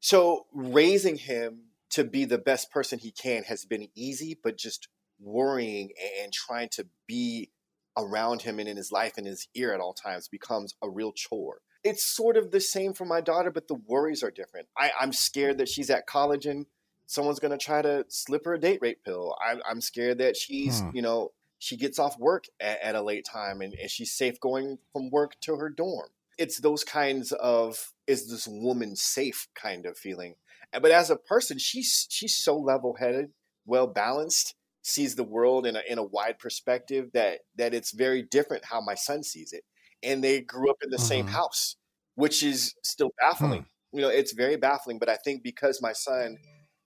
So 0.01 0.47
raising 0.53 1.17
him 1.17 1.73
to 1.91 2.05
be 2.05 2.25
the 2.25 2.39
best 2.39 2.71
person 2.71 2.99
he 2.99 3.13
can 3.13 3.45
has 3.45 3.65
been 3.65 3.89
easy, 3.95 4.39
but 4.43 4.57
just 4.57 4.89
worrying 5.21 5.91
and 6.23 6.33
trying 6.33 6.69
to 6.71 6.87
be 7.07 7.51
around 7.97 8.43
him 8.43 8.59
and 8.59 8.69
in 8.69 8.77
his 8.77 8.93
life 8.93 9.15
and 9.19 9.27
his 9.27 9.49
ear 9.55 9.75
at 9.75 9.81
all 9.81 9.93
times 9.95 10.29
becomes 10.29 10.75
a 10.83 10.89
real 10.89 11.13
chore. 11.13 11.59
It's 11.83 12.05
sort 12.05 12.37
of 12.37 12.51
the 12.51 12.61
same 12.61 12.93
for 12.93 13.05
my 13.05 13.21
daughter, 13.21 13.51
but 13.51 13.69
the 13.69 13.75
worries 13.87 14.23
are 14.23 14.31
different. 14.31 14.69
I, 14.77 14.91
I'm 15.01 15.13
scared 15.13 15.59
that 15.59 15.69
she's 15.69 15.91
at 15.91 16.07
college 16.07 16.47
and 16.47 16.67
someone's 17.07 17.41
going 17.41 17.57
to 17.59 17.65
try 17.65 17.83
to 17.83 18.05
slip 18.09 18.45
her 18.45 18.55
a 18.55 18.61
date 18.61 18.79
rape 18.83 19.03
pill. 19.05 19.35
I'm, 19.45 19.61
I'm 19.69 19.81
scared 19.81 20.19
that 20.19 20.37
she's, 20.37 20.81
Hmm. 20.81 20.91
you 20.95 21.03
know, 21.03 21.33
she 21.59 21.77
gets 21.77 21.99
off 21.99 22.19
work 22.19 22.45
at, 22.61 22.81
at 22.81 22.95
a 22.95 23.03
late 23.03 23.27
time 23.31 23.61
and, 23.61 23.75
and 23.75 23.91
she's 23.91 24.13
safe 24.13 24.39
going 24.41 24.79
from 24.93 25.11
work 25.11 25.33
to 25.43 25.57
her 25.57 25.69
dorm. 25.69 26.09
It's 26.39 26.61
those 26.61 26.85
kinds 26.85 27.33
of 27.33 27.93
is 28.07 28.31
this 28.31 28.49
woman 28.49 28.97
safe 28.97 29.49
kind 29.55 29.85
of 29.85 29.99
feeling. 29.99 30.37
But 30.73 30.91
as 30.91 31.11
a 31.11 31.17
person, 31.17 31.59
she's 31.59 32.07
she's 32.09 32.35
so 32.37 32.57
level 32.57 32.97
headed, 32.99 33.33
well 33.67 33.87
balanced, 33.87 34.55
sees 34.83 35.15
the 35.15 35.25
world 35.25 35.67
in 35.67 35.77
a 35.77 35.83
in 35.89 35.99
a 35.99 36.05
wide 36.05 36.39
perspective 36.39 37.11
that 37.15 37.41
that 37.57 37.75
it's 37.75 37.93
very 37.93 38.23
different 38.23 38.65
how 38.67 38.81
my 38.81 38.95
son 38.95 39.23
sees 39.23 39.53
it. 39.53 39.65
And 40.03 40.25
they 40.25 40.41
grew 40.41 40.71
up 40.71 40.79
in 40.83 40.91
the 40.91 40.99
same 40.99 41.27
Mhm. 41.27 41.33
house, 41.33 41.77
which 42.15 42.43
is 42.43 42.75
still 42.85 43.11
baffling. 43.21 43.67
You 43.93 44.01
know, 44.03 44.09
it's 44.09 44.33
very 44.33 44.57
baffling. 44.57 44.99
But 44.99 45.09
I 45.11 45.17
think 45.17 45.43
because 45.43 45.83
my 45.83 45.93
son 45.93 46.39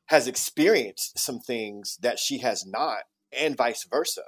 has 0.07 0.29
experienced 0.29 1.19
some 1.19 1.41
things 1.41 1.99
that 2.03 2.19
she 2.19 2.39
has 2.39 2.67
not, 2.67 3.05
and 3.33 3.57
vice 3.57 3.85
versa. 3.85 4.25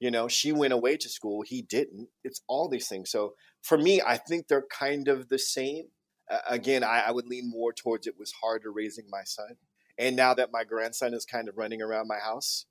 You 0.00 0.10
know, 0.10 0.28
she 0.28 0.52
went 0.52 0.72
away 0.72 0.96
to 0.96 1.08
school, 1.08 1.42
he 1.42 1.60
didn't. 1.62 2.08
It's 2.22 2.40
all 2.46 2.68
these 2.68 2.88
things. 2.88 3.10
So 3.10 3.34
for 3.62 3.76
me, 3.76 4.00
I 4.00 4.16
think 4.16 4.46
they're 4.48 4.66
kind 4.70 5.08
of 5.08 5.28
the 5.28 5.38
same. 5.38 5.86
Uh, 6.30 6.40
again, 6.48 6.84
I, 6.84 7.00
I 7.08 7.10
would 7.10 7.26
lean 7.26 7.50
more 7.50 7.72
towards 7.72 8.06
it 8.06 8.18
was 8.18 8.32
harder 8.32 8.70
raising 8.72 9.06
my 9.10 9.24
son. 9.24 9.56
And 9.98 10.14
now 10.14 10.34
that 10.34 10.52
my 10.52 10.62
grandson 10.64 11.14
is 11.14 11.24
kind 11.24 11.48
of 11.48 11.56
running 11.58 11.82
around 11.82 12.06
my 12.06 12.18
house, 12.18 12.66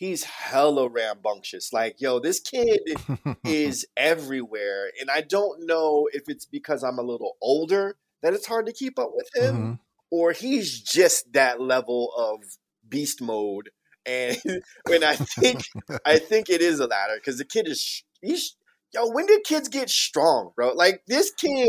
he's 0.00 0.24
hella 0.24 0.88
rambunctious. 0.88 1.74
Like, 1.74 2.00
yo, 2.00 2.18
this 2.18 2.40
kid 2.40 2.80
is 3.44 3.86
everywhere. 3.98 4.90
And 4.98 5.10
I 5.10 5.20
don't 5.20 5.66
know 5.66 6.08
if 6.14 6.22
it's 6.26 6.46
because 6.46 6.82
I'm 6.82 6.98
a 6.98 7.02
little 7.02 7.36
older 7.42 7.96
that 8.22 8.32
it's 8.32 8.46
hard 8.46 8.64
to 8.66 8.72
keep 8.72 8.98
up 8.98 9.10
with 9.14 9.28
him 9.34 9.54
Mhm. 9.56 9.78
or 10.10 10.32
he's 10.32 10.80
just 10.80 11.34
that 11.34 11.60
level 11.60 12.12
of 12.16 12.56
beast 12.88 13.20
mode. 13.20 13.70
And 14.06 14.38
when 14.88 15.04
I 15.04 15.16
think, 15.16 15.64
I 16.06 16.18
think 16.30 16.48
it 16.48 16.62
is 16.62 16.78
the 16.78 16.86
latter 16.86 17.16
because 17.16 17.36
the 17.36 17.44
kid 17.44 17.68
is, 17.68 18.02
he's, 18.22 18.56
yo, 18.94 19.06
when 19.10 19.26
did 19.26 19.44
kids 19.44 19.68
get 19.68 19.90
strong, 19.90 20.52
bro? 20.56 20.72
Like 20.72 21.02
this 21.08 21.30
kid 21.32 21.68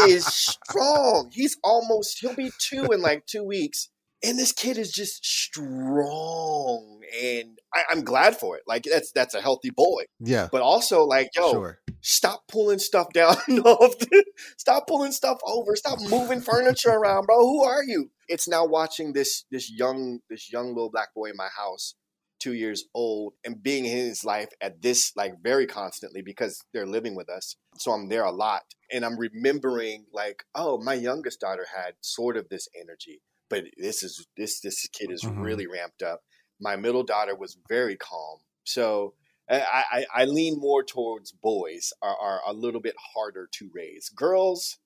is 0.00 0.24
strong. 0.26 1.30
He's 1.30 1.58
almost, 1.62 2.18
he'll 2.20 2.34
be 2.34 2.52
two 2.58 2.84
in 2.86 3.02
like 3.02 3.26
two 3.26 3.44
weeks. 3.44 3.90
And 4.24 4.38
this 4.38 4.52
kid 4.52 4.78
is 4.78 4.90
just 4.92 5.24
strong. 5.24 7.00
And 7.22 7.58
I, 7.74 7.82
I'm 7.90 8.02
glad 8.02 8.36
for 8.36 8.56
it. 8.56 8.62
Like 8.66 8.84
that's, 8.84 9.12
that's 9.12 9.34
a 9.34 9.40
healthy 9.40 9.70
boy. 9.70 10.04
yeah. 10.20 10.48
But 10.50 10.62
also 10.62 11.04
like, 11.04 11.30
yo, 11.36 11.52
Sure. 11.52 11.78
stop 12.00 12.42
pulling 12.48 12.78
stuff 12.78 13.12
down 13.12 13.36
off 13.64 13.98
the, 13.98 14.24
stop 14.56 14.86
pulling 14.86 15.12
stuff 15.12 15.38
over 15.46 15.74
stop 15.76 15.98
moving 16.08 16.40
furniture 16.40 16.90
around 16.90 17.26
bro 17.26 17.40
who 17.40 17.64
are 17.64 17.82
you 17.84 18.10
it's 18.28 18.46
now 18.46 18.64
watching 18.64 19.12
this 19.12 19.44
this 19.50 19.70
young 19.70 20.20
this 20.30 20.52
young 20.52 20.68
little 20.68 20.90
black 20.90 21.12
boy 21.14 21.26
in 21.26 21.36
my 21.36 21.48
house 21.56 21.94
two 22.40 22.52
years 22.52 22.84
old, 22.94 23.32
and 23.44 23.62
being 23.62 23.84
in 23.84 23.96
his 23.96 24.24
life 24.24 24.48
at 24.60 24.80
this 24.80 25.12
like 25.16 25.34
very 25.42 25.66
constantly 25.66 26.22
because 26.22 26.62
they're 26.72 26.86
living 26.86 27.16
with 27.16 27.28
us. 27.28 27.56
So 27.78 27.90
I'm 27.92 28.08
there 28.08 28.22
a 28.24 28.30
lot, 28.30 28.62
and 28.92 29.04
I'm 29.04 29.18
remembering 29.18 30.06
like, 30.12 30.44
oh, 30.54 30.78
my 30.78 30.94
youngest 30.94 31.40
daughter 31.40 31.66
had 31.76 31.94
sort 32.00 32.36
of 32.36 32.48
this 32.48 32.68
energy, 32.80 33.20
but 33.48 33.64
this 33.76 34.02
is 34.02 34.26
this 34.36 34.60
this 34.60 34.86
kid 34.88 35.10
is 35.10 35.24
Mhm. 35.24 35.42
really 35.42 35.66
ramped 35.66 36.02
up. 36.02 36.22
My 36.60 36.76
middle 36.76 37.04
daughter 37.04 37.34
was 37.36 37.56
very 37.68 37.96
calm, 37.96 38.38
so. 38.64 39.14
I, 39.50 39.84
I, 39.90 40.06
I 40.14 40.24
lean 40.26 40.60
more 40.60 40.84
towards 40.84 41.32
boys 41.32 41.94
are, 42.02 42.14
are 42.14 42.42
a 42.46 42.52
little 42.52 42.82
bit 42.82 42.94
harder 43.14 43.48
to 43.52 43.70
raise. 43.72 44.10
Girls, 44.10 44.76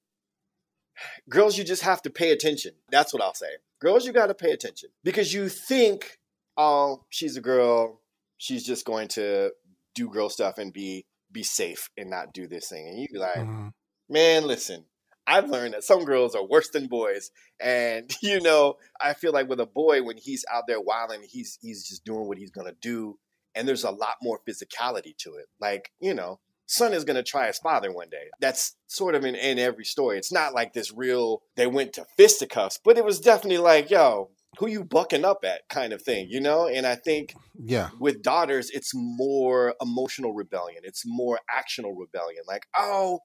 girls, 1.29 1.59
you 1.59 1.65
just 1.65 1.83
have 1.83 2.03
to 2.03 2.11
pay 2.11 2.31
attention. 2.31 2.73
That's 2.91 3.13
what 3.13 3.23
I'll 3.23 3.35
say. 3.35 3.57
Girls, 3.81 4.07
you 4.07 4.13
got 4.13 4.27
to 4.27 4.35
pay 4.35 4.53
attention 4.53 4.91
because 5.03 5.35
you 5.35 5.49
think, 5.49 6.19
oh, 6.57 7.05
she's 7.11 7.37
a 7.37 7.41
girl, 7.41 8.01
she's 8.39 8.65
just 8.65 8.85
going 8.85 9.09
to 9.09 9.51
do 9.97 10.09
girl 10.09 10.29
stuff 10.29 10.59
and 10.59 10.73
be 10.73 11.07
be 11.33 11.43
safe 11.43 11.89
and 11.97 12.11
not 12.11 12.33
do 12.35 12.47
this 12.47 12.69
thing, 12.69 12.87
and 12.87 12.99
you 13.01 13.09
be 13.11 13.19
like, 13.19 13.39
Mhm. 13.39 13.73
man, 14.09 14.47
listen. 14.47 14.85
I've 15.27 15.49
learned 15.49 15.75
that 15.75 15.85
some 15.85 16.05
girls 16.05 16.35
are 16.35 16.45
worse 16.47 16.69
than 16.71 16.87
boys, 16.89 17.31
and 17.61 18.11
you 18.23 18.41
know, 18.41 18.77
I 19.01 19.15
feel 19.15 19.33
like 19.33 19.49
with 19.49 19.61
a 19.61 19.67
boy, 19.67 20.03
when 20.03 20.17
he's 20.17 20.45
out 20.53 20.65
there 20.67 20.81
wilding, 20.81 21.23
he's 21.29 21.59
he's 21.61 21.87
just 21.87 22.05
doing 22.05 22.27
what 22.29 22.39
he's 22.39 22.51
gonna 22.51 22.75
do, 22.81 23.19
and 23.55 23.67
there's 23.69 23.85
a 23.85 23.91
lot 23.91 24.17
more 24.23 24.41
physicality 24.49 25.17
to 25.19 25.35
it. 25.37 25.47
Like 25.61 25.93
you 26.01 26.15
know, 26.15 26.41
son 26.67 26.93
is 26.93 27.05
gonna 27.05 27.23
try 27.23 27.47
his 27.47 27.59
father 27.59 27.93
one 27.93 28.09
day. 28.11 28.29
That's 28.41 28.77
sort 28.87 29.15
of 29.15 29.25
in, 29.25 29.35
in 29.35 29.59
every 29.59 29.85
story. 29.85 30.19
It's 30.19 30.33
not 30.33 30.55
like 30.55 30.73
this 30.73 30.93
real. 30.93 31.43
They 31.57 31.67
went 31.67 31.93
to 31.95 32.07
fisticuffs, 32.17 32.79
but 32.85 32.99
it 32.99 33.05
was 33.05 33.21
definitely 33.21 33.59
like, 33.59 33.91
yo, 33.91 34.31
who 34.59 34.67
you 34.67 34.85
bucking 34.85 35.25
up 35.25 35.45
at, 35.45 35.63
kind 35.71 35.93
of 35.93 36.03
thing, 36.03 36.27
you 36.31 36.41
know. 36.41 36.67
And 36.67 36.87
I 36.87 36.95
think 36.97 37.35
Yeah. 37.59 37.89
with 37.99 38.23
daughters, 38.23 38.71
it's 38.71 38.93
more 38.95 39.75
emotional 39.81 40.35
rebellion. 40.35 40.83
It's 40.85 41.05
more 41.07 41.41
actional 41.51 41.95
rebellion. 41.97 42.43
Like, 42.47 42.67
oh, 42.77 43.21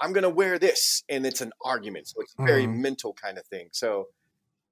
I'm 0.00 0.12
gonna 0.12 0.30
wear 0.30 0.58
this, 0.58 1.02
and 1.08 1.26
it's 1.26 1.40
an 1.40 1.52
argument. 1.64 2.08
So 2.08 2.20
it's 2.20 2.34
a 2.38 2.44
very 2.44 2.66
Mhm. 2.66 2.78
mental 2.80 3.12
kind 3.14 3.38
of 3.38 3.46
thing. 3.46 3.68
So, 3.72 4.08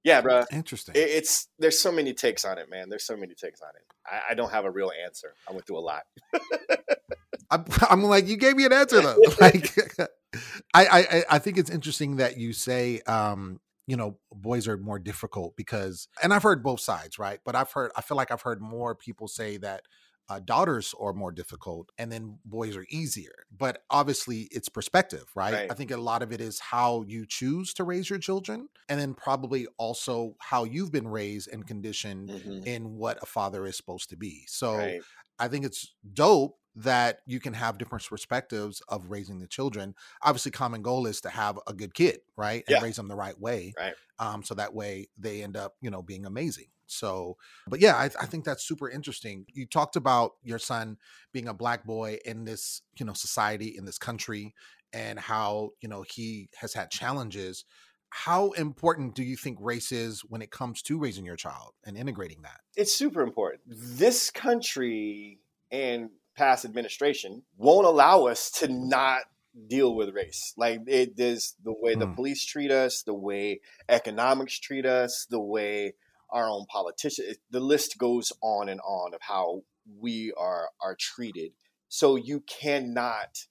yeah, 0.03 0.21
bro, 0.21 0.45
Interesting. 0.51 0.95
it, 0.95 1.09
it's 1.09 1.47
there's 1.59 1.79
so 1.79 1.91
many 1.91 2.13
takes 2.13 2.45
on 2.45 2.57
it, 2.57 2.69
man. 2.69 2.89
There's 2.89 3.05
so 3.05 3.17
many 3.17 3.33
takes 3.35 3.61
on 3.61 3.69
it. 3.75 3.83
I, 4.05 4.31
I 4.31 4.33
don't 4.35 4.51
have 4.51 4.65
a 4.65 4.71
real 4.71 4.91
answer. 5.05 5.33
I 5.47 5.51
went 5.51 5.65
through 5.67 5.79
a 5.79 5.81
lot. 5.81 6.03
I'm, 7.51 7.65
I'm 7.89 8.03
like, 8.03 8.27
you 8.27 8.37
gave 8.37 8.55
me 8.55 8.65
an 8.65 8.73
answer 8.73 9.01
though. 9.01 9.17
like, 9.41 9.73
I, 10.73 10.87
I, 10.87 11.23
I 11.31 11.39
think 11.39 11.57
it's 11.57 11.69
interesting 11.69 12.17
that 12.17 12.37
you 12.37 12.53
say, 12.53 13.01
um, 13.01 13.59
you 13.85 13.95
know, 13.95 14.17
boys 14.31 14.67
are 14.67 14.77
more 14.77 14.99
difficult 14.99 15.55
because, 15.55 16.09
and 16.21 16.33
I've 16.33 16.43
heard 16.43 16.61
both 16.61 16.81
sides, 16.81 17.17
right? 17.17 17.39
But 17.45 17.55
I've 17.55 17.71
heard, 17.71 17.91
I 17.95 18.01
feel 18.01 18.17
like 18.17 18.31
I've 18.31 18.41
heard 18.41 18.61
more 18.61 18.95
people 18.95 19.27
say 19.29 19.57
that 19.57 19.83
uh, 20.29 20.39
daughters 20.39 20.93
are 20.99 21.13
more 21.13 21.31
difficult 21.31 21.89
and 21.97 22.11
then 22.11 22.39
boys 22.45 22.75
are 22.75 22.85
easier. 22.89 23.45
But 23.51 23.83
obviously, 23.89 24.47
it's 24.51 24.69
perspective, 24.69 25.25
right? 25.35 25.53
Right. 25.53 25.69
I 25.69 25.73
think 25.73 25.91
a 25.91 25.97
lot 25.97 26.21
of 26.23 26.31
it 26.33 26.41
is 26.41 26.59
how 26.59 27.03
you 27.03 27.25
choose 27.25 27.73
to 27.75 27.83
raise 27.83 28.09
your 28.09 28.19
children, 28.19 28.67
and 28.89 28.99
then 28.99 29.13
probably 29.13 29.67
also 29.77 30.35
how 30.39 30.63
you've 30.65 30.91
been 30.91 31.07
raised 31.07 31.49
and 31.51 31.65
conditioned 31.65 32.33
Mhm. 32.33 32.61
in 32.65 32.95
what 32.95 33.17
a 33.21 33.25
father 33.25 33.65
is 33.65 33.77
supposed 33.77 34.09
to 34.09 34.17
be. 34.17 34.45
So, 34.47 34.73
Right. 34.77 35.05
I 35.39 35.47
think 35.47 35.65
it's 35.65 35.95
dope 36.13 36.59
that 36.75 37.21
you 37.25 37.39
can 37.39 37.53
have 37.53 37.77
different 37.77 38.05
perspectives 38.05 38.81
of 38.87 39.09
raising 39.09 39.39
the 39.39 39.47
children. 39.47 39.95
Obviously, 40.21 40.51
common 40.51 40.81
goal 40.83 41.07
is 41.07 41.21
to 41.21 41.29
have 41.29 41.59
a 41.67 41.73
good 41.73 41.93
kid, 41.93 42.21
right? 42.35 42.63
And 42.67 42.79
Yeah. 42.79 42.81
raise 42.81 42.95
them 42.97 43.07
the 43.07 43.15
right 43.15 43.39
way. 43.39 43.73
Right. 43.77 43.95
Um, 44.19 44.43
so 44.43 44.53
that 44.55 44.73
way 44.73 45.07
they 45.17 45.41
end 45.43 45.57
up, 45.57 45.75
you 45.81 45.89
know, 45.89 46.01
being 46.03 46.25
amazing. 46.25 46.67
So, 46.87 47.37
but 47.67 47.79
yeah, 47.79 47.95
I, 47.95 48.05
I 48.05 48.25
think 48.25 48.45
that's 48.45 48.63
super 48.67 48.89
interesting. 48.89 49.45
You 49.53 49.65
talked 49.65 49.95
about 49.95 50.33
your 50.43 50.59
son 50.59 50.97
being 51.33 51.47
a 51.47 51.53
black 51.53 51.85
boy 51.85 52.19
in 52.25 52.45
this, 52.45 52.81
you 52.97 53.05
know, 53.05 53.13
society 53.13 53.75
in 53.77 53.85
this 53.85 53.97
country 53.97 54.53
and 54.93 55.19
how, 55.19 55.71
you 55.81 55.89
know, 55.89 56.03
he 56.03 56.49
has 56.59 56.73
had 56.73 56.89
challenges. 56.89 57.65
How 58.09 58.51
important 58.51 59.15
do 59.15 59.23
you 59.23 59.35
think 59.35 59.57
race 59.61 59.91
is 59.91 60.21
when 60.21 60.41
it 60.41 60.49
comes 60.51 60.81
to 60.83 60.97
raising 60.97 61.25
your 61.25 61.35
child 61.35 61.73
and 61.85 61.97
integrating 61.97 62.41
that? 62.43 62.61
It's 62.75 62.93
super 62.93 63.21
important. 63.21 63.63
This 63.65 64.29
country 64.29 65.39
and 65.71 66.11
past 66.35 66.65
administration 66.65 67.43
won't 67.57 67.87
allow 67.87 68.27
us 68.27 68.51
to 68.51 68.67
not 68.67 69.21
deal 69.67 69.95
with 69.95 70.13
race. 70.13 70.53
Like 70.55 70.81
it 70.87 71.13
is 71.19 71.55
the 71.63 71.73
way 71.73 71.95
the 71.95 72.05
Hmm. 72.05 72.13
police 72.13 72.45
treat 72.45 72.69
us, 72.71 73.01
the 73.01 73.15
way 73.15 73.61
economics 73.89 74.59
treat 74.59 74.85
us, 74.85 75.25
the 75.29 75.41
way 75.41 75.95
our 76.29 76.49
own 76.49 76.65
politicians. 76.65 77.37
The 77.49 77.59
list 77.59 77.97
goes 77.97 78.31
on 78.41 78.69
and 78.69 78.81
on 78.81 79.13
of 79.13 79.21
how 79.21 79.61
we 79.99 80.33
are 80.37 80.69
are 80.81 80.95
treated. 80.99 81.51
So 81.89 82.15
you 82.15 82.41
cannot 82.41 83.45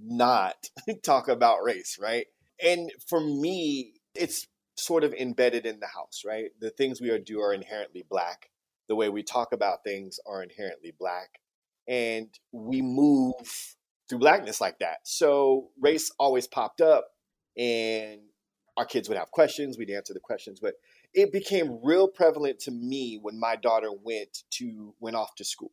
not 0.00 0.70
talk 1.02 1.28
about 1.28 1.62
race, 1.62 1.98
right? 2.00 2.26
And 2.62 2.90
for 3.08 3.20
me, 3.20 3.94
it's 4.14 4.46
sort 4.76 5.04
of 5.04 5.14
embedded 5.14 5.66
in 5.66 5.80
the 5.80 5.86
house, 5.86 6.22
right? 6.26 6.50
The 6.60 6.70
things 6.70 7.00
we 7.00 7.10
are 7.10 7.18
do 7.18 7.40
are 7.40 7.52
inherently 7.52 8.04
black. 8.08 8.50
The 8.88 8.96
way 8.96 9.08
we 9.08 9.22
talk 9.22 9.52
about 9.52 9.84
things 9.84 10.18
are 10.26 10.42
inherently 10.42 10.92
black. 10.98 11.40
And 11.88 12.28
we 12.52 12.82
move 12.82 13.76
through 14.08 14.18
blackness 14.18 14.60
like 14.60 14.78
that. 14.80 14.98
So 15.04 15.70
race 15.80 16.10
always 16.18 16.46
popped 16.46 16.80
up 16.80 17.08
and 17.56 18.20
our 18.76 18.86
kids 18.86 19.08
would 19.08 19.18
have 19.18 19.30
questions, 19.30 19.76
we'd 19.76 19.90
answer 19.90 20.14
the 20.14 20.20
questions, 20.20 20.58
but 20.60 20.74
it 21.14 21.32
became 21.32 21.78
real 21.82 22.08
prevalent 22.08 22.58
to 22.60 22.70
me 22.70 23.18
when 23.20 23.38
my 23.38 23.56
daughter 23.56 23.90
went 23.92 24.44
to 24.52 24.94
went 25.00 25.16
off 25.16 25.34
to 25.36 25.44
school. 25.44 25.72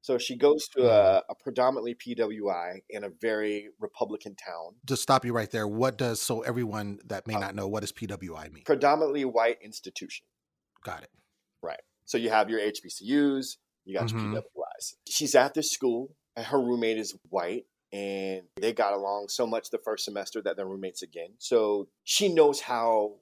So 0.00 0.16
she 0.16 0.36
goes 0.36 0.68
to 0.68 0.88
a, 0.88 1.22
a 1.28 1.34
predominantly 1.34 1.94
PWI 1.94 2.78
in 2.88 3.04
a 3.04 3.10
very 3.20 3.68
Republican 3.80 4.36
town, 4.36 4.76
Just 4.86 5.02
stop 5.02 5.24
you 5.24 5.32
right 5.34 5.50
there. 5.50 5.66
What 5.68 5.98
does 5.98 6.22
so 6.22 6.40
everyone 6.42 6.98
that 7.06 7.26
may 7.26 7.34
Oh. 7.36 7.40
not 7.40 7.54
know 7.54 7.68
what 7.68 7.80
does 7.80 7.92
PWI 7.92 8.50
mean? 8.52 8.64
predominantly 8.64 9.24
white 9.24 9.58
institution. 9.62 10.24
Got 10.84 11.02
it. 11.02 11.10
Right. 11.62 11.80
So 12.06 12.16
you 12.16 12.30
have 12.30 12.48
your 12.48 12.60
HBCUs, 12.60 13.58
you 13.84 13.98
got 13.98 14.08
Mhm. 14.08 14.32
your 14.32 14.42
PWIs. 14.42 14.94
She's 15.08 15.34
at 15.34 15.52
this 15.54 15.70
school, 15.72 16.14
and 16.36 16.46
her 16.46 16.58
roommate 16.58 16.96
is 16.98 17.14
white, 17.28 17.66
and 17.92 18.42
they 18.56 18.72
got 18.72 18.92
along 18.94 19.28
so 19.28 19.46
much 19.46 19.68
the 19.70 19.78
first 19.78 20.04
semester 20.04 20.40
that 20.42 20.56
they're 20.56 20.66
roommates 20.66 21.02
again. 21.02 21.34
So 21.38 21.88
she 22.04 22.32
knows 22.32 22.60
how 22.60 23.16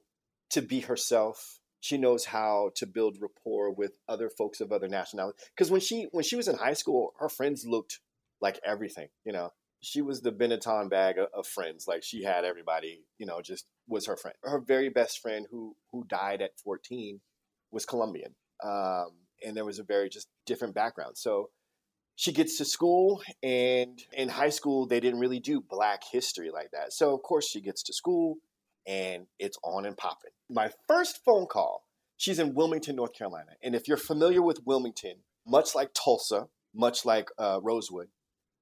to 0.51 0.61
be 0.61 0.81
herself. 0.81 1.59
She 1.79 1.97
knows 1.97 2.25
how 2.25 2.71
to 2.75 2.87
build 2.87 3.17
rapport 3.21 3.71
with 3.71 3.91
other 4.09 4.29
folks 4.29 4.59
of 4.59 4.71
other 4.71 4.87
nationalities. 4.87 5.41
Because 5.55 5.71
when 5.71 5.81
she 5.81 6.07
when 6.11 6.23
she 6.23 6.35
was 6.35 6.47
in 6.47 6.57
high 6.57 6.73
school, 6.73 7.13
her 7.19 7.29
friends 7.29 7.65
looked 7.65 7.99
like 8.41 8.59
everything. 8.65 9.09
You 9.25 9.33
know, 9.33 9.51
she 9.81 10.01
was 10.01 10.21
the 10.21 10.31
Benetton 10.31 10.89
bag 10.89 11.15
of, 11.19 11.47
friends. 11.47 11.87
Like 11.87 12.03
she 12.03 12.23
had 12.23 12.45
everybody. 12.45 13.03
You 13.19 13.25
know, 13.25 13.41
just 13.41 13.65
was 13.87 14.07
her 14.07 14.17
friend. 14.17 14.35
Her 14.43 14.59
very 14.59 14.89
best 14.89 15.19
friend, 15.19 15.45
who 15.51 15.75
who 15.91 16.03
died 16.05 16.41
at 16.41 16.59
fourteen, 16.59 17.21
was 17.71 17.85
Colombian 17.85 18.35
um, 18.63 19.11
and 19.43 19.55
there 19.55 19.65
was 19.65 19.79
a 19.79 19.83
very 19.83 20.09
just 20.09 20.27
different 20.45 20.73
background. 20.73 21.17
So 21.17 21.49
she 22.15 22.31
gets 22.31 22.57
to 22.57 22.65
school, 22.65 23.21
and 23.43 24.01
in 24.13 24.29
high 24.29 24.49
school 24.49 24.87
they 24.87 24.99
didn't 24.99 25.19
really 25.19 25.39
do 25.39 25.61
Black 25.61 26.01
history 26.11 26.49
like 26.51 26.71
that. 26.71 26.93
So 26.93 27.13
of 27.13 27.21
course 27.21 27.47
she 27.47 27.61
gets 27.61 27.83
to 27.83 27.93
school, 27.93 28.37
and 28.87 29.27
it's 29.37 29.57
on 29.63 29.85
and 29.85 29.97
popping. 29.97 30.31
My 30.49 30.71
first 30.87 31.23
phone 31.25 31.45
call, 31.45 31.83
she's 32.15 32.39
in 32.39 32.55
Wilmington, 32.55 32.95
North 32.95 33.13
Carolina, 33.13 33.51
and 33.61 33.75
if 33.75 33.87
you're 33.87 33.97
familiar 33.97 34.41
with 34.41 34.65
Wilmington, 34.65 35.17
much 35.45 35.75
like 35.75 35.91
Tulsa, 35.93 36.47
much 36.73 37.05
like 37.05 37.29
uh, 37.37 37.59
Rosewood, 37.61 38.07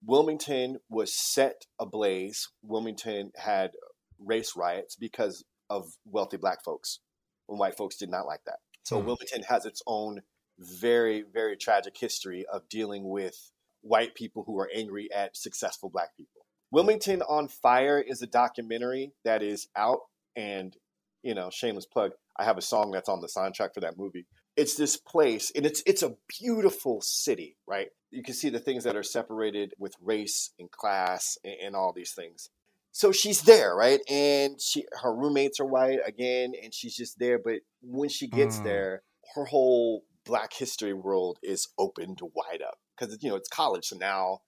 Wilmington 0.04 0.80
was 0.90 1.14
set 1.14 1.66
ablaze. 1.80 2.50
Wilmington 2.62 3.32
had 3.36 3.72
race 4.20 4.56
riots 4.56 4.96
because 4.96 5.46
of 5.70 5.94
wealthy 6.06 6.38
Black 6.38 6.64
folks, 6.64 7.00
when 7.48 7.60
white 7.60 7.78
folks 7.78 7.96
did 7.96 8.10
not 8.10 8.26
like 8.26 8.44
that. 8.46 8.60
So 8.84 9.00
Hmm. 9.00 9.08
Wilmington 9.08 9.44
has 9.44 9.66
its 9.66 9.82
own 9.88 10.22
very, 10.58 11.22
very 11.22 11.58
tragic 11.58 11.98
history 11.98 12.46
of 12.52 12.70
dealing 12.70 13.10
with 13.10 13.52
white 13.82 14.16
people 14.16 14.44
who 14.44 14.58
are 14.60 14.70
angry 14.74 15.12
at 15.12 15.36
successful 15.36 15.90
black 15.90 16.16
people. 16.16 16.46
Wilmington 16.72 17.22
on 17.24 17.48
Fire 17.48 18.00
is 18.00 18.22
a 18.22 18.28
documentary 18.28 19.14
that 19.24 19.44
is 19.44 19.68
out 19.76 20.02
and 20.36 20.76
you 21.24 21.34
know, 21.34 21.50
shameless 21.52 21.88
plug. 21.88 22.12
I 22.38 22.44
have 22.44 22.58
a 22.60 22.62
song 22.62 22.92
that's 22.92 23.10
on 23.10 23.20
the 23.20 23.28
soundtrack 23.28 23.74
for 23.74 23.80
that 23.82 23.98
movie. 23.98 24.28
It's 24.56 24.76
this 24.76 24.96
place 24.96 25.52
and 25.56 25.66
it's 25.66 25.82
it's 25.88 26.04
a 26.04 26.16
beautiful 26.40 27.02
city, 27.02 27.58
right? 27.68 27.88
You 28.12 28.22
can 28.24 28.36
see 28.36 28.50
the 28.50 28.60
things 28.60 28.84
that 28.84 28.96
are 28.96 29.04
separated 29.04 29.74
with 29.80 29.96
race 30.02 30.52
and 30.60 30.70
class 30.70 31.38
and, 31.44 31.56
and 31.66 31.76
all 31.76 31.94
these 31.94 32.14
things. 32.14 32.50
So 32.92 33.12
she's 33.12 33.42
there, 33.42 33.76
right? 33.76 34.00
And 34.10 34.62
she 34.62 34.86
her 35.02 35.14
roommates 35.14 35.60
are 35.60 35.66
white 35.66 36.00
again, 36.06 36.54
and 36.64 36.74
she's 36.74 36.96
just 36.96 37.20
there. 37.20 37.40
But 37.44 37.62
when 37.82 38.10
she 38.10 38.28
gets 38.28 38.60
Mm. 38.60 38.64
there, 38.64 39.02
her 39.34 39.46
whole 39.46 40.04
Black 40.26 40.54
history 40.54 40.94
world 40.94 41.38
is 41.44 41.68
opened 41.78 42.20
wide 42.22 42.62
up 42.62 42.78
because 42.98 43.18
you 43.22 43.30
know 43.30 43.36
it's 43.36 43.50
college, 43.50 43.86
so 43.86 43.98
now 43.98 44.40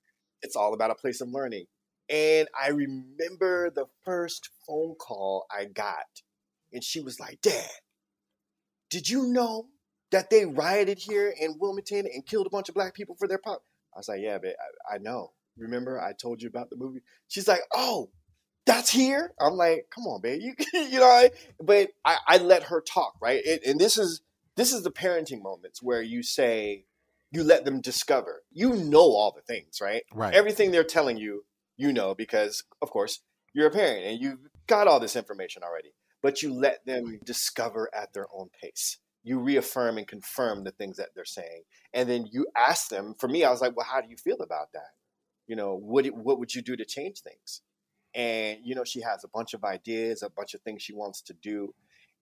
it's 0.42 0.56
all 0.56 0.74
about 0.74 0.92
a 0.92 0.96
place 0.96 1.22
of 1.22 1.30
learning. 1.30 1.66
And 2.10 2.48
I 2.60 2.70
remember 2.70 3.70
the 3.70 3.86
first 4.04 4.50
phone 4.66 4.96
call 4.96 5.46
I 5.52 5.66
got, 5.66 6.22
and 6.72 6.84
she 6.84 7.02
was 7.02 7.20
like, 7.20 7.42
"Dad, 7.42 7.70
did 8.90 9.10
you 9.10 9.24
know 9.28 9.68
that 10.12 10.30
they 10.30 10.46
rioted 10.46 11.00
here 11.00 11.34
in 11.38 11.58
Wilmington 11.60 12.08
and 12.14 12.26
killed 12.26 12.48
a 12.48 12.50
bunch 12.50 12.70
of 12.70 12.76
black 12.76 12.94
people 12.94 13.16
for 13.16 13.28
their 13.28 13.38
pop. 13.38 13.64
I 13.94 14.00
was 14.00 14.08
like, 14.08 14.22
yeah, 14.22 14.38
but 14.38 14.56
I, 14.90 14.96
I 14.96 14.98
know. 15.00 15.32
Remember, 15.58 16.00
I 16.00 16.14
told 16.14 16.42
you 16.42 16.50
about 16.50 16.70
the 16.70 16.78
movie. 16.78 17.02
She's 17.28 17.48
like, 17.48 17.62
oh, 17.74 18.10
that's 18.66 18.92
here. 18.92 19.34
I'm 19.40 19.54
like, 19.54 19.88
come 19.94 20.06
on, 20.06 20.22
babe. 20.22 20.42
You, 20.42 20.54
you 20.74 21.00
know, 21.00 21.06
I, 21.06 21.32
but 21.60 21.90
I, 22.06 22.18
I 22.28 22.38
let 22.38 22.64
her 22.64 22.82
talk, 22.82 23.16
right? 23.22 23.42
It, 23.44 23.66
and 23.66 23.80
this 23.80 23.98
is 23.98 24.22
this 24.56 24.74
is 24.74 24.84
the 24.84 24.92
parenting 24.92 25.42
moments 25.44 25.84
where 25.84 26.02
you 26.02 26.24
say, 26.24 26.86
you 27.32 27.44
let 27.44 27.64
them 27.64 27.80
discover. 27.80 28.44
You 28.52 28.74
know 28.74 29.00
all 29.00 29.32
the 29.36 29.42
things, 29.42 29.80
right? 29.82 30.04
Right. 30.14 30.34
Everything 30.34 30.72
they're 30.72 30.84
telling 30.84 31.18
you, 31.18 31.46
you 31.78 31.94
know, 31.94 32.16
because 32.16 32.64
of 32.82 32.90
course 32.90 33.22
you're 33.54 33.68
a 33.68 33.72
parent 33.72 34.06
and 34.06 34.20
you've 34.20 34.40
got 34.68 34.88
all 34.88 35.00
this 35.00 35.16
information 35.16 35.64
already. 35.64 35.94
But 36.22 36.42
you 36.42 36.54
let 36.54 36.86
them 36.86 37.20
discover 37.24 37.90
at 37.94 38.14
their 38.14 38.28
own 38.34 38.50
pace 38.62 38.98
you 39.28 39.40
reaffirm 39.40 39.98
and 39.98 40.08
confirm 40.08 40.64
the 40.64 40.72
things 40.72 40.98
that 40.98 41.10
they're 41.14 41.26
saying 41.26 41.64
and 41.94 42.10
then 42.10 42.26
you 42.32 42.48
ask 42.56 42.88
them 42.90 43.14
for 43.20 43.28
me 43.28 43.44
i 43.44 43.52
was 43.52 43.62
like 43.62 43.76
well 43.76 43.86
how 43.86 44.00
do 44.00 44.08
you 44.10 44.16
feel 44.16 44.38
about 44.42 44.72
that 44.74 44.92
you 45.48 45.56
know 45.56 45.76
what 45.76 46.06
what 46.08 46.40
would 46.40 46.56
you 46.56 46.62
do 46.62 46.76
to 46.76 46.86
change 46.86 47.20
things 47.20 47.62
and 48.16 48.60
you 48.64 48.74
know 48.74 48.86
she 48.86 49.02
has 49.02 49.24
a 49.24 49.28
bunch 49.28 49.54
of 49.54 49.64
ideas 49.64 50.24
a 50.24 50.30
bunch 50.30 50.54
of 50.54 50.62
things 50.62 50.82
she 50.82 50.94
wants 50.94 51.22
to 51.22 51.34
do 51.34 51.74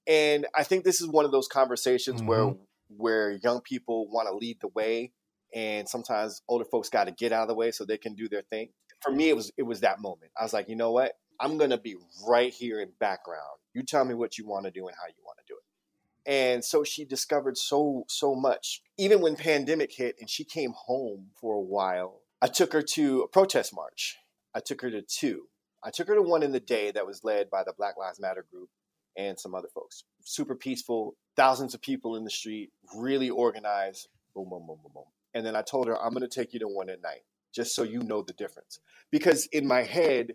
and 0.08 0.48
i 0.56 0.63
think 0.63 0.84
this 0.84 1.00
is 1.00 1.08
one 1.08 1.26
of 1.26 1.32
those 1.32 1.48
conversations 1.48 2.22
mm-hmm. 2.22 2.30
where 2.30 2.56
where 2.98 3.32
young 3.44 3.62
people 3.62 4.10
want 4.10 4.28
to 4.28 4.36
lead 4.36 4.58
the 4.62 4.68
way 4.70 5.12
and 5.54 5.88
sometimes 5.88 6.41
older 6.48 6.65
folks 6.65 6.89
got 6.89 7.06
to 7.06 7.12
get 7.12 7.32
out 7.32 7.44
of 7.44 7.48
the 7.48 7.56
way 7.56 7.72
so 7.72 7.86
they 7.86 7.98
can 7.98 8.15
do 8.15 8.28
their 8.28 8.41
thing 8.41 8.70
for 9.06 9.12
me 9.12 9.30
it 9.30 9.36
was 9.36 9.52
it 9.58 9.63
was 9.63 9.82
that 9.82 10.02
moment. 10.02 10.32
I 10.39 10.44
was 10.44 10.54
like 10.54 10.68
you 10.68 10.76
know 10.76 10.91
what? 10.91 11.13
I'm 11.39 11.58
to 11.60 11.78
be 11.78 11.96
right 12.28 12.54
here 12.54 12.80
in 12.80 12.89
background. 13.00 13.60
You 13.74 13.84
tell 13.84 14.06
me 14.06 14.13
what 14.13 14.38
you 14.38 14.48
want 14.48 14.65
to 14.65 14.72
do 14.72 14.88
and 14.88 14.96
how 14.96 15.08
you 15.08 15.22
want 15.26 15.38
to 15.39 15.44
do 15.48 15.56
it. 15.56 16.32
And 16.32 16.63
so 16.63 16.84
she 16.84 17.06
discovered 17.06 17.58
so 17.58 18.06
so 18.08 18.36
much. 18.36 18.82
Even 18.98 19.22
when 19.22 19.36
pandemic 19.36 19.94
hit 19.94 20.15
and 20.20 20.30
she 20.30 20.44
came 20.44 20.74
home 20.76 21.28
for 21.39 21.54
a 21.54 21.62
while 21.62 22.22
i 22.41 22.48
took 22.48 22.74
her 22.74 22.82
to 22.82 23.22
a 23.22 23.28
protest 23.28 23.74
march. 23.76 24.18
I 24.54 24.60
took 24.60 24.82
her 24.82 24.91
to 24.91 25.02
two. 25.02 25.48
I 25.84 25.91
took 25.91 26.08
her 26.08 26.15
to 26.15 26.22
one 26.22 26.41
in 26.44 26.52
the 26.52 26.60
day 26.60 26.91
that 26.91 27.06
was 27.06 27.24
led 27.24 27.50
by 27.50 27.63
the 27.63 27.74
black 27.78 27.98
lives 27.98 28.20
matter 28.20 28.46
group 28.50 28.70
and 29.18 29.39
some 29.39 29.54
other 29.54 29.68
folks. 29.74 30.04
Super 30.24 30.56
peaceful 30.56 31.15
thousands 31.36 31.74
of 31.74 31.82
people 31.82 32.15
in 32.15 32.24
the 32.24 32.30
street 32.30 32.72
really 32.96 33.30
organized. 33.30 34.08
Boom 34.34 34.50
boom 34.50 34.65
boom 34.65 34.80
boom 34.82 34.91
boom. 34.94 35.04
And 35.34 35.46
then 35.46 35.56
i 35.56 35.62
told 35.62 35.88
her 35.88 36.02
i'm 36.02 36.12
going 36.12 36.22
to 36.22 36.28
take 36.28 36.54
you 36.54 36.60
to 36.60 36.68
one 36.68 36.89
at 36.89 37.02
night 37.02 37.24
just 37.56 37.76
so 37.76 37.84
you 37.84 38.00
know 38.00 38.22
the 38.22 38.34
difference 38.34 38.80
because 39.12 39.48
in 39.48 39.68
my 39.68 39.84
head 39.84 40.34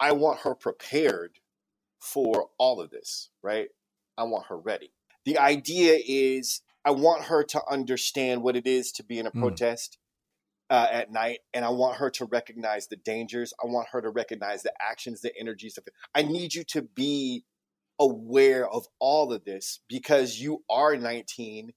i 0.00 0.12
want 0.12 0.40
her 0.40 0.54
prepared 0.54 1.38
for 2.00 2.48
all 2.58 2.80
of 2.80 2.90
this 2.90 3.30
right 3.42 3.68
i 4.18 4.22
want 4.22 4.46
her 4.46 4.58
ready 4.58 4.92
the 5.24 5.38
idea 5.38 5.98
is 6.06 6.60
I 6.84 6.90
want 6.90 7.24
her 7.24 7.42
to 7.44 7.62
understand 7.68 8.42
what 8.42 8.56
it 8.56 8.66
is 8.66 8.92
to 8.92 9.04
be 9.04 9.18
in 9.18 9.26
a 9.26 9.30
mm. 9.30 9.40
protest 9.40 9.98
uh, 10.70 10.86
at 10.90 11.10
night, 11.10 11.40
and 11.52 11.64
I 11.64 11.70
want 11.70 11.96
her 11.96 12.10
to 12.10 12.26
recognize 12.26 12.88
the 12.88 12.96
dangers. 12.96 13.54
I 13.62 13.66
want 13.66 13.88
her 13.92 14.02
to 14.02 14.10
recognize 14.10 14.62
the 14.62 14.72
actions, 14.80 15.20
the 15.20 15.36
energies 15.38 15.78
of 15.78 15.86
it. 15.86 15.94
I 16.14 16.22
need 16.22 16.54
you 16.54 16.64
to 16.64 16.82
be 16.82 17.44
aware 17.98 18.68
of 18.68 18.86
all 18.98 19.32
of 19.32 19.44
this 19.44 19.80
because 19.88 20.40
you 20.40 20.62
are 20.68 20.96
19 20.96 21.72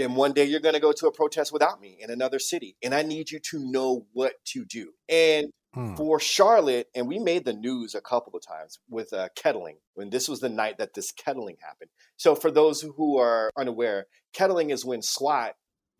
and 0.00 0.16
one 0.16 0.32
day 0.32 0.44
you're 0.44 0.60
going 0.60 0.74
to 0.74 0.80
go 0.80 0.92
to 0.92 1.06
a 1.06 1.12
protest 1.12 1.52
without 1.52 1.80
me 1.80 1.96
in 2.00 2.10
another 2.10 2.38
city 2.38 2.76
and 2.82 2.94
i 2.94 3.02
need 3.02 3.30
you 3.30 3.38
to 3.38 3.58
know 3.70 4.06
what 4.12 4.34
to 4.44 4.64
do 4.64 4.92
and 5.08 5.50
Hmm. 5.72 5.94
For 5.94 6.18
Charlotte, 6.18 6.88
and 6.96 7.06
we 7.06 7.20
made 7.20 7.44
the 7.44 7.52
news 7.52 7.94
a 7.94 8.00
couple 8.00 8.34
of 8.34 8.44
times 8.44 8.80
with 8.88 9.12
uh, 9.12 9.28
kettling 9.36 9.76
when 9.94 10.10
this 10.10 10.28
was 10.28 10.40
the 10.40 10.48
night 10.48 10.78
that 10.78 10.94
this 10.94 11.12
kettling 11.12 11.58
happened. 11.62 11.90
So, 12.16 12.34
for 12.34 12.50
those 12.50 12.80
who 12.80 13.18
are 13.18 13.50
unaware, 13.56 14.06
kettling 14.32 14.70
is 14.70 14.84
when 14.84 15.00
SWAT 15.00 15.54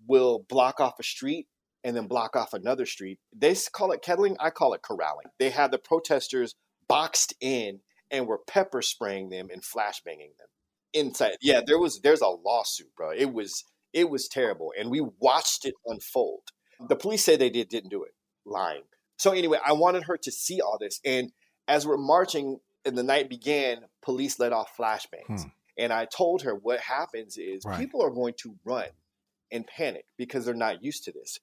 will 0.08 0.44
block 0.48 0.80
off 0.80 0.98
a 0.98 1.04
street 1.04 1.46
and 1.84 1.96
then 1.96 2.08
block 2.08 2.34
off 2.34 2.52
another 2.52 2.84
street. 2.84 3.20
They 3.32 3.54
call 3.72 3.92
it 3.92 4.02
kettling. 4.02 4.36
I 4.40 4.50
call 4.50 4.74
it 4.74 4.82
corralling. 4.82 5.26
They 5.38 5.50
had 5.50 5.70
the 5.70 5.78
protesters 5.78 6.56
boxed 6.88 7.34
in 7.40 7.80
and 8.10 8.26
were 8.26 8.40
pepper 8.48 8.82
spraying 8.82 9.28
them 9.28 9.48
and 9.52 9.62
flashbanging 9.62 10.36
them 10.36 10.48
inside. 10.92 11.36
Yeah, 11.40 11.60
there 11.64 11.78
was 11.78 12.00
there's 12.00 12.22
a 12.22 12.28
lawsuit, 12.28 12.94
bro. 12.96 13.10
It 13.10 13.32
was 13.32 13.64
it 13.92 14.10
was 14.10 14.28
terrible, 14.28 14.72
and 14.78 14.90
we 14.90 15.00
watched 15.18 15.64
it 15.64 15.74
unfold. 15.86 16.42
The 16.88 16.96
police 16.96 17.24
say 17.24 17.36
they 17.36 17.50
did 17.50 17.68
didn't 17.68 17.90
do 17.90 18.04
it. 18.04 18.12
Lying. 18.46 18.82
So 19.18 19.32
anyway, 19.32 19.58
I 19.64 19.74
wanted 19.74 20.04
her 20.04 20.16
to 20.16 20.32
see 20.32 20.60
all 20.62 20.78
this. 20.80 20.98
And 21.04 21.30
as 21.68 21.86
we're 21.86 21.98
marching 21.98 22.58
and 22.86 22.96
the 22.96 23.02
night 23.02 23.28
began, 23.28 23.84
police 24.02 24.38
let 24.38 24.52
off 24.52 24.70
flashbangs. 24.78 25.42
Hmm. 25.42 25.48
And 25.76 25.92
I 25.92 26.06
told 26.06 26.42
her 26.42 26.54
what 26.54 26.80
happens 26.80 27.36
is 27.36 27.62
right. 27.64 27.78
people 27.78 28.02
are 28.02 28.10
going 28.10 28.34
to 28.38 28.56
run 28.64 28.86
and 29.52 29.66
panic 29.66 30.06
because 30.16 30.44
they're 30.44 30.54
not 30.54 30.82
used 30.82 31.04
to 31.04 31.12
this. 31.12 31.38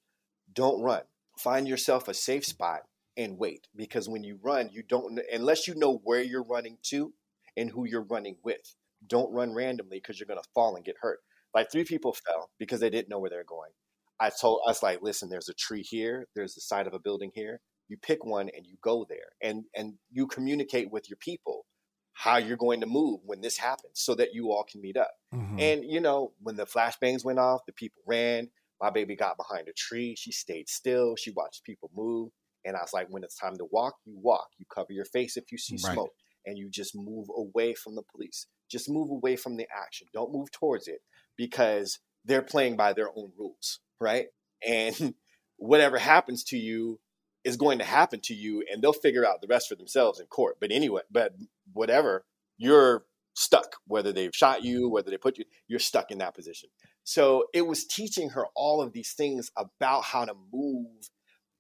Don't 0.52 0.82
run. 0.82 1.04
Find 1.38 1.68
yourself 1.68 2.08
a 2.08 2.14
safe 2.14 2.46
spot 2.46 2.82
and 3.16 3.38
wait 3.38 3.68
because 3.76 4.10
when 4.10 4.24
you 4.24 4.40
run, 4.42 4.70
you 4.72 4.84
don't 4.84 5.20
unless 5.32 5.68
you 5.68 5.76
know 5.76 6.02
where 6.04 6.22
you're 6.22 6.44
running 6.44 6.78
to 6.84 7.14
and 7.56 7.72
who 7.72 7.86
you're 7.86 8.02
running 8.02 8.38
with. 8.44 8.76
Don't 9.06 9.32
run 9.32 9.54
randomly 9.54 9.98
because 9.98 10.20
you're 10.20 10.28
going 10.28 10.42
to 10.42 10.50
fall 10.54 10.76
and 10.76 10.86
get 10.86 10.96
hurt. 11.02 11.20
Like 11.54 11.72
three 11.72 11.84
people 11.84 12.14
fell 12.14 12.50
because 12.60 12.80
they 12.80 12.90
didn't 12.90 13.10
know 13.10 13.20
where 13.20 13.30
they're 13.30 13.44
going. 13.44 13.72
I 14.20 14.30
told 14.30 14.62
us 14.68 14.82
like, 14.82 15.02
listen, 15.02 15.30
there's 15.30 15.50
a 15.50 15.54
tree 15.54 15.84
here, 15.84 16.28
there's 16.36 16.56
the 16.56 16.62
side 16.62 16.88
of 16.88 16.94
a 16.94 17.00
building 17.00 17.32
here. 17.34 17.62
You 17.88 17.98
pick 17.98 18.26
one 18.26 18.50
and 18.56 18.66
you 18.66 18.78
go 18.82 19.06
there, 19.08 19.30
and 19.42 19.64
and 19.74 19.94
you 20.12 20.28
communicate 20.28 20.92
with 20.92 21.10
your 21.10 21.18
people 21.18 21.66
how 22.14 22.38
you're 22.38 22.58
going 22.58 22.82
to 22.82 22.88
move 22.88 23.22
when 23.24 23.42
this 23.42 23.58
happens, 23.58 23.94
so 23.94 24.14
that 24.16 24.34
you 24.34 24.52
all 24.52 24.66
can 24.70 24.82
meet 24.82 24.98
up. 24.98 25.12
Mm-hmm. 25.34 25.60
And 25.60 25.86
you 25.86 26.02
know, 26.02 26.34
when 26.42 26.58
the 26.58 26.66
flashbangs 26.66 27.24
went 27.24 27.40
off, 27.40 27.62
the 27.66 27.74
people 27.74 28.02
ran. 28.06 28.50
My 28.82 28.90
baby 28.90 29.16
got 29.16 29.38
behind 29.38 29.68
a 29.68 29.74
tree. 29.74 30.16
She 30.18 30.32
stayed 30.32 30.70
still. 30.70 31.16
She 31.16 31.32
watched 31.32 31.64
people 31.64 31.90
move. 31.96 32.30
And 32.66 32.76
I 32.76 32.82
was 32.82 32.94
like, 32.94 33.08
when 33.10 33.24
it's 33.24 33.38
time 33.38 33.56
to 33.58 33.66
walk, 33.72 33.96
you 34.06 34.14
walk. 34.22 34.50
You 34.58 34.66
cover 34.74 34.92
your 34.92 35.06
face 35.06 35.38
if 35.38 35.52
you 35.52 35.58
see 35.58 35.76
right. 35.84 35.94
smoke, 35.94 36.12
and 36.46 36.58
you 36.58 36.70
just 36.70 36.96
move 36.96 37.28
away 37.36 37.74
from 37.74 37.96
the 37.96 38.04
police. 38.12 38.48
Just 38.70 38.90
move 38.90 39.10
away 39.10 39.38
from 39.38 39.56
the 39.56 39.68
action. 39.74 40.08
Don't 40.14 40.34
move 40.34 40.52
towards 40.52 40.88
it 40.90 41.00
because 41.38 42.00
they're 42.26 42.42
playing 42.42 42.76
by 42.76 42.94
their 42.94 43.10
own 43.10 43.32
rules 43.38 43.80
right? 44.00 44.28
And 44.66 45.14
whatever 45.58 45.98
happens 45.98 46.44
to 46.46 46.58
you 46.58 47.00
is 47.44 47.58
going 47.58 47.80
to 47.80 47.86
happen 47.86 48.20
to 48.24 48.34
you, 48.34 48.64
and 48.72 48.82
they'll 48.82 48.94
figure 48.94 49.26
out 49.26 49.42
the 49.42 49.48
rest 49.48 49.70
for 49.70 49.76
themselves 49.76 50.20
in 50.20 50.26
court. 50.28 50.58
But 50.60 50.72
anyway, 50.72 51.02
but 51.12 51.34
whatever, 51.74 52.26
you're 52.58 53.06
stuck. 53.34 53.78
Whether 53.86 54.12
they've 54.12 54.36
shot 54.36 54.64
you, 54.64 54.90
whether 54.90 55.10
they 55.10 55.18
put 55.18 55.38
you, 55.38 55.46
you're 55.68 55.80
stuck 55.80 56.12
in 56.12 56.18
that 56.18 56.36
position. 56.36 56.70
So 57.04 57.46
it 57.54 57.66
was 57.66 57.86
teaching 57.86 58.32
her 58.32 58.48
all 58.56 58.82
of 58.82 58.92
these 58.92 59.14
things 59.14 59.50
about 59.56 60.04
how 60.06 60.26
to 60.26 60.34
move 60.52 61.10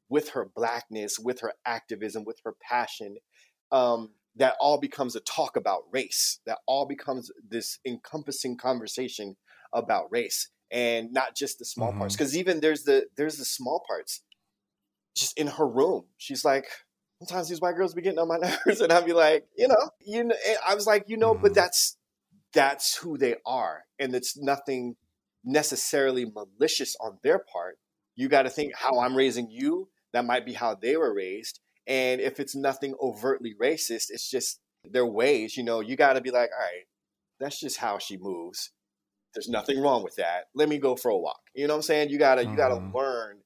with 0.10 0.30
her 0.30 0.50
blackness, 0.54 1.20
with 1.20 1.42
her 1.42 1.54
activism, 1.66 2.26
with 2.26 2.40
her 2.44 2.54
passion. 2.62 3.18
Um, 3.72 4.12
that 4.36 4.56
all 4.60 4.80
becomes 4.80 5.16
a 5.16 5.20
talk 5.22 5.56
about 5.56 5.84
race. 5.92 6.40
That 6.46 6.60
all 6.68 6.86
becomes 6.86 7.32
this 7.50 7.80
encompassing 7.86 8.58
conversation 8.58 9.36
about 9.73 10.12
race 10.12 10.49
and 10.71 11.12
not 11.13 11.36
just 11.36 11.60
the 11.60 11.65
small 11.65 11.89
mm-hmm. 11.89 11.99
parts 11.99 12.15
because 12.15 12.36
even 12.36 12.60
there's 12.60 12.84
the 12.84 13.08
there's 13.15 13.38
the 13.38 13.45
small 13.45 13.84
parts 13.88 14.21
just 15.15 15.38
in 15.38 15.47
her 15.47 15.67
room. 15.67 16.06
She's 16.17 16.43
like 16.45 16.65
sometimes 17.19 17.49
these 17.49 17.62
white 17.62 17.75
girls 17.75 17.93
be 17.93 18.01
getting 18.01 18.19
on 18.19 18.27
my 18.27 18.38
nerves 18.65 18.80
and 18.80 18.91
i'd 18.93 19.06
be 19.06 19.13
like 19.13 19.43
you 19.58 19.67
know 19.67 19.89
you 20.06 20.23
know 20.23 20.36
i 20.67 20.75
was 20.75 20.86
like 20.86 21.06
you 21.08 21.17
know 21.17 21.34
mm-hmm. 21.34 21.41
but 21.41 21.53
that's 21.53 21.97
that's 22.53 22.97
who 22.97 23.17
they 23.17 23.36
are 23.45 23.84
and 23.99 24.13
it's 24.15 24.38
nothing 24.38 24.95
necessarily 25.43 26.25
malicious 26.25 26.95
on 26.99 27.19
their 27.23 27.39
part. 27.39 27.77
You 28.15 28.27
got 28.27 28.43
to 28.43 28.49
think 28.49 28.73
how 28.75 28.99
i'm 28.99 29.15
raising 29.15 29.49
you. 29.49 29.89
That 30.13 30.25
might 30.25 30.45
be 30.45 30.53
how 30.53 30.75
they 30.75 30.97
were 30.97 31.13
raised 31.13 31.60
and 31.86 32.19
if 32.19 32.39
it's 32.39 32.56
nothing 32.56 32.95
overtly 33.01 33.53
racist 33.62 34.08
it's 34.10 34.30
just 34.30 34.60
their 34.84 35.06
ways 35.06 35.58
you 35.58 35.63
know. 35.63 35.80
You 35.80 35.95
got 35.95 36.13
to 36.13 36.21
be 36.21 36.32
like 36.32 36.49
all 36.51 36.60
right 36.60 36.86
that's 37.39 37.60
just 37.60 37.77
how 37.77 37.99
she 37.99 38.17
moves 38.17 38.71
there's 39.34 39.50
nothing 39.50 39.80
wrong 39.80 40.04
with 40.04 40.16
that. 40.16 40.46
Let 40.56 40.70
me 40.70 40.78
go 40.78 40.96
for 40.96 41.10
a 41.10 41.18
walk. 41.18 41.42
You 41.54 41.68
know 41.68 41.74
what 41.74 41.78
I'm 41.78 41.84
saying? 41.84 42.10
You 42.10 42.18
gotta 42.18 42.46
you 42.46 42.56
gotta 42.56 42.76
mm-hmm. 42.76 42.96
learn 42.96 43.38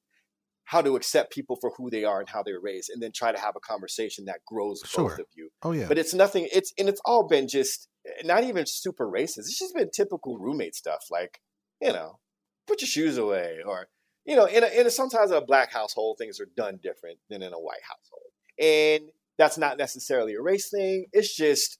how 0.64 0.80
to 0.80 0.96
accept 0.96 1.32
people 1.32 1.56
for 1.60 1.70
who 1.76 1.90
they 1.90 2.04
are 2.04 2.20
and 2.20 2.28
how 2.28 2.42
they're 2.42 2.60
raised, 2.60 2.90
and 2.90 3.02
then 3.02 3.12
try 3.12 3.32
to 3.32 3.38
have 3.38 3.54
a 3.56 3.60
conversation 3.60 4.24
that 4.26 4.40
grows 4.46 4.82
sure. 4.86 5.10
both 5.10 5.18
of 5.18 5.26
you. 5.34 5.50
Oh 5.62 5.72
yeah. 5.72 5.86
But 5.88 5.98
it's 5.98 6.14
nothing. 6.14 6.48
It's 6.52 6.72
and 6.78 6.88
it's 6.88 7.00
all 7.04 7.26
been 7.26 7.48
just 7.48 7.88
not 8.24 8.44
even 8.44 8.64
super 8.66 9.06
racist. 9.06 9.38
It's 9.38 9.58
just 9.58 9.74
been 9.74 9.90
typical 9.90 10.38
roommate 10.38 10.74
stuff, 10.74 11.04
like 11.10 11.40
you 11.80 11.92
know, 11.92 12.18
put 12.66 12.80
your 12.80 12.88
shoes 12.88 13.18
away, 13.18 13.58
or 13.66 13.88
you 14.24 14.36
know, 14.36 14.46
in 14.46 14.62
a, 14.64 14.68
in 14.68 14.86
a, 14.86 14.90
sometimes 14.90 15.30
in 15.30 15.36
a 15.36 15.44
black 15.44 15.72
household 15.72 16.16
things 16.18 16.40
are 16.40 16.48
done 16.56 16.78
different 16.82 17.18
than 17.28 17.42
in 17.42 17.52
a 17.52 17.60
white 17.60 17.82
household, 17.82 18.30
and 18.58 19.10
that's 19.38 19.58
not 19.58 19.78
necessarily 19.78 20.34
a 20.34 20.40
race 20.40 20.70
thing. 20.70 21.06
It's 21.12 21.36
just 21.36 21.78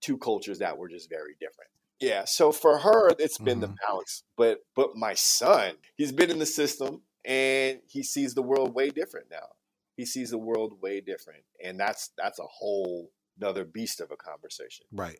two 0.00 0.18
cultures 0.18 0.58
that 0.58 0.78
were 0.78 0.88
just 0.88 1.08
very 1.08 1.34
different. 1.40 1.70
Yeah. 2.00 2.24
So 2.24 2.52
for 2.52 2.78
her, 2.78 3.10
it's 3.18 3.38
been 3.38 3.60
mm-hmm. 3.60 3.72
the 3.72 3.76
balance. 3.86 4.22
But 4.36 4.58
but 4.74 4.96
my 4.96 5.14
son, 5.14 5.74
he's 5.96 6.12
been 6.12 6.30
in 6.30 6.38
the 6.38 6.46
system 6.46 7.02
and 7.24 7.80
he 7.86 8.02
sees 8.02 8.34
the 8.34 8.42
world 8.42 8.74
way 8.74 8.90
different 8.90 9.26
now. 9.30 9.48
He 9.96 10.06
sees 10.06 10.30
the 10.30 10.38
world 10.38 10.80
way 10.80 11.00
different. 11.00 11.42
And 11.62 11.78
that's 11.78 12.10
that's 12.16 12.38
a 12.38 12.46
whole 12.46 13.10
another 13.40 13.64
beast 13.64 14.00
of 14.00 14.10
a 14.10 14.16
conversation. 14.16 14.86
Right. 14.92 15.18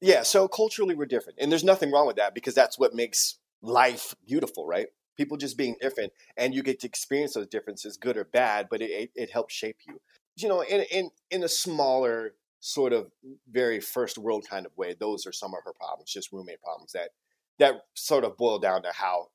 Yeah. 0.00 0.22
So 0.22 0.48
culturally 0.48 0.94
we're 0.94 1.06
different. 1.06 1.38
And 1.40 1.50
there's 1.50 1.64
nothing 1.64 1.92
wrong 1.92 2.06
with 2.06 2.16
that 2.16 2.34
because 2.34 2.54
that's 2.54 2.78
what 2.78 2.94
makes 2.94 3.38
life 3.62 4.14
beautiful, 4.26 4.66
right? 4.66 4.88
People 5.16 5.36
just 5.36 5.56
being 5.58 5.74
different, 5.80 6.12
and 6.36 6.54
you 6.54 6.62
get 6.62 6.78
to 6.78 6.86
experience 6.86 7.34
those 7.34 7.48
differences, 7.48 7.96
good 7.96 8.16
or 8.16 8.22
bad, 8.22 8.68
but 8.70 8.80
it 8.80 8.90
it, 8.90 9.10
it 9.16 9.30
helps 9.30 9.52
shape 9.52 9.78
you. 9.86 10.00
You 10.36 10.48
know, 10.48 10.60
in 10.60 10.84
in 10.92 11.10
in 11.28 11.42
a 11.42 11.48
smaller 11.48 12.34
sort 12.60 12.92
of 12.92 13.10
very 13.50 13.80
first 13.80 14.18
world 14.18 14.46
kind 14.48 14.66
of 14.66 14.76
way, 14.76 14.94
those 14.98 15.26
are 15.26 15.32
some 15.32 15.54
of 15.54 15.60
her 15.64 15.72
problems, 15.72 16.12
just 16.12 16.32
roommate 16.32 16.62
problems 16.62 16.92
that 16.92 17.10
that 17.58 17.74
sort 17.94 18.24
of 18.24 18.36
boil 18.36 18.58
down 18.58 18.82
to 18.82 18.92
how 18.92 19.28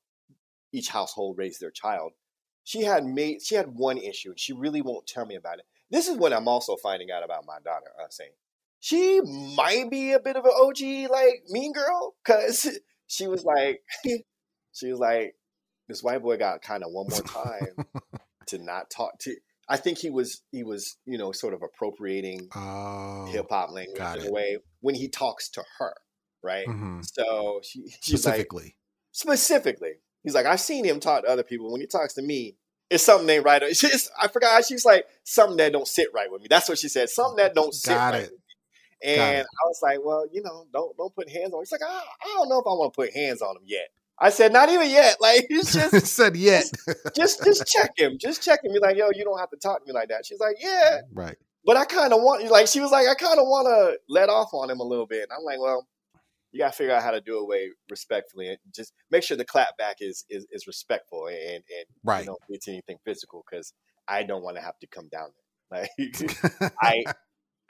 each 0.72 0.88
household 0.88 1.38
raised 1.38 1.60
their 1.60 1.70
child. 1.70 2.12
She 2.64 2.82
had 2.82 3.04
made 3.04 3.42
she 3.42 3.54
had 3.54 3.74
one 3.74 3.98
issue, 3.98 4.30
and 4.30 4.40
she 4.40 4.52
really 4.52 4.82
won't 4.82 5.06
tell 5.06 5.26
me 5.26 5.36
about 5.36 5.58
it. 5.58 5.66
This 5.90 6.08
is 6.08 6.16
what 6.16 6.32
I'm 6.32 6.48
also 6.48 6.76
finding 6.76 7.10
out 7.10 7.24
about 7.24 7.46
my 7.46 7.58
daughter. 7.64 7.90
Uh, 7.98 8.04
I'm 8.04 8.10
saying 8.10 8.30
she 8.80 9.20
might 9.56 9.90
be 9.90 10.12
a 10.12 10.20
bit 10.20 10.36
of 10.36 10.44
an 10.44 10.52
OG 10.54 11.10
like 11.10 11.44
mean 11.48 11.72
girl 11.72 12.14
because 12.24 12.78
she 13.06 13.26
was 13.26 13.44
like 13.44 13.82
she 14.72 14.90
was 14.90 14.98
like 14.98 15.34
this 15.88 16.02
white 16.02 16.22
boy 16.22 16.36
got 16.36 16.62
kind 16.62 16.82
of 16.82 16.90
one 16.90 17.06
more 17.08 17.20
time 17.20 17.86
to 18.46 18.58
not 18.58 18.90
talk 18.90 19.18
to. 19.20 19.36
I 19.68 19.76
think 19.76 19.98
he 19.98 20.10
was 20.10 20.42
he 20.52 20.62
was 20.62 20.96
you 21.06 21.18
know 21.18 21.32
sort 21.32 21.54
of 21.54 21.62
appropriating 21.62 22.48
Oh, 22.54 23.26
hip 23.30 23.46
hop 23.50 23.70
language 23.70 23.98
in 23.98 24.26
a 24.28 24.32
way 24.32 24.58
when 24.80 24.94
he 24.94 25.08
talks 25.08 25.48
to 25.50 25.64
her, 25.78 25.94
right? 26.42 26.66
mhm. 26.66 27.04
So 27.04 27.60
she, 27.62 27.82
she's 28.02 28.24
like 28.26 28.34
specifically. 28.34 28.76
specifically, 29.12 29.92
he's 30.22 30.34
like 30.34 30.46
I've 30.46 30.60
seen 30.60 30.84
him 30.84 31.00
talk 31.00 31.22
to 31.24 31.28
other 31.30 31.42
people. 31.42 31.70
When 31.72 31.80
he 31.80 31.86
talks 31.86 32.14
to 32.14 32.22
me, 32.22 32.56
it's 32.90 33.02
something 33.04 33.28
ain't 33.28 33.44
right. 33.44 33.62
It's 33.62 33.80
just, 33.80 34.10
I 34.20 34.28
forgot. 34.28 34.64
She's 34.64 34.84
like 34.84 35.06
something 35.24 35.56
that 35.56 35.72
don't 35.72 35.88
sit 35.88 36.08
right 36.14 36.30
with 36.30 36.42
me. 36.42 36.48
That's 36.50 36.68
what 36.68 36.78
she 36.78 36.88
said. 36.88 37.08
Something 37.08 37.36
that 37.36 37.54
don't 37.54 37.72
sit 37.74 37.94
Got 37.94 38.12
right 38.12 38.22
it. 38.22 38.30
with 38.30 38.32
me. 38.32 39.14
And. 39.16 39.46
I 39.46 39.66
was 39.66 39.80
like, 39.82 39.98
well, 40.04 40.26
you 40.32 40.42
know, 40.42 40.66
don't 40.72 40.96
don't 40.96 41.14
put 41.14 41.28
hands 41.30 41.52
on. 41.52 41.60
Him. 41.60 41.62
He's 41.62 41.72
like, 41.72 41.82
I, 41.82 42.02
I 42.22 42.34
don't 42.36 42.48
know 42.48 42.58
if 42.60 42.66
I 42.66 42.70
want 42.70 42.92
to 42.92 42.96
put 42.96 43.12
hands 43.14 43.40
on 43.42 43.56
him 43.56 43.62
yet. 43.64 43.88
I 44.18 44.30
said, 44.30 44.52
not 44.52 44.68
even 44.68 44.88
yet. 44.90 45.16
Like, 45.20 45.46
it's 45.50 45.72
just 45.92 46.06
said 46.06 46.36
yet. 46.36 46.64
just 47.16 47.42
just 47.44 47.66
check 47.66 47.90
him. 47.96 48.16
Just 48.18 48.42
check 48.42 48.64
him. 48.64 48.72
Be 48.72 48.78
like, 48.78 48.96
yo, 48.96 49.08
you 49.14 49.24
don't 49.24 49.38
have 49.38 49.50
to 49.50 49.56
talk 49.56 49.80
to 49.80 49.86
me 49.86 49.92
like 49.92 50.08
that. 50.08 50.24
She's 50.26 50.40
like, 50.40 50.56
yeah, 50.60 51.00
right. 51.12 51.36
but 51.64 51.76
I 51.76 51.84
kind 51.84 52.12
of 52.12 52.20
want 52.20 52.48
like 52.50 52.66
she 52.68 52.80
was 52.80 52.92
like, 52.92 53.06
I 53.08 53.14
kind 53.14 53.38
of 53.38 53.46
want 53.46 53.66
to 53.66 53.98
let 54.08 54.28
off 54.28 54.50
on 54.52 54.70
him 54.70 54.80
a 54.80 54.84
little 54.84 55.06
bit. 55.06 55.22
And 55.22 55.32
I'm 55.36 55.44
like, 55.44 55.58
well, 55.58 55.86
you 56.52 56.58
gotta 56.60 56.72
figure 56.72 56.94
out 56.94 57.02
how 57.02 57.10
to 57.10 57.20
do 57.20 57.40
it 57.40 57.48
way 57.48 57.70
respectfully 57.90 58.48
and 58.48 58.58
just 58.72 58.92
make 59.10 59.24
sure 59.24 59.36
the 59.36 59.44
clap 59.44 59.76
back 59.76 59.96
is 60.00 60.24
is, 60.30 60.46
is 60.52 60.66
respectful 60.68 61.26
and 61.26 61.38
and 61.38 61.86
Right. 62.04 62.20
you 62.20 62.26
don't 62.26 62.40
get 62.48 62.62
to 62.62 62.70
anything 62.70 62.98
physical 63.04 63.44
because 63.50 63.72
I 64.06 64.22
don't 64.22 64.42
want 64.42 64.56
to 64.56 64.62
have 64.62 64.78
to 64.80 64.86
come 64.86 65.08
down 65.08 65.30
there. 65.70 65.88
Like 66.02 66.70
I 66.80 67.04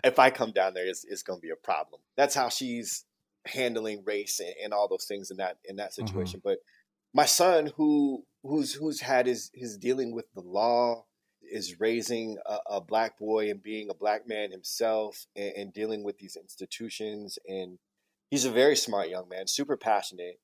if 0.02 0.18
I 0.18 0.28
come 0.28 0.52
down 0.52 0.74
there, 0.74 0.86
it's, 0.86 1.04
it's 1.04 1.22
gonna 1.22 1.40
be 1.40 1.50
a 1.50 1.56
problem. 1.56 2.02
That's 2.16 2.34
how 2.34 2.50
she's 2.50 3.06
handling 3.46 4.02
race 4.04 4.40
and, 4.40 4.54
and 4.62 4.72
all 4.72 4.88
those 4.88 5.06
things 5.06 5.30
in 5.30 5.36
that 5.38 5.58
in 5.64 5.76
that 5.76 5.90
Mhm. 5.90 5.94
situation. 5.94 6.40
But 6.42 6.58
my 7.12 7.26
son, 7.26 7.72
who 7.76 8.24
who's 8.42 8.74
who's 8.74 9.00
had 9.00 9.26
his 9.26 9.50
his 9.54 9.76
dealing 9.78 10.12
with 10.14 10.26
the 10.34 10.40
law, 10.40 11.04
is 11.42 11.78
raising 11.80 12.38
a, 12.46 12.58
a 12.66 12.80
black 12.80 13.18
boy 13.18 13.50
and 13.50 13.62
being 13.62 13.90
a 13.90 13.94
black 13.94 14.26
man 14.26 14.50
himself, 14.50 15.26
and, 15.36 15.52
and 15.56 15.72
dealing 15.72 16.02
with 16.02 16.18
these 16.18 16.36
institutions. 16.36 17.38
And 17.46 17.78
he's 18.30 18.44
a 18.44 18.50
very 18.50 18.76
smart 18.76 19.08
young 19.08 19.28
man, 19.28 19.46
super 19.46 19.76
passionate, 19.76 20.40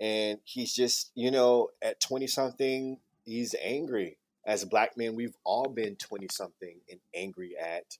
and 0.00 0.40
he's 0.44 0.74
just 0.74 1.10
you 1.14 1.30
know 1.30 1.70
at 1.80 2.00
twenty 2.00 2.26
something, 2.26 3.00
he's 3.24 3.54
angry. 3.60 4.18
As 4.44 4.64
black 4.64 4.96
men, 4.96 5.14
we've 5.14 5.36
all 5.44 5.68
been 5.68 5.96
twenty 5.96 6.28
something 6.30 6.80
and 6.90 7.00
angry 7.14 7.56
at 7.56 7.98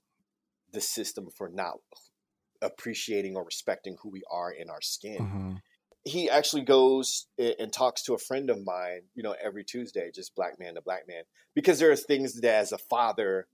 the 0.72 0.80
system 0.80 1.28
for 1.30 1.48
not 1.48 1.78
appreciating 2.62 3.36
or 3.36 3.44
respecting 3.44 3.96
who 4.02 4.10
we 4.10 4.22
are 4.30 4.52
in 4.52 4.70
our 4.70 4.82
skin 4.82 5.22
Mhm. 5.22 5.62
he 6.04 6.28
actually 6.28 6.62
goes 6.62 7.28
and 7.38 7.72
talks 7.72 8.02
to 8.02 8.14
a 8.14 8.18
friend 8.18 8.50
of 8.50 8.64
mine, 8.64 9.02
you 9.14 9.22
know, 9.22 9.36
every 9.40 9.64
Tuesday, 9.64 10.10
just 10.12 10.34
black 10.34 10.58
man 10.58 10.74
to 10.74 10.82
black 10.82 11.06
man, 11.06 11.24
because 11.54 11.78
there 11.78 11.92
are 11.92 11.96
things 11.96 12.40
that 12.40 12.54
as 12.56 12.72
a 12.72 12.78
father 12.78 13.46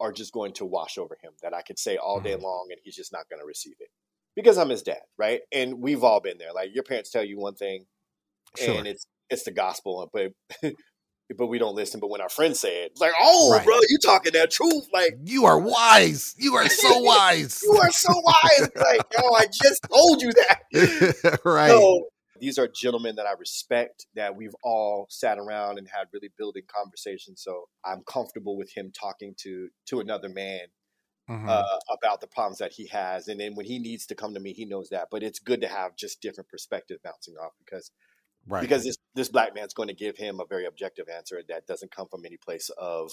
are 0.00 0.12
just 0.12 0.32
going 0.32 0.52
to 0.54 0.66
wash 0.66 0.98
over 0.98 1.16
him 1.22 1.32
that 1.42 1.54
I 1.54 1.62
could 1.62 1.78
say 1.78 1.96
all 1.96 2.20
day 2.20 2.34
Mhm. 2.34 2.40
long 2.40 2.68
and 2.70 2.80
he's 2.84 2.96
just 2.96 3.12
not 3.12 3.28
going 3.30 3.40
to 3.40 3.46
receive 3.46 3.76
it 3.80 3.88
because 4.36 4.58
I'm 4.58 4.68
his 4.68 4.82
dad, 4.82 5.02
right? 5.16 5.42
And 5.52 5.80
we've 5.80 6.04
all 6.04 6.20
been 6.20 6.38
there. 6.38 6.52
Like 6.52 6.74
your 6.74 6.84
parents 6.84 7.10
tell 7.10 7.24
you 7.24 7.38
one 7.38 7.54
thing 7.54 7.86
Sure. 8.56 8.84
and 8.84 8.86
it's 8.86 9.06
it's 9.30 9.44
the 9.44 9.52
gospel, 9.52 10.08
but 10.12 10.32
but 11.36 11.46
we 11.46 11.58
don't 11.58 11.74
listen. 11.74 12.00
But 12.00 12.10
when 12.10 12.20
our 12.20 12.28
friends 12.28 12.60
say 12.60 12.84
it, 12.84 12.92
it's 12.92 13.00
like, 13.00 13.12
oh, 13.20 13.52
Right. 13.52 13.64
bro, 13.64 13.76
you 13.88 13.98
talking 14.02 14.32
that 14.32 14.50
truth? 14.50 14.86
Like 14.92 15.16
You 15.24 15.46
are 15.46 15.58
wise. 15.58 16.34
You 16.38 16.54
are 16.56 16.68
so 16.68 16.98
wise. 17.00 17.60
you 17.62 17.72
are 17.78 17.90
so 17.90 18.10
wise. 18.20 18.70
like, 18.76 19.02
yo, 19.16 19.30
I 19.32 19.46
just 19.52 19.82
told 19.90 20.22
you 20.22 20.32
that. 20.32 21.40
right. 21.44 21.70
So 21.70 22.08
these 22.40 22.58
are 22.58 22.68
gentlemen 22.68 23.16
that 23.16 23.26
I 23.26 23.32
respect, 23.38 24.06
that 24.16 24.36
we've 24.36 24.54
all 24.62 25.06
sat 25.08 25.38
around 25.38 25.78
and 25.78 25.88
had 25.88 26.08
really 26.12 26.30
building 26.36 26.64
conversations. 26.74 27.42
So 27.42 27.64
I'm 27.84 28.02
comfortable 28.06 28.56
with 28.56 28.70
him 28.74 28.92
talking 28.98 29.34
to 29.42 29.68
to 29.86 30.00
another 30.00 30.28
man 30.28 30.66
Mhm. 31.30 31.48
uh, 31.48 31.78
about 31.90 32.20
the 32.20 32.26
problems 32.26 32.58
that 32.58 32.72
he 32.72 32.86
has, 32.88 33.28
and 33.28 33.40
then 33.40 33.54
when 33.54 33.64
he 33.64 33.78
needs 33.78 34.04
to 34.06 34.14
come 34.14 34.34
to 34.34 34.40
me, 34.40 34.52
he 34.52 34.66
knows 34.66 34.90
that. 34.90 35.08
But 35.10 35.22
it's 35.22 35.38
good 35.38 35.62
to 35.62 35.68
have 35.68 35.96
just 35.96 36.20
different 36.20 36.50
perspective 36.50 36.98
bouncing 37.02 37.34
off 37.42 37.52
because 37.64 37.90
right. 38.46 38.60
because 38.60 38.84
this 38.84 38.96
this 39.14 39.28
black 39.28 39.54
man's 39.54 39.74
going 39.74 39.88
to 39.88 39.94
give 39.94 40.16
him 40.16 40.40
a 40.40 40.44
very 40.46 40.64
objective 40.66 41.08
answer 41.08 41.42
that 41.48 41.66
doesn't 41.66 41.90
come 41.94 42.08
from 42.10 42.24
any 42.24 42.36
place 42.36 42.70
of 42.78 43.10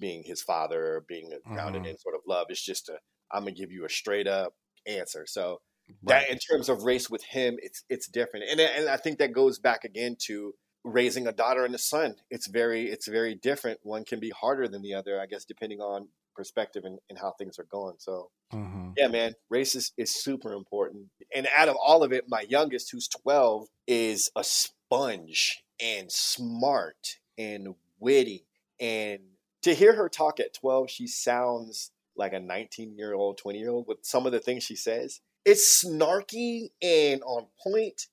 being 0.00 0.22
his 0.24 0.42
father, 0.42 0.96
or 0.96 1.00
being 1.06 1.30
grounded 1.46 1.82
Mhm. 1.84 1.90
in 1.90 1.98
sort 1.98 2.14
of 2.14 2.22
love. 2.26 2.46
It's 2.50 2.64
just 2.64 2.88
a 2.88 2.98
I'm 3.30 3.42
gonna 3.42 3.52
give 3.52 3.70
you 3.72 3.84
a 3.84 3.88
straight 3.88 4.26
up 4.26 4.54
answer. 4.86 5.24
So 5.26 5.60
right. 6.02 6.26
that 6.26 6.30
in 6.30 6.38
terms 6.38 6.68
of 6.68 6.82
race 6.82 7.08
with 7.08 7.22
him, 7.24 7.56
it's 7.62 7.84
it's 7.88 8.08
different, 8.08 8.46
and 8.50 8.60
and 8.60 8.88
I 8.88 8.96
think 8.96 9.18
that 9.18 9.32
goes 9.32 9.58
back 9.58 9.84
again 9.84 10.16
to 10.26 10.54
raising 10.84 11.26
a 11.26 11.32
daughter 11.32 11.64
and 11.64 11.74
a 11.74 11.78
son. 11.78 12.16
It's 12.30 12.46
very 12.48 12.90
it's 12.90 13.08
very 13.08 13.34
different. 13.34 13.80
One 13.82 14.04
can 14.04 14.20
be 14.20 14.30
harder 14.30 14.68
than 14.68 14.82
the 14.82 14.94
other, 14.94 15.20
I 15.20 15.26
guess, 15.26 15.44
depending 15.44 15.80
on 15.80 16.08
perspective 16.36 16.82
and, 16.84 16.98
and 17.08 17.16
how 17.18 17.32
things 17.38 17.58
are 17.60 17.64
going. 17.70 17.94
So 17.98 18.30
Mhm. 18.52 18.94
yeah, 18.96 19.06
man, 19.06 19.34
race 19.48 19.74
is, 19.76 19.92
is 19.96 20.12
super 20.22 20.52
important. 20.52 21.10
And 21.34 21.46
out 21.56 21.68
of 21.68 21.76
all 21.76 22.02
of 22.02 22.12
it, 22.12 22.24
my 22.28 22.42
youngest, 22.42 22.90
who's 22.90 23.08
twelve, 23.08 23.68
is 23.86 24.30
a 24.36 24.44
sponge 24.86 25.64
and 25.80 26.10
smart 26.10 27.18
and 27.38 27.74
witty. 27.98 28.46
And 28.80 29.20
to 29.62 29.74
hear 29.74 29.94
her 29.94 30.08
talk 30.08 30.40
at 30.40 30.54
twelve, 30.54 30.90
she 30.90 31.06
sounds 31.06 31.90
like 32.16 32.32
a 32.32 32.40
nineteen 32.40 32.96
year 32.96 33.14
old, 33.14 33.38
twenty 33.38 33.58
year 33.58 33.70
old 33.70 33.86
with 33.86 33.98
some 34.02 34.26
of 34.26 34.32
the 34.32 34.40
things 34.40 34.62
she 34.62 34.76
says 34.76 35.20
it's 35.44 35.84
snarky 35.84 36.70
and 36.82 37.22
on 37.22 37.46
point 37.62 38.06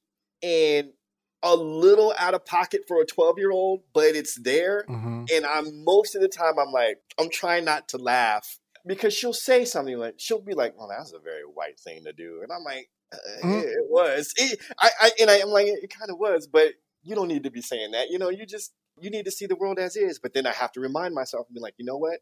and 0.44 0.90
a 1.44 1.56
little 1.56 2.14
out 2.20 2.34
of 2.34 2.46
pocket 2.46 2.82
for 2.88 3.02
a 3.02 3.06
12 3.06 3.38
year 3.40 3.52
old, 3.52 3.82
but 3.94 4.16
it's 4.16 4.36
there. 4.40 4.86
Mhm. 4.88 5.32
And 5.32 5.46
I'm 5.46 5.84
most 5.84 6.16
of 6.16 6.22
the 6.22 6.28
time, 6.28 6.60
I'm 6.60 6.72
like, 6.72 7.02
I'm 7.18 7.30
trying 7.30 7.66
not 7.66 7.88
to 7.90 7.98
laugh 7.98 8.60
because 8.86 9.14
she'll 9.14 9.34
say 9.34 9.66
something 9.66 9.98
like, 9.98 10.16
she'll 10.18 10.42
be 10.42 10.54
like, 10.54 10.78
well, 10.78 10.88
that's 10.88 11.14
a 11.14 11.20
very 11.20 11.44
white 11.44 11.80
thing 11.80 12.04
to 12.04 12.14
do. 12.14 12.42
And 12.44 12.52
I'm 12.52 12.64
like, 12.64 12.90
uh, 13.14 13.18
Mhm. 13.44 13.62
it, 13.64 13.66
it 13.68 13.86
was. 13.90 14.34
It, 14.38 14.60
I, 14.80 14.90
I, 15.02 15.12
and 15.22 15.30
I, 15.30 15.40
I'm 15.42 15.50
like, 15.50 15.68
it, 15.68 15.90
kind 15.90 16.12
of 16.12 16.18
was, 16.18 16.48
but 16.48 16.74
you 17.04 17.16
don't 17.16 17.28
need 17.28 17.44
to 17.44 17.52
be 17.52 17.62
saying 17.62 17.92
that. 17.92 18.10
You 18.10 18.20
know, 18.20 18.30
you 18.30 18.46
just, 18.46 18.74
you 19.00 19.10
need 19.10 19.26
to 19.26 19.32
see 19.32 19.46
the 19.48 19.56
world 19.56 19.80
as 19.80 19.96
is. 19.96 20.20
But 20.20 20.34
then 20.34 20.46
I 20.46 20.52
have 20.52 20.72
to 20.74 20.80
remind 20.80 21.14
myself 21.16 21.48
and 21.48 21.56
be 21.56 21.62
like, 21.62 21.76
you 21.78 21.86
know 21.86 21.98
what? 21.98 22.20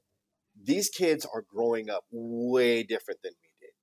These 0.62 0.90
kids 0.90 1.26
are 1.34 1.44
growing 1.54 1.90
up 1.90 2.06
way 2.12 2.84
different 2.84 3.22
than 3.24 3.34
we 3.42 3.50
did. 3.62 3.74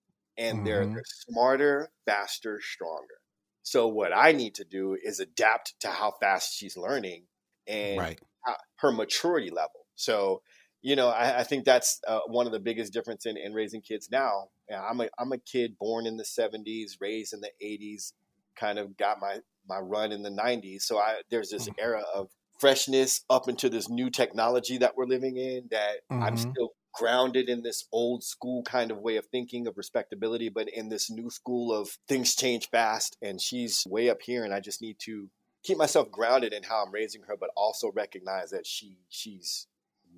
And 0.48 0.66
they're, 0.66 0.86
Mhm. 0.86 0.94
they're 0.94 1.02
smarter, 1.28 1.90
faster, 2.06 2.60
stronger. 2.62 3.20
So 3.62 3.88
what 3.88 4.12
I 4.16 4.32
need 4.32 4.54
to 4.56 4.64
do 4.64 4.96
is 5.02 5.18
adapt 5.20 5.74
to 5.80 5.88
how 5.88 6.12
fast 6.20 6.54
she's 6.54 6.76
learning 6.76 7.26
and 7.66 7.98
right. 7.98 8.20
how- 8.44 8.56
her 8.76 8.92
maturity 8.92 9.50
level. 9.50 9.86
So, 9.96 10.42
you 10.86 10.94
know, 10.94 11.08
I, 11.08 11.40
I 11.40 11.42
think 11.42 11.64
that's 11.64 12.00
uh, 12.06 12.20
one 12.28 12.46
of 12.46 12.52
the 12.52 12.60
biggest 12.60 12.92
difference 12.92 13.26
in, 13.26 13.36
in 13.36 13.54
raising 13.54 13.82
kids 13.82 14.08
now. 14.08 14.50
Yeah, 14.70 14.84
I'm 14.84 15.00
a 15.00 15.08
I'm 15.18 15.32
a 15.32 15.38
kid 15.38 15.76
born 15.78 16.06
in 16.06 16.16
the 16.16 16.24
'70s, 16.24 16.98
raised 17.00 17.34
in 17.34 17.40
the 17.40 17.50
'80s, 17.60 18.14
kind 18.54 18.78
of 18.78 18.96
got 18.96 19.18
my 19.20 19.40
my 19.68 19.78
run 19.80 20.12
in 20.12 20.22
the 20.22 20.30
'90s. 20.30 20.86
So 20.86 20.98
I 20.98 21.22
there's 21.28 21.50
this 21.50 21.66
Mhm. 21.66 21.74
era 21.76 22.04
of 22.14 22.30
freshness 22.60 23.24
up 23.28 23.48
into 23.48 23.68
this 23.68 23.88
new 23.88 24.10
technology 24.10 24.78
that 24.78 24.96
we're 24.96 25.06
living 25.06 25.36
in 25.36 25.66
that 25.72 26.02
I'm 26.24 26.36
Mhm. 26.36 26.56
still 26.56 26.70
grounded 26.94 27.48
in 27.48 27.62
this 27.62 27.84
old 27.92 28.22
school 28.22 28.62
kind 28.62 28.92
of 28.92 28.98
way 28.98 29.16
of 29.16 29.26
thinking 29.26 29.66
of 29.66 29.76
respectability, 29.76 30.50
but 30.50 30.68
in 30.68 30.88
this 30.88 31.10
new 31.10 31.30
school 31.30 31.72
of 31.74 31.98
things 32.08 32.36
change 32.36 32.68
fast. 32.70 33.16
And 33.20 33.40
she's 33.40 33.82
way 33.88 34.08
up 34.08 34.22
here, 34.22 34.44
and 34.44 34.54
I 34.54 34.60
just 34.60 34.80
need 34.80 34.98
to 35.00 35.30
keep 35.64 35.78
myself 35.78 36.12
grounded 36.12 36.52
in 36.52 36.62
how 36.62 36.84
I'm 36.84 36.92
raising 36.92 37.22
her, 37.22 37.36
but 37.36 37.50
also 37.56 37.90
recognize 37.90 38.50
that 38.50 38.66
she 38.68 38.98
she's 39.08 39.66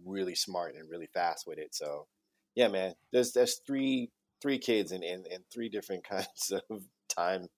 really 0.08 0.34
smart 0.34 0.74
and 0.74 0.88
really 0.88 1.08
fast 1.12 1.46
with 1.46 1.58
it. 1.58 1.74
So 1.74 2.06
yeah, 2.54 2.68
man, 2.68 2.94
there's 3.12 3.32
there's 3.32 3.60
three 3.66 4.10
three 4.40 4.58
kids 4.58 4.92
in 4.92 5.02
in, 5.02 5.24
in 5.30 5.44
three 5.52 5.68
different 5.68 6.04
kinds 6.08 6.52
of 6.70 6.82
time 7.08 7.48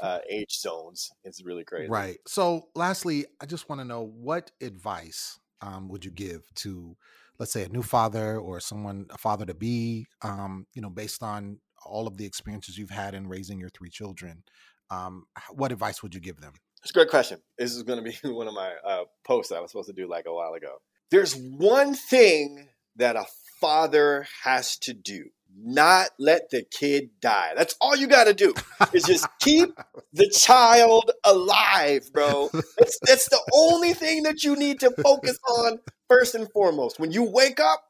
uh, 0.00 0.18
age 0.28 0.58
zones. 0.58 1.10
It's 1.24 1.44
really 1.44 1.64
crazy. 1.64 1.90
Right. 1.90 2.18
So, 2.26 2.68
lastly, 2.74 3.26
I 3.40 3.46
just 3.46 3.68
want 3.68 3.80
to 3.80 3.84
know 3.84 4.02
what 4.02 4.50
advice 4.60 5.38
um, 5.60 5.88
would 5.88 6.04
you 6.04 6.10
give 6.10 6.42
to, 6.56 6.96
let's 7.38 7.52
say, 7.52 7.64
a 7.64 7.68
new 7.68 7.82
father 7.82 8.38
or 8.38 8.60
someone, 8.60 9.06
a 9.10 9.18
father 9.18 9.46
to 9.46 9.54
be, 9.54 10.06
um, 10.22 10.66
you 10.74 10.82
know, 10.82 10.90
based 10.90 11.22
on 11.22 11.58
all 11.84 12.06
of 12.06 12.16
the 12.16 12.24
experiences 12.24 12.78
you've 12.78 12.90
had 12.90 13.14
in 13.14 13.28
raising 13.28 13.58
your 13.58 13.70
three 13.70 13.90
children? 13.90 14.42
Um, 14.90 15.24
what 15.50 15.72
advice 15.72 16.02
would 16.02 16.14
you 16.14 16.20
give 16.20 16.40
them? 16.40 16.52
It's 16.82 16.90
a 16.90 16.94
great 16.94 17.10
question. 17.10 17.38
This 17.58 17.74
is 17.74 17.82
going 17.82 18.02
to 18.02 18.10
be 18.10 18.28
one 18.28 18.48
of 18.48 18.54
my 18.54 18.72
uh, 18.84 19.04
posts 19.24 19.52
I 19.52 19.60
was 19.60 19.70
supposed 19.70 19.88
to 19.88 19.94
do 19.94 20.08
like 20.08 20.26
a 20.26 20.34
while 20.34 20.54
ago. 20.54 20.78
There's 21.12 21.36
one 21.36 21.92
thing 21.92 22.68
that 22.96 23.16
a 23.16 23.26
father 23.60 24.26
has 24.44 24.78
to 24.78 24.94
do 24.94 25.26
not 25.54 26.08
let 26.18 26.48
the 26.48 26.62
kid 26.62 27.10
die. 27.20 27.52
That's 27.54 27.76
all 27.82 27.94
you 27.94 28.06
got 28.06 28.24
to 28.24 28.32
do 28.32 28.54
is 28.94 29.04
just 29.04 29.26
keep 29.38 29.78
the 30.14 30.30
child 30.30 31.10
alive, 31.22 32.10
bro. 32.14 32.48
That's, 32.78 32.98
that's 33.02 33.28
the 33.28 33.40
only 33.52 33.92
thing 33.92 34.22
that 34.22 34.42
you 34.42 34.56
need 34.56 34.80
to 34.80 34.90
focus 35.02 35.38
on 35.46 35.80
first 36.08 36.34
and 36.34 36.50
foremost. 36.50 36.98
When 36.98 37.12
you 37.12 37.24
wake 37.24 37.60
up, 37.60 37.84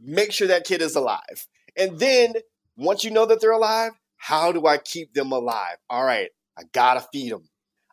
make 0.00 0.30
sure 0.30 0.46
that 0.46 0.64
kid 0.64 0.80
is 0.80 0.94
alive. 0.94 1.48
And 1.76 1.98
then 1.98 2.34
once 2.76 3.02
you 3.02 3.10
know 3.10 3.26
that 3.26 3.40
they're 3.40 3.50
alive, 3.50 3.90
how 4.18 4.52
do 4.52 4.68
I 4.68 4.78
keep 4.78 5.14
them 5.14 5.32
alive? 5.32 5.78
All 5.90 6.04
right, 6.04 6.30
I 6.56 6.62
got 6.72 6.94
to 6.94 7.00
feed 7.12 7.32
them. 7.32 7.48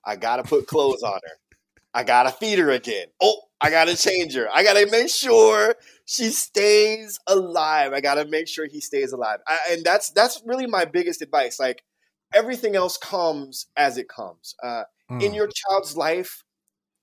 I 0.05 0.15
got 0.15 0.35
to 0.35 0.43
put 0.43 0.67
clothes 0.67 1.01
on 1.01 1.13
her. 1.23 1.57
I 1.91 2.03
got 2.03 2.23
to 2.23 2.31
feed 2.31 2.59
her 2.59 2.69
again. 2.69 3.07
Oh, 3.19 3.39
I 3.65 3.71
got 3.71 3.87
to 3.87 3.97
change 3.97 4.35
her. 4.35 4.47
I 4.53 4.63
got 4.63 4.73
to 4.73 4.85
make 4.91 5.09
sure 5.09 5.75
she 6.05 6.29
stays 6.29 7.19
alive. 7.25 7.93
I 7.93 7.99
got 7.99 8.15
to 8.15 8.25
make 8.25 8.47
sure 8.47 8.67
he 8.67 8.79
stays 8.79 9.11
alive. 9.11 9.39
I, 9.47 9.57
and 9.71 9.83
that's 9.83 10.11
that's 10.11 10.43
really 10.45 10.67
my 10.67 10.85
biggest 10.85 11.23
advice. 11.23 11.59
Like 11.59 11.83
everything 12.31 12.75
else 12.75 12.95
comes 12.95 13.65
as 13.75 13.97
it 13.97 14.07
comes. 14.07 14.53
Uh, 14.61 14.83
mm. 15.09 15.23
In 15.23 15.33
your 15.33 15.49
child's 15.51 15.97
life, 15.97 16.43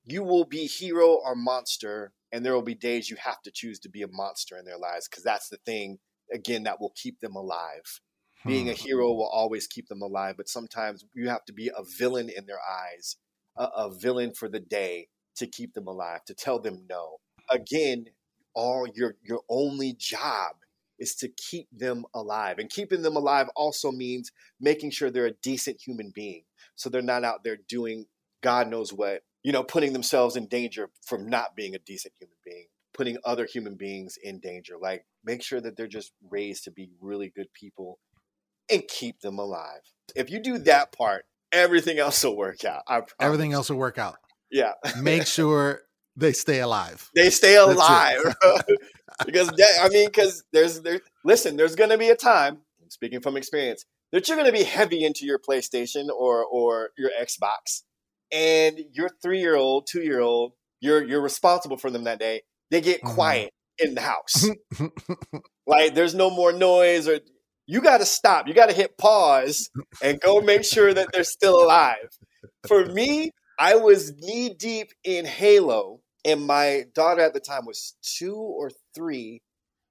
you 0.05 0.23
will 0.23 0.45
be 0.45 0.67
hero 0.67 1.19
or 1.25 1.35
monster, 1.35 2.13
and 2.31 2.45
there 2.45 2.55
will 2.55 2.63
be 2.63 2.77
days 2.77 3.11
you 3.11 3.17
have 3.17 3.43
to 3.43 3.51
choose 3.51 3.81
to 3.81 3.89
be 3.89 4.03
a 4.03 4.09
monster 4.09 4.57
in 4.57 4.65
their 4.65 4.79
lives 4.79 5.09
because 5.09 5.25
that's 5.25 5.49
the 5.49 5.59
thing 5.67 5.99
again 6.33 6.63
that 6.63 6.81
will 6.81 6.93
keep 6.95 7.19
them 7.19 7.35
alive. 7.35 8.01
Being 8.47 8.69
a 8.69 8.73
hmm. 8.73 8.87
hero 8.87 9.13
will 9.13 9.29
always 9.29 9.67
keep 9.67 9.89
them 9.89 10.03
alive, 10.03 10.37
but 10.37 10.49
sometimes 10.49 11.05
you 11.13 11.29
have 11.29 11.45
to 11.47 11.53
be 11.53 11.73
a 11.77 11.83
villain 11.99 12.29
in 12.29 12.47
their 12.47 12.61
eyes, 12.61 13.17
a, 13.57 13.65
a 13.65 13.91
villain 13.93 14.33
for 14.33 14.49
the 14.49 14.61
day 14.61 15.09
to 15.37 15.47
keep 15.47 15.74
them 15.74 15.87
alive, 15.87 16.24
to 16.26 16.35
tell 16.35 16.59
them 16.59 16.85
no. 16.89 17.18
Again, 17.51 18.07
all 18.55 18.87
your 18.95 19.16
your 19.22 19.41
only 19.49 19.95
job 19.95 20.57
is 20.99 21.14
to 21.16 21.28
keep 21.28 21.66
them 21.72 22.05
alive. 22.14 22.59
And 22.59 22.70
keeping 22.70 23.03
them 23.03 23.16
alive 23.16 23.49
also 23.57 23.91
means 23.91 24.30
making 24.61 24.91
sure 24.91 25.11
they're 25.11 25.26
a 25.26 25.33
decent 25.43 25.80
human 25.80 26.12
being. 26.14 26.45
So 26.76 26.89
they're 26.89 27.03
not 27.03 27.24
out 27.24 27.45
there 27.45 27.59
doing 27.68 28.07
God 28.43 28.68
knows 28.68 28.93
what, 28.93 29.22
you 29.43 29.53
know, 29.53 29.62
putting 29.62 29.93
themselves 29.93 30.37
in 30.37 30.47
danger 30.47 30.91
from 31.05 31.28
not 31.28 31.57
being 31.57 31.74
a 31.74 31.80
decent 31.80 32.14
human 32.18 32.37
being, 32.45 32.66
putting 32.95 33.18
other 33.24 33.47
human 33.47 33.74
beings 33.74 34.16
in 34.22 34.39
danger. 34.39 34.74
Like 34.80 35.05
make 35.24 35.43
sure 35.43 35.61
that 35.61 35.76
they're 35.76 35.87
just 35.87 36.12
raised 36.30 36.64
to 36.64 36.70
be 36.70 36.91
really 37.01 37.33
good 37.35 37.53
people 37.53 37.99
and 38.70 38.87
keep 38.87 39.20
them 39.20 39.39
alive. 39.39 39.80
If 40.14 40.30
you 40.30 40.41
do 40.41 40.59
that 40.59 40.93
part, 40.93 41.24
everything 41.51 41.99
else 41.99 42.22
will 42.22 42.37
work 42.37 42.64
out. 42.64 42.83
Everything 43.20 43.53
else 43.53 43.70
will 43.70 43.78
work 43.78 43.99
out. 43.99 44.16
Yeah. 44.53 44.75
Make 45.01 45.27
sure 45.27 45.81
they 46.15 46.33
stay 46.33 46.61
alive. 46.61 47.11
They 47.15 47.31
stay 47.31 47.57
alive. 47.57 48.21
because 49.27 49.49
that, 49.49 49.79
I 49.83 49.89
mean, 49.89 50.07
because 50.07 50.45
there's 50.53 50.81
there. 50.83 51.01
Listen, 51.25 51.57
there's 51.57 51.75
going 51.75 51.91
to 51.91 51.99
be 51.99 52.11
a 52.11 52.17
time. 52.17 52.59
Speaking 52.89 53.23
from 53.23 53.39
experience, 53.39 53.87
that 54.13 54.29
you're 54.29 54.37
going 54.37 54.53
to 54.53 54.57
be 54.57 54.65
heavy 54.65 55.03
into 55.03 55.25
your 55.25 55.39
PlayStation 55.39 56.09
or 56.11 56.45
or 56.45 56.91
your 56.99 57.11
Xbox, 57.21 57.83
and 58.31 58.79
your 58.93 59.09
three 59.23 59.41
year 59.41 59.57
old, 59.57 59.87
two 59.91 60.03
year 60.03 60.21
old, 60.21 60.53
you're 60.81 61.03
you're 61.03 61.23
responsible 61.23 61.79
for 61.79 61.91
them 61.91 62.05
that 62.05 62.19
day. 62.19 62.43
They 62.71 62.83
get 62.83 63.03
mm-hmm. 63.03 63.15
quiet 63.15 63.55
in 63.79 63.95
the 63.95 64.03
house. 64.03 64.47
like 65.67 65.95
there's 65.95 66.15
no 66.15 66.29
more 66.29 66.53
noise 66.53 67.09
or 67.09 67.21
you 67.67 67.81
got 67.81 67.99
to 67.99 68.05
stop. 68.05 68.47
You 68.47 68.55
got 68.55 68.69
to 68.69 68.75
hit 68.75 68.99
pause 68.99 69.71
and 70.03 70.21
go 70.21 70.41
make 70.41 70.65
sure 70.65 70.93
that 70.93 71.09
they're 71.13 71.25
still 71.25 71.63
alive. 71.63 72.11
For 72.67 72.85
me, 72.87 73.31
I 73.63 73.77
was 73.77 74.13
knee 74.17 74.53
deep 74.59 74.91
in 75.05 75.25
Halo, 75.25 76.01
and 76.25 76.45
my 76.45 76.83
daughter 76.97 77.21
at 77.21 77.33
the 77.33 77.39
time 77.39 77.65
was 77.65 77.95
two 78.03 78.35
or 78.35 78.73
three, 78.93 79.41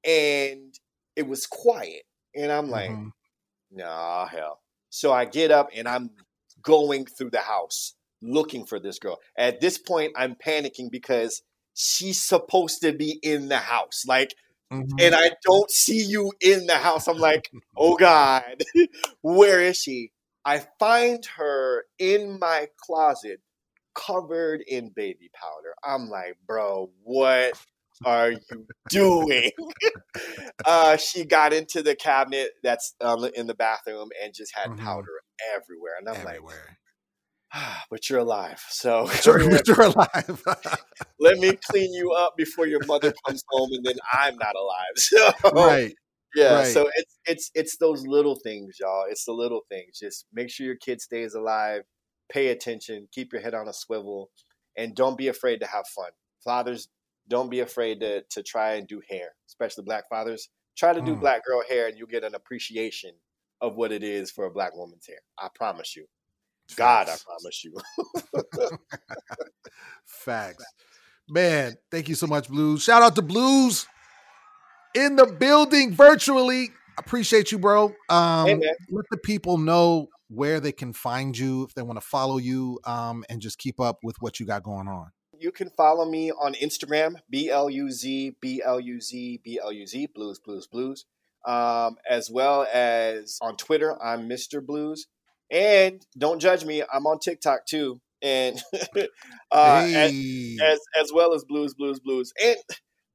and 0.06 0.74
it 1.16 1.26
was 1.26 1.48
quiet. 1.48 2.02
And 2.36 2.52
I'm 2.52 2.70
like, 2.70 2.90
mm-hmm. 2.92 3.08
nah, 3.72 4.26
hell. 4.26 4.60
So 4.90 5.14
I 5.14 5.24
get 5.24 5.52
up 5.52 5.70
and 5.74 5.88
I'm 5.88 6.10
going 6.62 7.06
through 7.06 7.30
the 7.30 7.40
house 7.40 7.94
looking 8.22 8.66
for 8.66 8.78
this 8.78 9.00
girl. 9.00 9.20
At 9.38 9.62
this 9.62 9.78
point, 9.78 10.12
I'm 10.18 10.36
panicking 10.36 10.92
because 10.92 11.42
she's 11.74 12.22
supposed 12.22 12.82
to 12.82 12.92
be 12.92 13.20
in 13.24 13.48
the 13.48 13.58
house. 13.58 14.04
Like, 14.06 14.34
Mm-hmm. 14.72 15.02
and 15.02 15.14
I 15.14 15.32
don't 15.44 15.70
see 15.70 16.02
you 16.02 16.32
in 16.40 16.66
the 16.66 16.78
house. 16.78 17.10
I'm 17.10 17.18
like, 17.18 17.52
oh 17.76 17.98
God, 17.98 18.64
where 19.22 19.60
is 19.60 19.76
she? 19.76 20.14
I 20.46 20.64
find 20.80 21.26
her 21.36 21.84
in 22.00 22.40
my 22.40 22.70
closet 22.78 23.42
covered 23.96 24.62
in 24.68 24.90
baby 24.90 25.30
powder. 25.34 25.74
I'm 25.84 26.10
like, 26.10 26.38
bro, 26.46 26.90
what 27.04 27.54
are 28.06 28.32
you 28.32 28.68
doing? 28.90 29.52
uh, 30.66 30.98
she 30.98 31.26
got 31.26 31.54
into 31.54 31.84
the 31.84 31.96
cabinet 31.96 32.52
that's 32.64 32.96
um, 33.02 33.26
in 33.36 33.48
the 33.48 33.54
bathroom 33.54 34.10
and 34.24 34.34
just 34.34 34.56
had 34.56 34.72
mm-hmm. 34.72 34.86
powder 34.86 35.22
everywhere. 35.56 35.94
And 36.00 36.10
I'm 36.10 36.16
everywhere. 36.16 36.66
like, 36.68 36.78
but 37.90 38.10
you're 38.10 38.20
alive. 38.20 38.62
So 38.70 39.08
but 39.08 39.26
you're 39.68 39.82
alive. 39.82 40.44
let 41.20 41.38
me 41.38 41.58
clean 41.70 41.94
you 41.94 42.12
up 42.12 42.34
before 42.38 42.68
your 42.68 42.86
mother 42.86 43.14
comes 43.26 43.44
home, 43.50 43.70
and 43.74 43.86
then 43.86 43.96
I'm 44.14 44.38
not 44.38 44.56
alive. 44.56 44.96
So, 44.96 45.32
right. 45.54 45.94
Yeah. 46.36 46.56
Right. 46.56 46.68
So 46.68 46.90
it's 46.96 47.20
it's 47.26 47.52
it's 47.56 47.78
those 47.78 48.06
little 48.08 48.36
things, 48.36 48.78
y'all. 48.80 49.06
It's 49.10 49.26
the 49.26 49.34
little 49.34 49.62
things. 49.70 50.00
Just 50.00 50.26
make 50.34 50.50
sure 50.50 50.66
your 50.66 50.78
kid 50.78 51.02
stays 51.02 51.34
alive. 51.34 51.82
Pay 52.32 52.48
attention. 52.48 53.08
Keep 53.12 53.34
your 53.34 53.42
head 53.42 53.54
on 53.54 53.68
a 53.68 53.74
swivel, 53.74 54.30
and 54.78 54.96
don't 54.96 55.18
be 55.18 55.28
afraid 55.28 55.60
to 55.60 55.68
have 55.68 55.86
fun. 55.88 56.12
Fathers, 56.44 56.88
don't 57.28 57.50
be 57.50 57.60
afraid 57.60 58.00
to 58.00 58.24
to 58.30 58.44
try 58.44 58.76
and 58.76 58.88
do 58.88 59.02
hair, 59.10 59.30
especially 59.48 59.84
black 59.84 60.10
fathers. 60.10 60.50
Try 60.78 60.94
to 60.94 61.02
do 61.02 61.16
mm. 61.16 61.20
black 61.20 61.46
girl 61.46 61.62
hair, 61.68 61.88
and 61.88 61.98
you'll 61.98 62.08
get 62.08 62.24
an 62.24 62.36
appreciation 62.36 63.12
of 63.60 63.76
what 63.76 63.92
it 63.92 64.04
is 64.04 64.32
for 64.32 64.46
a 64.46 64.52
black 64.52 64.76
woman's 64.76 65.06
hair. 65.06 65.20
I 65.38 65.50
promise 65.54 65.96
you. 65.96 66.06
God, 66.76 67.10
I 67.10 67.16
promise 67.26 67.64
you. 67.64 67.76
Facts. 70.06 70.66
Man, 71.28 71.76
thank 71.92 72.10
you 72.10 72.16
so 72.16 72.28
much, 72.28 72.48
Blues. 72.48 72.84
Shout 72.84 73.02
out 73.02 73.16
to 73.16 73.22
Blues 73.22 73.88
in 74.96 75.16
the 75.16 75.26
building 75.26 75.94
virtually. 75.94 76.70
Appreciate 76.98 77.52
you, 77.52 77.60
bro. 77.60 77.94
Um, 78.10 78.48
hey, 78.48 78.62
let 78.90 79.06
the 79.12 79.18
people 79.18 79.58
know 79.58 80.10
where 80.34 80.62
they 80.62 80.72
can 80.72 80.94
find 80.94 81.38
you 81.38 81.64
if 81.64 81.74
they 81.74 81.82
want 81.82 82.00
to 82.00 82.06
follow 82.06 82.38
you 82.38 82.80
um, 82.86 83.26
and 83.30 83.42
just 83.42 83.58
keep 83.58 83.80
up 83.82 84.00
with 84.02 84.16
what 84.22 84.40
you 84.40 84.46
got 84.46 84.64
going 84.64 84.88
on. 84.88 85.12
You 85.38 85.52
can 85.52 85.70
follow 85.72 86.10
me 86.10 86.32
on 86.32 86.54
Instagram, 86.54 87.16
B 87.30 87.50
L 87.50 87.70
U 87.70 87.92
Z, 87.92 88.38
B 88.40 88.62
L 88.64 88.80
U 88.80 89.02
Z, 89.02 89.42
B 89.44 89.60
L 89.62 89.74
U 89.74 89.86
Z, 89.86 90.08
Blues, 90.16 90.40
Blues, 90.40 90.68
Blues. 90.68 91.06
Um, 91.46 91.98
as 92.08 92.30
well 92.30 92.68
as 92.72 93.40
on 93.42 93.58
Twitter, 93.58 94.02
I'm 94.02 94.30
Mr. 94.30 94.66
Blues. 94.66 95.08
And 95.50 96.06
don't 96.18 96.40
judge 96.40 96.64
me, 96.64 96.84
I'm 96.94 97.06
on 97.08 97.20
TikTok 97.20 97.66
too, 97.66 98.00
and 98.22 98.62
uh, 99.52 99.84
hey. 99.84 100.56
as, 100.62 100.72
as, 100.72 100.80
as 101.02 101.14
well 101.14 101.34
as 101.34 101.44
blues, 101.44 101.74
blues, 101.74 102.00
blues. 102.00 102.32
And 102.42 102.56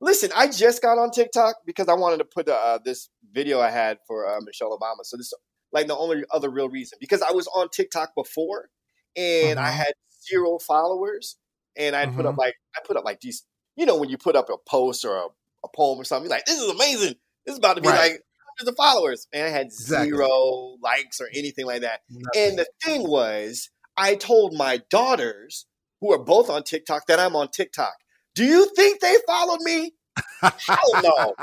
listen, 0.03 0.31
I 0.37 0.49
just 0.49 0.83
got 0.83 0.99
on 0.99 1.12
TikTok 1.12 1.57
because 1.64 1.89
I 1.89 1.95
wanted 1.95 2.19
to 2.19 2.25
put 2.27 2.49
uh, 2.49 2.79
this 2.85 3.09
video 3.33 3.61
I 3.61 3.71
had 3.71 3.99
for 4.07 4.29
uh, 4.29 4.41
Michelle 4.43 4.77
Obama. 4.77 5.05
So 5.05 5.17
this 5.17 5.33
like 5.77 5.87
the 5.87 5.97
only 5.97 6.24
other 6.31 6.51
real 6.51 6.68
reason 6.68 6.99
because 7.01 7.22
I 7.22 7.33
was 7.33 7.47
on 7.49 7.68
TikTok 7.68 8.14
before 8.14 8.70
and 9.16 9.59
uh-huh. 9.59 9.68
I 9.68 9.70
had 9.70 9.93
zero 10.27 10.59
followers, 10.59 11.37
and 11.77 11.95
I 11.95 12.05
uh-huh. 12.05 12.16
put 12.16 12.27
up 12.27 12.33
mm-hmm. 12.33 12.41
like 12.41 12.55
I 12.74 12.81
put 12.87 12.97
up 12.97 13.05
like 13.05 13.20
these, 13.20 13.45
you 13.77 13.87
know, 13.87 13.97
when 13.97 14.09
you 14.09 14.18
put 14.18 14.37
up 14.37 14.49
a 14.51 14.57
post 14.68 15.05
or 15.05 15.16
a, 15.16 15.27
a 15.64 15.68
poem 15.74 16.01
or 16.01 16.05
something, 16.05 16.31
like 16.31 16.45
this 16.45 16.61
is 16.61 16.70
amazing. 16.70 17.14
This 17.45 17.53
is 17.53 17.59
about 17.59 17.77
to 17.77 17.83
be 17.83 17.89
right. 17.89 18.12
like 18.12 18.22
hundreds 18.59 18.68
of 18.68 18.77
followers, 18.77 19.27
and 19.33 19.45
I 19.45 19.49
had 19.49 19.66
exactly. 19.66 20.11
zero 20.11 20.77
likes 20.83 21.20
or 21.20 21.29
anything 21.35 21.66
like 21.66 21.83
that. 21.83 22.01
Nothing. 22.11 22.49
And 22.49 22.59
the 22.59 22.66
thing 22.85 23.09
was, 23.09 23.70
I 23.97 24.14
told 24.14 24.55
my 24.55 24.81
daughters, 24.91 25.66
who 26.01 26.12
are 26.12 26.22
both 26.22 26.51
on 26.51 26.62
TikTok, 26.62 27.07
that 27.07 27.18
I'm 27.18 27.37
on 27.37 27.49
TikTok. 27.49 27.95
Do 28.35 28.45
you 28.45 28.70
think 28.77 29.01
they 29.01 29.16
followed 29.27 29.61
me? 29.62 29.93
Hell 30.41 31.03
no. 31.03 31.35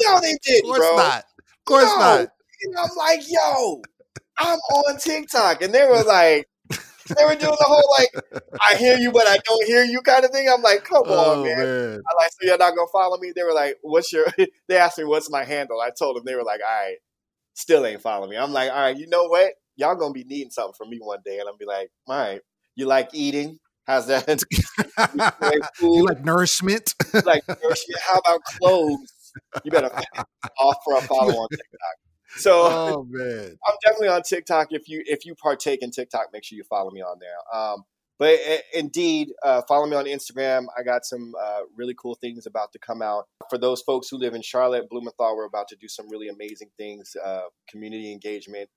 No, 0.00 0.20
they 0.20 0.36
didn't, 0.42 0.64
of 0.70 0.76
course 0.76 0.78
bro. 0.78 0.96
Not. 0.96 1.24
Of 1.38 1.64
course 1.66 1.84
no. 1.84 1.98
not. 1.98 2.28
And 2.64 2.74
I'm 2.78 2.96
like, 2.96 3.20
yo, 3.28 3.82
I'm 4.38 4.58
on 4.58 4.98
TikTok. 4.98 5.62
And 5.62 5.72
they 5.72 5.84
were 5.84 6.02
like, 6.02 6.48
they 6.70 7.24
were 7.24 7.34
doing 7.34 7.56
the 7.58 7.66
whole 7.66 7.90
like, 7.98 8.42
I 8.60 8.76
hear 8.76 8.96
you, 8.96 9.12
but 9.12 9.26
I 9.26 9.36
don't 9.44 9.66
hear 9.66 9.84
you 9.84 10.00
kind 10.00 10.24
of 10.24 10.30
thing. 10.30 10.48
I'm 10.48 10.62
like, 10.62 10.84
come 10.84 11.02
oh, 11.06 11.40
on, 11.40 11.46
man. 11.46 11.58
man. 11.58 12.00
I 12.08 12.22
like, 12.22 12.30
so 12.32 12.38
you're 12.46 12.58
not 12.58 12.74
gonna 12.74 12.86
follow 12.92 13.18
me? 13.18 13.32
They 13.34 13.42
were 13.42 13.52
like, 13.52 13.76
what's 13.82 14.12
your? 14.12 14.26
they 14.68 14.76
asked 14.76 14.98
me 14.98 15.04
what's 15.04 15.30
my 15.30 15.44
handle. 15.44 15.80
I 15.80 15.90
told 15.90 16.16
them. 16.16 16.24
They 16.24 16.34
were 16.34 16.44
like, 16.44 16.60
all 16.66 16.86
right, 16.86 16.96
still 17.54 17.84
ain't 17.84 18.00
following 18.00 18.30
me. 18.30 18.36
I'm 18.36 18.52
like, 18.52 18.70
all 18.70 18.80
right, 18.80 18.96
you 18.96 19.06
know 19.06 19.24
what? 19.24 19.52
Y'all 19.76 19.96
gonna 19.96 20.14
be 20.14 20.24
needing 20.24 20.50
something 20.50 20.74
from 20.78 20.90
me 20.90 20.98
one 20.98 21.18
day, 21.24 21.38
and 21.40 21.48
I'm 21.48 21.56
be 21.58 21.66
like, 21.66 21.90
all 22.06 22.18
right, 22.18 22.40
you 22.74 22.86
like 22.86 23.10
eating? 23.12 23.58
How's 23.86 24.06
that? 24.06 24.42
you, 24.50 24.60
like 25.40 25.60
you 25.82 26.06
nourishment? 26.24 26.94
like 27.24 27.46
nourishment? 27.46 28.00
How 28.00 28.18
about 28.18 28.42
clothes? 28.44 29.32
You 29.62 29.70
better 29.70 29.90
offer 30.58 30.96
a 30.96 31.02
follow 31.02 31.34
on 31.34 31.48
TikTok. 31.50 32.13
So 32.36 32.52
oh, 32.52 33.06
man. 33.08 33.56
I'm 33.66 33.74
definitely 33.84 34.08
on 34.08 34.22
TikTok. 34.22 34.68
If 34.70 34.88
you 34.88 35.02
if 35.06 35.24
you 35.24 35.34
partake 35.34 35.82
in 35.82 35.90
TikTok, 35.90 36.28
make 36.32 36.44
sure 36.44 36.56
you 36.56 36.64
follow 36.64 36.90
me 36.90 37.02
on 37.02 37.18
there. 37.20 37.60
Um, 37.60 37.84
but 38.18 38.38
uh, 38.48 38.58
indeed, 38.72 39.32
uh, 39.42 39.62
follow 39.66 39.86
me 39.86 39.96
on 39.96 40.04
Instagram. 40.04 40.66
I 40.78 40.82
got 40.82 41.04
some 41.04 41.34
uh, 41.40 41.60
really 41.76 41.94
cool 42.00 42.14
things 42.14 42.46
about 42.46 42.72
to 42.72 42.78
come 42.78 43.02
out. 43.02 43.26
For 43.50 43.58
those 43.58 43.82
folks 43.82 44.08
who 44.08 44.18
live 44.18 44.34
in 44.34 44.42
Charlotte, 44.42 44.88
Blumenthal, 44.88 45.36
we're 45.36 45.46
about 45.46 45.68
to 45.68 45.76
do 45.76 45.88
some 45.88 46.08
really 46.08 46.28
amazing 46.28 46.70
things, 46.76 47.16
uh, 47.24 47.42
community 47.68 48.12
engagement, 48.12 48.70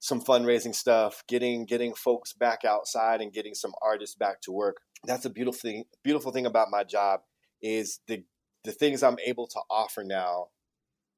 some 0.00 0.22
fundraising 0.22 0.74
stuff, 0.74 1.24
getting 1.28 1.64
getting 1.66 1.94
folks 1.94 2.32
back 2.32 2.64
outside 2.64 3.20
and 3.20 3.32
getting 3.32 3.54
some 3.54 3.72
artists 3.82 4.14
back 4.14 4.40
to 4.42 4.52
work. 4.52 4.78
That's 5.04 5.24
a 5.24 5.30
beautiful 5.30 5.58
thing. 5.58 5.84
Beautiful 6.04 6.32
thing 6.32 6.46
about 6.46 6.70
my 6.70 6.84
job 6.84 7.20
is 7.60 8.00
the 8.06 8.24
the 8.64 8.72
things 8.72 9.02
I'm 9.02 9.18
able 9.24 9.46
to 9.48 9.60
offer 9.70 10.04
now 10.04 10.48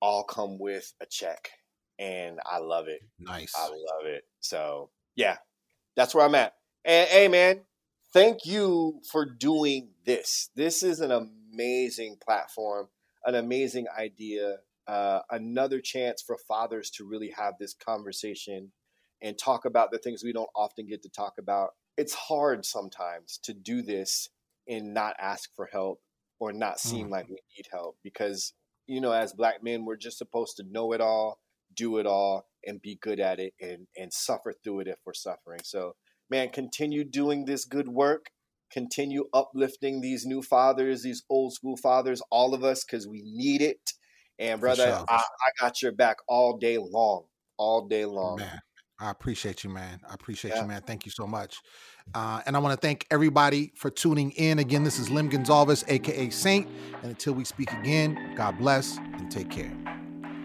all 0.01 0.25
come 0.25 0.59
with 0.59 0.95
a 1.03 1.07
check, 1.07 1.51
and 2.01 2.41
I 2.45 2.59
love 2.59 2.89
it. 2.89 3.03
Nice. 3.19 3.53
I 3.55 3.69
love 3.69 4.07
it. 4.07 4.25
So 4.41 4.91
yeah, 5.15 5.37
that's 5.97 6.15
where 6.15 6.25
I'm 6.25 6.35
at. 6.35 6.55
And 6.85 7.09
hey, 7.09 7.29
man, 7.29 7.61
thank 8.13 8.47
you 8.47 9.01
for 9.13 9.27
doing 9.27 9.91
this. 10.07 10.49
This 10.57 10.83
is 10.83 11.01
an 11.01 11.13
amazing 11.13 12.17
platform, 12.25 12.89
an 13.25 13.35
amazing 13.35 13.87
idea, 13.97 14.57
uh, 14.89 15.21
another 15.31 15.81
chance 15.81 16.23
for 16.23 16.39
fathers 16.49 16.91
to 16.93 17.05
really 17.05 17.33
have 17.37 17.55
this 17.61 17.75
conversation 17.75 18.73
and 19.23 19.39
talk 19.39 19.67
about 19.67 19.91
the 19.91 19.99
things 19.99 20.25
we 20.25 20.33
don't 20.33 20.49
often 20.57 20.87
get 20.87 21.03
to 21.03 21.11
talk 21.11 21.35
about. 21.39 21.71
It's 21.99 22.15
hard 22.15 22.65
sometimes 22.65 23.39
to 23.43 23.53
do 23.53 23.83
this 23.83 24.31
and 24.67 24.95
not 24.95 25.17
ask 25.21 25.55
for 25.55 25.69
help 25.71 26.01
or 26.39 26.55
not 26.55 26.81
seem 26.81 27.09
mm. 27.09 27.11
like 27.11 27.29
we 27.29 27.35
need 27.57 27.67
help 27.71 27.99
because, 28.03 28.55
you 28.87 29.03
know, 29.03 29.13
as 29.13 29.35
black 29.35 29.63
men, 29.63 29.85
we're 29.85 29.97
just 29.97 30.17
supposed 30.17 30.57
to 30.57 30.65
know 30.65 30.93
it 30.93 31.03
all, 31.03 31.39
do 31.75 31.99
it 31.99 32.07
all, 32.07 32.47
and 32.67 32.83
be 32.83 32.99
good 33.01 33.21
at 33.21 33.39
it 33.39 33.55
and, 33.61 33.87
and 33.97 34.13
suffer 34.13 34.53
through 34.63 34.81
it 34.81 34.89
if 34.89 34.97
we're 35.05 35.15
suffering. 35.15 35.61
So, 35.65 35.95
man, 36.29 36.51
continue 36.51 37.05
doing 37.05 37.45
this 37.45 37.65
good 37.65 37.89
work. 37.89 38.27
Continue 38.73 39.25
uplifting 39.35 40.01
these 40.01 40.25
new 40.25 40.43
fathers, 40.43 41.03
these 41.03 41.25
old 41.29 41.53
school 41.53 41.77
fathers, 41.77 42.23
all 42.31 42.55
of 42.55 42.63
us, 42.63 42.85
because 42.85 43.09
we 43.09 43.23
need 43.25 43.63
it. 43.63 43.93
And 44.39 44.61
brother, 44.61 44.87
sure. 44.87 45.05
I, 45.09 45.17
I, 45.17 45.51
got 45.61 45.83
your 45.83 45.93
back 45.93 46.19
all 46.29 46.57
day 46.57 46.79
long, 46.79 47.25
all 47.59 47.89
day 47.89 48.05
long. 48.05 48.37
Man, 48.37 48.61
I 49.01 49.11
appreciate 49.11 49.65
you, 49.65 49.71
man. 49.71 50.01
I 50.09 50.15
appreciate 50.15 50.55
yeah. 50.55 50.63
you, 50.63 50.69
man. 50.69 50.83
Thank 50.87 51.05
you 51.05 51.11
so 51.11 51.27
much. 51.27 51.59
Uh, 52.15 52.41
and 52.47 52.57
I 52.57 52.61
want 52.61 52.81
to 52.81 52.87
thank 52.87 53.07
everybody 53.11 53.73
for 53.77 53.91
tuning 53.91 54.31
in. 54.33 54.61
Again, 54.61 54.85
this 54.85 54.99
is 54.99 55.11
Lim 55.11 55.29
Gonzalez, 55.29 55.85
aka 55.89 56.31
Saint. 56.31 56.69
And 57.03 57.11
until 57.11 57.35
we 57.35 57.45
speak 57.45 57.73
again, 57.73 58.35
God 58.37 58.57
bless 58.57 58.97
and 58.97 59.31
take 59.31 59.51
care. 59.51 60.00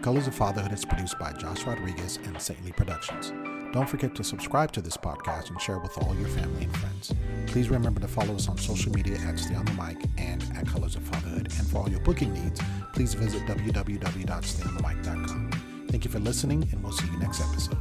Colors 0.06 0.28
of 0.28 0.36
Fatherhood 0.36 0.72
is 0.72 0.84
produced 0.84 1.18
by 1.18 1.32
Josh 1.32 1.64
Rodriguez 1.64 2.20
and 2.26 2.40
Saintly 2.40 2.70
Productions. 2.70 3.32
Don't 3.72 3.88
forget 3.88 4.14
to 4.14 4.22
subscribe 4.22 4.70
to 4.70 4.80
this 4.80 4.96
podcast 4.96 5.50
and 5.50 5.60
share 5.60 5.80
with 5.80 5.98
all 5.98 6.14
your 6.14 6.28
family 6.28 6.62
and 6.62 6.76
friends. 6.76 7.12
Please 7.48 7.70
remember 7.70 7.98
to 7.98 8.06
follow 8.06 8.36
us 8.36 8.48
on 8.48 8.56
social 8.56 8.92
media 8.92 9.18
at 9.26 9.36
Stay 9.36 9.56
on 9.56 9.64
the 9.64 9.72
Mic 9.72 9.96
and 10.16 10.44
at 10.54 10.68
Colors 10.68 10.94
of 10.94 11.02
Fatherhood. 11.02 11.52
And 11.58 11.66
for 11.66 11.78
all 11.78 11.88
your 11.88 11.98
booking 11.98 12.32
needs, 12.32 12.60
please 12.92 13.14
visit 13.14 13.42
www.stayonthemic.com. 13.46 15.50
Thank 15.88 16.04
you 16.04 16.10
for 16.12 16.20
listening, 16.20 16.68
and 16.70 16.80
we'll 16.84 16.92
see 16.92 17.10
you 17.10 17.18
next 17.18 17.40
episode. 17.40 17.76